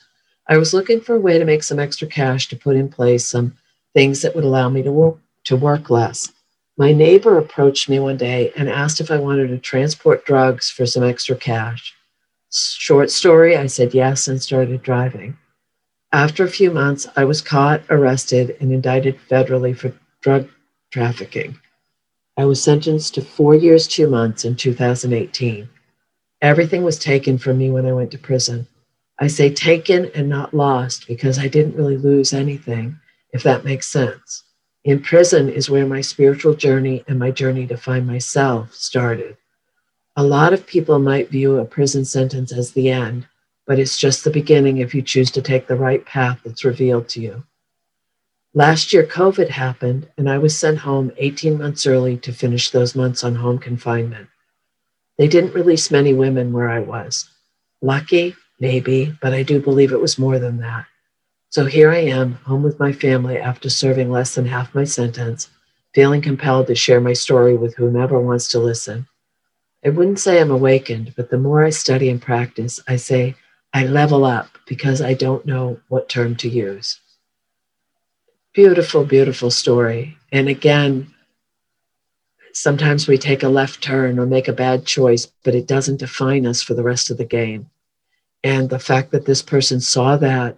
I 0.47 0.57
was 0.57 0.71
looking 0.71 1.01
for 1.01 1.15
a 1.15 1.19
way 1.19 1.39
to 1.39 1.45
make 1.45 1.63
some 1.63 1.79
extra 1.79 2.07
cash 2.07 2.47
to 2.49 2.55
put 2.55 2.75
in 2.75 2.87
place 2.87 3.25
some 3.25 3.57
things 3.95 4.21
that 4.21 4.35
would 4.35 4.43
allow 4.43 4.69
me 4.69 4.83
to 4.83 4.91
work, 4.91 5.17
to 5.45 5.55
work 5.55 5.89
less. 5.89 6.31
My 6.77 6.93
neighbor 6.93 7.39
approached 7.39 7.89
me 7.89 7.97
one 7.99 8.17
day 8.17 8.53
and 8.55 8.69
asked 8.69 9.01
if 9.01 9.09
I 9.09 9.17
wanted 9.17 9.47
to 9.47 9.57
transport 9.57 10.25
drugs 10.25 10.69
for 10.69 10.85
some 10.85 11.03
extra 11.03 11.35
cash. 11.35 11.95
Short 12.51 13.09
story, 13.09 13.57
I 13.57 13.65
said 13.65 13.95
yes 13.95 14.27
and 14.27 14.39
started 14.39 14.83
driving. 14.83 15.37
After 16.13 16.43
a 16.43 16.49
few 16.49 16.71
months, 16.71 17.07
I 17.15 17.23
was 17.23 17.41
caught, 17.41 17.83
arrested, 17.89 18.57
and 18.59 18.71
indicted 18.71 19.17
federally 19.29 19.77
for 19.77 19.93
drug 20.21 20.49
trafficking. 20.91 21.57
I 22.35 22.43
was 22.43 22.61
sentenced 22.61 23.15
to 23.15 23.21
four 23.21 23.55
years, 23.55 23.87
two 23.87 24.09
months 24.09 24.43
in 24.43 24.55
2018. 24.57 25.69
Everything 26.41 26.83
was 26.83 26.99
taken 26.99 27.37
from 27.37 27.57
me 27.57 27.69
when 27.71 27.85
I 27.85 27.93
went 27.93 28.11
to 28.11 28.17
prison. 28.17 28.67
I 29.19 29.27
say 29.27 29.53
taken 29.53 30.11
and 30.13 30.27
not 30.27 30.53
lost 30.53 31.07
because 31.07 31.39
I 31.39 31.47
didn't 31.47 31.77
really 31.77 31.97
lose 31.97 32.33
anything, 32.33 32.99
if 33.31 33.43
that 33.43 33.63
makes 33.63 33.87
sense. 33.87 34.43
In 34.83 35.01
prison 35.01 35.47
is 35.47 35.69
where 35.69 35.85
my 35.85 36.01
spiritual 36.01 36.55
journey 36.55 37.05
and 37.07 37.19
my 37.19 37.31
journey 37.31 37.67
to 37.67 37.77
find 37.77 38.05
myself 38.05 38.73
started. 38.73 39.37
A 40.17 40.23
lot 40.23 40.51
of 40.51 40.67
people 40.67 40.99
might 40.99 41.29
view 41.29 41.57
a 41.57 41.65
prison 41.65 42.03
sentence 42.03 42.51
as 42.51 42.71
the 42.71 42.89
end, 42.89 43.27
but 43.65 43.79
it's 43.79 43.97
just 43.97 44.23
the 44.23 44.29
beginning 44.29 44.77
if 44.77 44.93
you 44.93 45.01
choose 45.01 45.31
to 45.31 45.41
take 45.41 45.67
the 45.67 45.75
right 45.75 46.05
path 46.05 46.39
that's 46.43 46.65
revealed 46.65 47.07
to 47.09 47.21
you. 47.21 47.43
Last 48.53 48.91
year, 48.91 49.03
COVID 49.03 49.47
happened, 49.47 50.09
and 50.17 50.29
I 50.29 50.37
was 50.37 50.57
sent 50.57 50.79
home 50.79 51.13
18 51.17 51.57
months 51.57 51.87
early 51.87 52.17
to 52.17 52.33
finish 52.33 52.69
those 52.69 52.95
months 52.95 53.23
on 53.23 53.35
home 53.35 53.59
confinement. 53.59 54.27
They 55.17 55.27
didn't 55.27 55.53
release 55.53 55.89
many 55.91 56.13
women 56.13 56.51
where 56.51 56.69
I 56.69 56.79
was. 56.79 57.29
Lucky, 57.81 58.35
maybe, 58.59 59.15
but 59.21 59.33
I 59.33 59.43
do 59.43 59.61
believe 59.61 59.93
it 59.93 60.01
was 60.01 60.19
more 60.19 60.37
than 60.37 60.57
that. 60.57 60.85
So 61.49 61.65
here 61.65 61.91
I 61.91 61.99
am, 61.99 62.33
home 62.45 62.63
with 62.63 62.79
my 62.79 62.91
family 62.91 63.37
after 63.37 63.69
serving 63.69 64.11
less 64.11 64.35
than 64.35 64.45
half 64.45 64.75
my 64.75 64.83
sentence, 64.83 65.49
feeling 65.93 66.21
compelled 66.21 66.67
to 66.67 66.75
share 66.75 67.01
my 67.01 67.13
story 67.13 67.55
with 67.55 67.75
whomever 67.75 68.19
wants 68.19 68.49
to 68.49 68.59
listen. 68.59 69.07
I 69.85 69.89
wouldn't 69.89 70.19
say 70.19 70.39
I'm 70.39 70.51
awakened, 70.51 71.13
but 71.15 71.29
the 71.29 71.37
more 71.37 71.63
I 71.65 71.69
study 71.69 72.09
and 72.09 72.21
practice, 72.21 72.79
I 72.87 72.97
say 72.97 73.35
I 73.73 73.85
level 73.85 74.25
up 74.25 74.49
because 74.65 75.01
I 75.01 75.13
don't 75.13 75.45
know 75.45 75.79
what 75.87 76.09
term 76.09 76.35
to 76.37 76.49
use. 76.49 76.99
Beautiful, 78.53 79.05
beautiful 79.05 79.49
story. 79.49 80.17
And 80.31 80.49
again, 80.49 81.13
sometimes 82.53 83.07
we 83.07 83.17
take 83.17 83.43
a 83.43 83.49
left 83.49 83.81
turn 83.81 84.19
or 84.19 84.25
make 84.25 84.47
a 84.47 84.53
bad 84.53 84.85
choice, 84.85 85.25
but 85.43 85.55
it 85.55 85.67
doesn't 85.67 85.99
define 85.99 86.45
us 86.45 86.61
for 86.61 86.73
the 86.73 86.83
rest 86.83 87.09
of 87.09 87.17
the 87.17 87.25
game. 87.25 87.69
And 88.43 88.69
the 88.69 88.79
fact 88.79 89.11
that 89.11 89.25
this 89.25 89.41
person 89.41 89.79
saw 89.79 90.17
that 90.17 90.57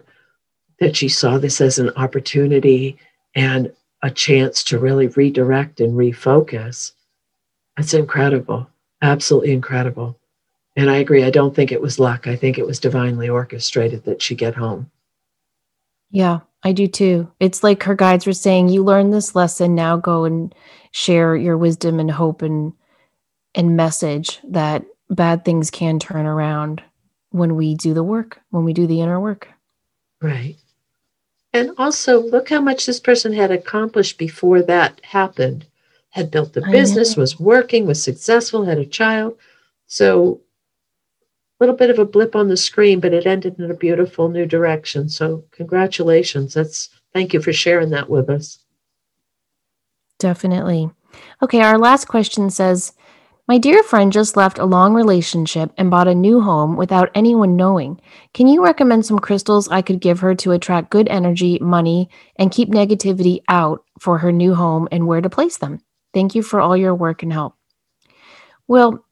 that 0.80 0.96
she 0.96 1.08
saw 1.08 1.38
this 1.38 1.60
as 1.60 1.78
an 1.78 1.90
opportunity 1.90 2.98
and 3.36 3.72
a 4.02 4.10
chance 4.10 4.64
to 4.64 4.78
really 4.78 5.06
redirect 5.08 5.80
and 5.80 5.94
refocus. 5.94 6.92
That's 7.76 7.94
incredible. 7.94 8.68
Absolutely 9.00 9.52
incredible. 9.52 10.18
And 10.76 10.90
I 10.90 10.96
agree. 10.96 11.24
I 11.24 11.30
don't 11.30 11.54
think 11.54 11.70
it 11.70 11.80
was 11.80 11.98
luck. 11.98 12.26
I 12.26 12.36
think 12.36 12.58
it 12.58 12.66
was 12.66 12.80
divinely 12.80 13.28
orchestrated 13.28 14.04
that 14.04 14.20
she 14.20 14.34
get 14.34 14.54
home. 14.54 14.90
Yeah, 16.10 16.40
I 16.62 16.72
do 16.72 16.86
too. 16.86 17.30
It's 17.40 17.62
like 17.62 17.82
her 17.84 17.94
guides 17.94 18.26
were 18.26 18.32
saying, 18.32 18.68
you 18.68 18.82
learned 18.82 19.12
this 19.12 19.34
lesson, 19.34 19.74
now 19.74 19.96
go 19.96 20.24
and 20.24 20.54
share 20.90 21.36
your 21.36 21.56
wisdom 21.56 22.00
and 22.00 22.10
hope 22.10 22.42
and 22.42 22.72
and 23.54 23.76
message 23.76 24.40
that 24.44 24.84
bad 25.10 25.44
things 25.44 25.70
can 25.70 25.98
turn 25.98 26.26
around 26.26 26.82
when 27.30 27.56
we 27.56 27.74
do 27.74 27.94
the 27.94 28.02
work, 28.02 28.40
when 28.50 28.64
we 28.64 28.72
do 28.72 28.86
the 28.86 29.00
inner 29.00 29.20
work. 29.20 29.48
Right. 30.20 30.56
And 31.52 31.70
also 31.78 32.20
look 32.20 32.48
how 32.48 32.60
much 32.60 32.86
this 32.86 32.98
person 32.98 33.32
had 33.32 33.50
accomplished 33.50 34.18
before 34.18 34.62
that 34.62 35.00
happened. 35.04 35.66
Had 36.10 36.30
built 36.30 36.56
a 36.56 36.60
business, 36.70 37.16
was 37.16 37.40
working, 37.40 37.86
was 37.86 38.00
successful, 38.00 38.64
had 38.64 38.78
a 38.78 38.86
child. 38.86 39.36
So 39.88 40.40
little 41.64 41.76
bit 41.76 41.88
of 41.88 41.98
a 41.98 42.04
blip 42.04 42.36
on 42.36 42.48
the 42.48 42.56
screen, 42.58 43.00
but 43.00 43.14
it 43.14 43.26
ended 43.26 43.58
in 43.58 43.70
a 43.70 43.74
beautiful 43.74 44.28
new 44.28 44.44
direction. 44.44 45.08
So 45.08 45.44
congratulations. 45.50 46.52
That's 46.52 46.90
thank 47.14 47.32
you 47.32 47.40
for 47.40 47.54
sharing 47.54 47.88
that 47.90 48.10
with 48.10 48.28
us. 48.28 48.58
Definitely. 50.18 50.90
Okay, 51.42 51.62
our 51.62 51.78
last 51.78 52.06
question 52.06 52.50
says, 52.50 52.92
my 53.48 53.58
dear 53.58 53.82
friend 53.82 54.12
just 54.12 54.36
left 54.36 54.58
a 54.58 54.64
long 54.64 54.94
relationship 54.94 55.70
and 55.76 55.90
bought 55.90 56.08
a 56.08 56.14
new 56.14 56.40
home 56.40 56.76
without 56.76 57.10
anyone 57.14 57.56
knowing. 57.56 58.00
Can 58.32 58.46
you 58.46 58.62
recommend 58.64 59.06
some 59.06 59.18
crystals 59.18 59.68
I 59.68 59.80
could 59.80 60.00
give 60.00 60.20
her 60.20 60.34
to 60.36 60.52
attract 60.52 60.90
good 60.90 61.08
energy, 61.08 61.58
money, 61.60 62.08
and 62.36 62.52
keep 62.52 62.70
negativity 62.70 63.42
out 63.48 63.84
for 64.00 64.18
her 64.18 64.32
new 64.32 64.54
home 64.54 64.88
and 64.92 65.06
where 65.06 65.20
to 65.20 65.30
place 65.30 65.58
them? 65.58 65.80
Thank 66.12 66.34
you 66.34 66.42
for 66.42 66.60
all 66.60 66.76
your 66.76 66.94
work 66.94 67.22
and 67.22 67.32
help. 67.32 67.54
Well, 68.66 69.04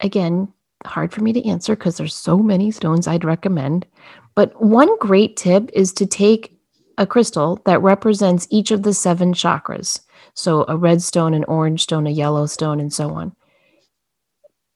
again, 0.00 0.53
hard 0.86 1.12
for 1.12 1.22
me 1.22 1.32
to 1.32 1.48
answer 1.48 1.76
because 1.76 1.96
there's 1.96 2.14
so 2.14 2.38
many 2.38 2.70
stones 2.70 3.06
I'd 3.06 3.24
recommend. 3.24 3.86
But 4.34 4.60
one 4.62 4.98
great 4.98 5.36
tip 5.36 5.70
is 5.72 5.92
to 5.94 6.06
take 6.06 6.58
a 6.98 7.06
crystal 7.06 7.60
that 7.66 7.82
represents 7.82 8.46
each 8.50 8.70
of 8.70 8.82
the 8.82 8.94
seven 8.94 9.32
chakras. 9.32 10.00
So 10.34 10.64
a 10.68 10.76
red 10.76 11.02
stone, 11.02 11.34
an 11.34 11.44
orange 11.44 11.82
stone, 11.82 12.06
a 12.06 12.10
yellow 12.10 12.46
stone, 12.46 12.80
and 12.80 12.92
so 12.92 13.10
on. 13.10 13.34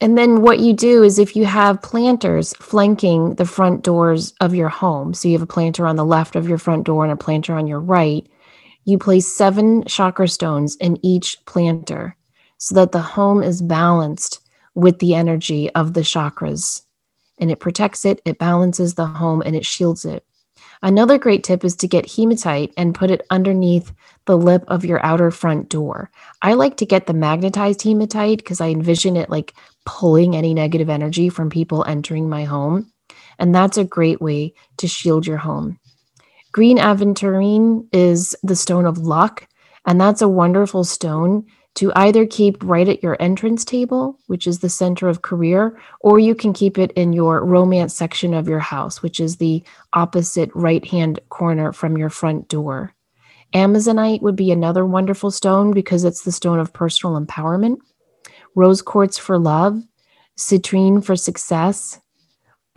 And 0.01 0.17
then 0.17 0.43
what 0.43 0.61
you 0.61 0.75
do 0.75 1.03
is 1.03 1.19
if 1.19 1.35
you 1.35 1.45
have 1.45 1.83
planters 1.83 2.55
flanking 2.55 3.35
the 3.35 3.45
front 3.45 3.83
doors 3.83 4.33
of 4.41 4.55
your 4.55 4.69
home, 4.69 5.13
so 5.13 5.27
you 5.27 5.35
have 5.35 5.43
a 5.43 5.47
planter 5.47 5.87
on 5.87 5.97
the 5.97 6.05
left 6.05 6.37
of 6.37 6.49
your 6.49 6.59
front 6.59 6.85
door 6.85 7.03
and 7.03 7.13
a 7.13 7.17
planter 7.17 7.55
on 7.55 7.67
your 7.67 7.81
right, 7.81 8.25
you 8.85 8.97
place 8.97 9.37
seven 9.37 9.85
chakra 9.85 10.29
stones 10.29 10.77
in 10.77 11.05
each 11.05 11.37
planter 11.47 12.17
so 12.59 12.75
that 12.77 12.93
the 12.93 13.03
home 13.03 13.43
is 13.43 13.61
balanced 13.61 14.41
with 14.79 15.01
the 15.01 15.17
energy 15.17 15.69
of 15.75 15.93
the 15.93 16.03
chakras. 16.03 16.83
And 17.41 17.51
it 17.51 17.59
protects 17.59 18.05
it, 18.05 18.23
it 18.25 18.39
balances 18.39 18.95
the 18.95 19.07
home, 19.07 19.43
and 19.45 19.57
it 19.57 19.67
shields 19.67 20.05
it. 20.05 20.25
Another 20.83 21.19
great 21.19 21.43
tip 21.43 21.65
is 21.65 21.75
to 21.77 21.89
get 21.89 22.13
hematite 22.13 22.73
and 22.77 22.95
put 22.95 23.11
it 23.11 23.27
underneath 23.31 23.93
the 24.27 24.39
lip 24.39 24.63
of 24.69 24.85
your 24.85 25.05
outer 25.05 25.33
front 25.33 25.69
door. 25.69 26.13
I 26.43 26.55
like 26.55 26.77
to 26.77 26.87
get 26.87 27.09
the 27.09 27.13
magnetized 27.13 27.83
hematite 27.83 28.39
because 28.39 28.61
I 28.61 28.69
envision 28.69 29.17
it 29.17 29.29
like 29.29 29.53
pulling 29.85 30.37
any 30.37 30.55
negative 30.55 30.89
energy 30.89 31.29
from 31.29 31.51
people 31.51 31.85
entering 31.85 32.29
my 32.29 32.45
home. 32.45 32.93
And 33.41 33.53
that's 33.53 33.79
a 33.79 33.85
great 33.85 34.21
way 34.21 34.55
to 34.77 34.87
shield 34.87 35.27
your 35.27 35.39
home. 35.39 35.81
Green 36.53 36.79
aventurine 36.79 37.89
is 37.93 38.37
the 38.45 38.57
stone 38.57 38.87
of 38.87 38.99
luck, 38.99 39.49
and 39.85 40.01
that's 40.01 40.23
a 40.23 40.29
wonderful 40.29 40.85
stone 40.85 41.47
to 41.79 41.93
either 41.95 42.27
keep 42.27 42.61
right 42.65 42.89
at 42.89 43.05
your 43.05 43.17
entrance 43.21 43.65
table, 43.65 44.19
which 44.27 44.49
is 44.49 44.59
the 44.59 44.69
center 44.69 45.09
of 45.09 45.23
career, 45.23 45.81
or 46.01 46.19
you 46.19 46.35
can 46.35 46.53
keep 46.53 46.77
it 46.77 46.91
in 46.93 47.13
your 47.13 47.45
romance 47.45 47.95
section 47.95 48.35
of 48.35 48.49
your 48.49 48.59
house, 48.59 49.01
which 49.01 49.21
is 49.21 49.37
the 49.37 49.63
opposite 49.93 50.51
right 50.55 50.85
hand 50.85 51.21
corner 51.29 51.73
from 51.73 51.97
your 51.97 52.11
front 52.11 52.49
door. 52.49 52.93
Amazonite 53.55 54.23
would 54.23 54.35
be 54.35 54.51
another 54.51 54.85
wonderful 54.85 55.31
stone 55.31 55.73
because 55.73 56.03
it's 56.03 56.25
the 56.25 56.33
stone 56.33 56.59
of 56.59 56.73
personal 56.73 57.19
empowerment. 57.21 57.77
Rose 58.57 58.83
quartz 58.83 59.17
for 59.17 59.39
love, 59.39 59.81
citrine 60.37 61.03
for 61.05 61.15
success, 61.15 62.01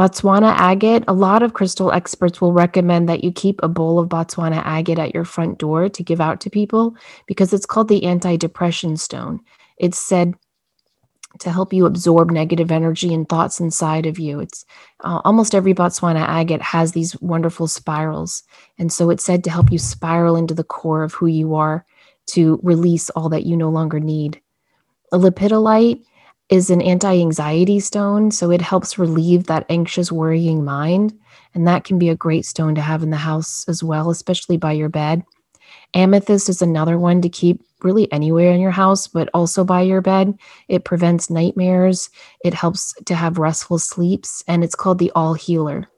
Botswana 0.02 0.56
agate, 0.58 1.04
a 1.08 1.14
lot 1.14 1.44
of 1.44 1.54
crystal 1.54 1.92
experts 1.92 2.42
will 2.42 2.54
recommend 2.54 3.08
that 3.08 3.24
you 3.24 3.32
keep 3.32 3.60
a 3.62 3.68
bowl 3.68 4.00
of 4.00 4.10
Botswana 4.10 4.60
agate 4.66 4.98
at 4.98 5.14
your 5.14 5.26
front 5.26 5.60
door 5.60 5.90
to 5.90 6.02
give 6.02 6.20
out 6.20 6.42
to 6.42 6.50
people 6.50 6.96
because 7.28 7.54
it's 7.54 7.68
called 7.68 7.88
the 7.88 8.04
anti 8.06 8.36
depression 8.36 8.98
stone. 8.98 9.42
It's 9.78 10.00
said 10.00 10.34
to 11.42 11.52
help 11.52 11.72
you 11.72 11.86
absorb 11.86 12.32
negative 12.32 12.72
energy 12.72 13.14
and 13.14 13.30
thoughts 13.30 13.60
inside 13.60 14.08
of 14.08 14.18
you. 14.18 14.40
It's 14.40 14.66
uh, 15.02 15.22
almost 15.24 15.54
every 15.54 15.76
Botswana 15.76 16.28
agate 16.28 16.64
has 16.64 16.94
these 16.94 17.16
wonderful 17.22 17.68
spirals. 17.68 18.42
And 18.80 18.92
so 18.92 19.12
it's 19.12 19.24
said 19.24 19.44
to 19.44 19.52
help 19.52 19.72
you 19.72 19.78
spiral 19.78 20.36
into 20.36 20.56
the 20.56 20.64
core 20.64 21.04
of 21.04 21.14
who 21.14 21.28
you 21.28 21.54
are 21.54 21.86
to 22.30 22.60
release 22.64 23.12
all 23.12 23.30
that 23.30 23.46
you 23.46 23.56
no 23.56 23.70
longer 23.70 24.00
need. 24.00 24.42
A 25.12 25.20
lepidolite 25.20 26.04
is 26.52 26.70
an 26.70 26.82
anti 26.82 27.20
anxiety 27.20 27.80
stone. 27.80 28.30
So 28.30 28.52
it 28.52 28.62
helps 28.62 29.00
relieve 29.00 29.48
that 29.48 29.66
anxious, 29.70 30.12
worrying 30.12 30.64
mind. 30.64 31.18
And 31.56 31.68
that 31.68 31.84
can 31.84 31.98
be 31.98 32.10
a 32.10 32.16
great 32.16 32.46
stone 32.46 32.76
to 32.76 32.82
have 32.82 33.02
in 33.02 33.10
the 33.10 33.18
house 33.18 33.66
as 33.68 33.84
well, 33.84 34.12
especially 34.12 34.58
by 34.58 34.74
your 34.74 34.90
bed. 34.90 35.24
Amethyst 35.94 36.48
is 36.50 36.62
another 36.62 36.98
one 36.98 37.22
to 37.22 37.30
keep 37.30 37.62
really 37.82 38.12
anywhere 38.12 38.52
in 38.52 38.62
your 38.62 38.72
house, 38.72 39.08
but 39.08 39.30
also 39.34 39.64
by 39.64 39.82
your 39.82 40.02
bed. 40.02 40.38
It 40.68 40.86
prevents 40.86 41.30
nightmares, 41.30 42.10
it 42.46 42.54
helps 42.54 42.94
to 43.06 43.16
have 43.16 43.40
restful 43.40 43.80
sleeps, 43.80 44.44
and 44.48 44.64
it's 44.64 44.76
called 44.76 45.00
the 45.00 45.12
All 45.16 45.34
Healer. 45.34 45.90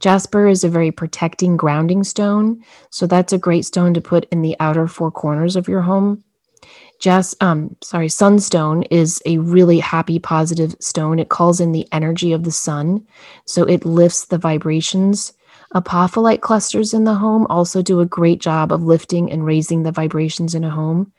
Jasper 0.00 0.48
is 0.48 0.64
a 0.64 0.68
very 0.68 0.90
protecting, 0.90 1.56
grounding 1.56 2.04
stone. 2.04 2.62
So 2.90 3.06
that's 3.06 3.32
a 3.32 3.38
great 3.38 3.64
stone 3.64 3.94
to 3.94 4.00
put 4.00 4.26
in 4.30 4.42
the 4.42 4.56
outer 4.60 4.86
four 4.86 5.10
corners 5.10 5.56
of 5.56 5.68
your 5.68 5.82
home. 5.82 6.22
Jas, 7.02 7.34
um, 7.40 7.76
sorry, 7.82 8.08
sunstone 8.08 8.84
is 8.84 9.20
a 9.26 9.38
really 9.38 9.80
happy, 9.80 10.20
positive 10.20 10.76
stone. 10.78 11.18
It 11.18 11.30
calls 11.30 11.60
in 11.60 11.72
the 11.72 11.88
energy 11.90 12.32
of 12.32 12.44
the 12.44 12.52
sun, 12.52 13.04
so 13.44 13.64
it 13.64 13.84
lifts 13.84 14.26
the 14.26 14.38
vibrations. 14.38 15.32
Apophyllite 15.74 16.42
clusters 16.42 16.94
in 16.94 17.02
the 17.02 17.14
home 17.14 17.44
also 17.50 17.82
do 17.82 17.98
a 17.98 18.06
great 18.06 18.40
job 18.40 18.70
of 18.70 18.84
lifting 18.84 19.32
and 19.32 19.44
raising 19.44 19.82
the 19.82 19.90
vibrations 19.90 20.54
in 20.54 20.62
a 20.62 20.70
home. 20.70 21.12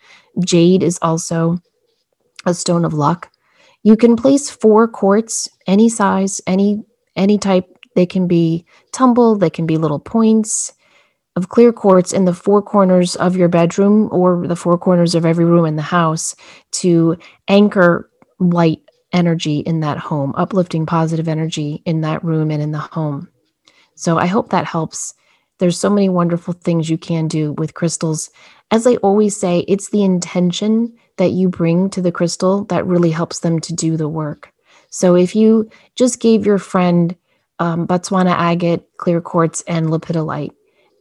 Jade 0.46 0.84
is 0.84 1.00
also 1.02 1.58
a 2.46 2.54
stone 2.54 2.86
of 2.86 2.94
luck. 2.94 3.30
You 3.84 3.98
can 3.98 4.16
place 4.16 4.50
four 4.50 4.88
quartz, 4.88 5.50
any 5.68 5.90
size, 5.90 6.40
any 6.48 6.82
any 7.18 7.38
type. 7.38 7.68
They 7.96 8.06
can 8.06 8.26
be 8.26 8.66
tumble, 8.94 9.36
they 9.36 9.50
can 9.50 9.66
be 9.66 9.78
little 9.78 10.00
points 10.00 10.72
of 11.36 11.50
clear 11.50 11.74
quartz 11.74 12.14
in 12.14 12.26
the 12.26 12.34
four 12.34 12.62
corners 12.62 13.16
of 13.16 13.36
your 13.36 13.48
bedroom 13.48 14.10
or 14.12 14.48
the 14.48 14.56
four 14.56 14.78
corners 14.78 15.16
of 15.16 15.26
every 15.26 15.46
room 15.46 15.66
in 15.66 15.76
the 15.76 15.82
house 15.82 16.36
to 16.72 17.18
anchor 17.48 18.10
light 18.40 18.82
energy 19.12 19.60
in 19.60 19.80
that 19.80 19.98
home, 19.98 20.34
uplifting 20.36 20.86
positive 20.86 21.28
energy 21.28 21.82
in 21.86 22.02
that 22.02 22.24
room 22.24 22.52
and 22.52 22.62
in 22.62 22.72
the 22.72 22.80
home. 22.80 23.30
So 23.96 24.18
I 24.18 24.26
hope 24.26 24.50
that 24.50 24.66
helps. 24.66 25.14
There's 25.60 25.80
so 25.80 25.90
many 25.90 26.10
wonderful 26.10 26.54
things 26.54 26.90
you 26.90 26.98
can 26.98 27.28
do 27.28 27.54
with 27.54 27.76
crystals. 27.76 28.30
As 28.72 28.88
I 28.88 28.96
always 28.98 29.40
say, 29.40 29.60
it's 29.68 29.90
the 29.90 30.04
intention 30.04 30.94
that 31.18 31.32
you 31.32 31.48
bring 31.48 31.90
to 31.92 32.02
the 32.02 32.12
crystal 32.12 32.66
that 32.66 32.86
really 32.88 33.12
helps 33.12 33.40
them 33.40 33.60
to 33.62 33.74
do 33.74 33.96
the 33.96 34.10
work. 34.10 34.52
So 34.90 35.16
if 35.16 35.36
you 35.36 35.70
just 35.96 36.20
gave 36.20 36.46
your 36.46 36.58
friend 36.58 37.16
um, 37.60 37.88
Botswana 37.88 38.36
agate, 38.36 38.84
clear 38.98 39.22
quartz, 39.22 39.62
and 39.68 39.88
lepidolite, 39.88 40.52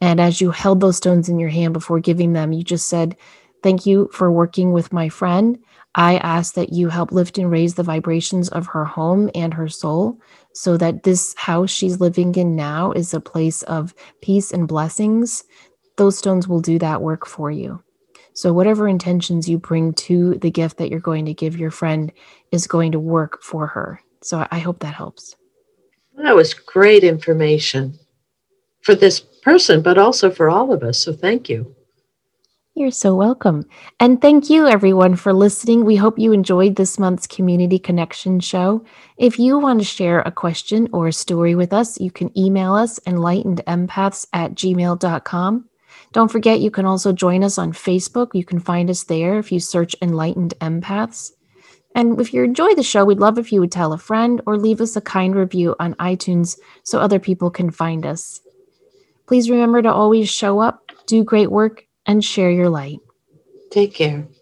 and 0.03 0.21
as 0.21 0.41
you 0.41 0.51
held 0.51 0.81
those 0.81 0.97
stones 0.97 1.29
in 1.29 1.39
your 1.39 1.49
hand 1.49 1.73
before 1.73 2.01
giving 2.01 2.33
them, 2.33 2.53
you 2.53 2.65
just 2.65 2.89
said, 2.89 3.17
Thank 3.63 3.87
you 3.87 4.11
for 4.13 4.33
working 4.33 4.73
with 4.73 4.93
my 4.93 5.09
friend. 5.09 5.57
I 5.95 6.17
ask 6.17 6.55
that 6.55 6.73
you 6.73 6.89
help 6.89 7.13
lift 7.13 7.39
and 7.39 7.49
raise 7.49 7.77
the 7.77 7.85
vibrations 7.85 8.49
of 8.49 8.67
her 8.67 8.85
home 8.85 9.31
and 9.37 9.55
her 9.55 9.69
soul 9.69 10.19
so 10.55 10.77
that 10.77 11.05
this 11.05 11.33
house 11.37 11.71
she's 11.71 12.01
living 12.01 12.35
in 12.35 12.57
now 12.57 12.91
is 12.91 13.15
a 13.15 13.21
place 13.21 13.63
of 13.63 13.95
peace 14.21 14.51
and 14.51 14.67
blessings. 14.67 15.45
Those 15.97 16.19
stones 16.19 16.49
will 16.49 16.61
do 16.61 16.81
that 16.81 17.01
work 17.01 17.25
for 17.25 17.53
you. 17.53 17.81
So, 18.35 18.53
whatever 18.53 18.89
intentions 18.89 19.49
you 19.49 19.59
bring 19.59 19.93
to 19.95 20.35
the 20.35 20.51
gift 20.51 20.79
that 20.79 20.91
you're 20.91 20.99
going 20.99 21.27
to 21.27 21.35
give 21.35 21.57
your 21.57 21.71
friend 21.71 22.11
is 22.51 22.67
going 22.67 22.91
to 22.91 22.99
work 22.99 23.41
for 23.41 23.69
her. 23.69 24.01
So, 24.21 24.45
I 24.51 24.59
hope 24.59 24.81
that 24.81 24.95
helps. 24.95 25.37
That 26.17 26.35
was 26.35 26.55
great 26.55 27.05
information 27.05 28.01
for 28.81 28.97
this 28.97 29.21
person, 29.43 29.82
but 29.82 29.99
also 29.99 30.30
for 30.30 30.49
all 30.49 30.72
of 30.72 30.82
us. 30.82 30.99
So 30.99 31.12
thank 31.12 31.49
you. 31.49 31.74
You're 32.74 32.90
so 32.90 33.14
welcome. 33.14 33.66
And 34.01 34.22
thank 34.22 34.49
you, 34.49 34.66
everyone, 34.66 35.16
for 35.16 35.34
listening. 35.34 35.84
We 35.84 35.97
hope 35.97 36.18
you 36.18 36.32
enjoyed 36.32 36.76
this 36.76 36.99
month's 36.99 37.26
Community 37.26 37.78
Connection 37.78 38.40
show. 38.40 38.82
If 39.18 39.38
you 39.38 39.59
want 39.59 39.80
to 39.80 39.84
share 39.84 40.20
a 40.20 40.32
question 40.32 40.88
or 40.90 41.09
a 41.09 41.12
story 41.12 41.55
with 41.55 41.74
us, 41.74 42.01
you 42.01 42.11
can 42.11 42.36
email 42.38 42.72
us 42.72 42.99
enlightenedempaths 43.01 44.26
at 44.32 44.55
gmail.com. 44.55 45.68
Don't 46.12 46.32
forget, 46.32 46.61
you 46.61 46.70
can 46.70 46.86
also 46.86 47.12
join 47.12 47.45
us 47.45 47.59
on 47.59 47.72
Facebook. 47.72 48.28
You 48.32 48.45
can 48.45 48.59
find 48.59 48.88
us 48.88 49.05
there 49.05 49.38
if 49.38 49.53
you 49.53 49.61
search 49.61 49.95
Enlightened 50.01 50.55
Empaths. 50.62 51.32
And 51.95 52.18
if 52.18 52.32
you 52.32 52.43
enjoy 52.43 52.74
the 52.74 52.82
show, 52.82 53.05
we'd 53.05 53.18
love 53.18 53.38
if 53.38 53.53
you 53.53 53.61
would 53.61 53.72
tell 53.72 53.93
a 53.93 53.99
friend 53.99 54.40
or 54.47 54.57
leave 54.57 54.80
us 54.80 54.97
a 54.97 55.03
kind 55.03 55.36
review 55.36 55.76
on 55.78 55.95
iTunes 55.97 56.59
so 56.84 56.99
other 56.99 57.18
people 57.18 57.51
can 57.51 57.70
find 57.70 58.07
us. 58.07 58.40
Please 59.33 59.49
remember 59.49 59.80
to 59.80 59.91
always 59.91 60.28
show 60.28 60.59
up, 60.59 60.93
do 61.07 61.24
great 61.24 61.51
work, 61.51 61.87
and 62.05 62.22
share 62.22 62.51
your 62.51 62.68
light. 62.68 62.99
Take 63.70 63.95
care. 63.95 64.28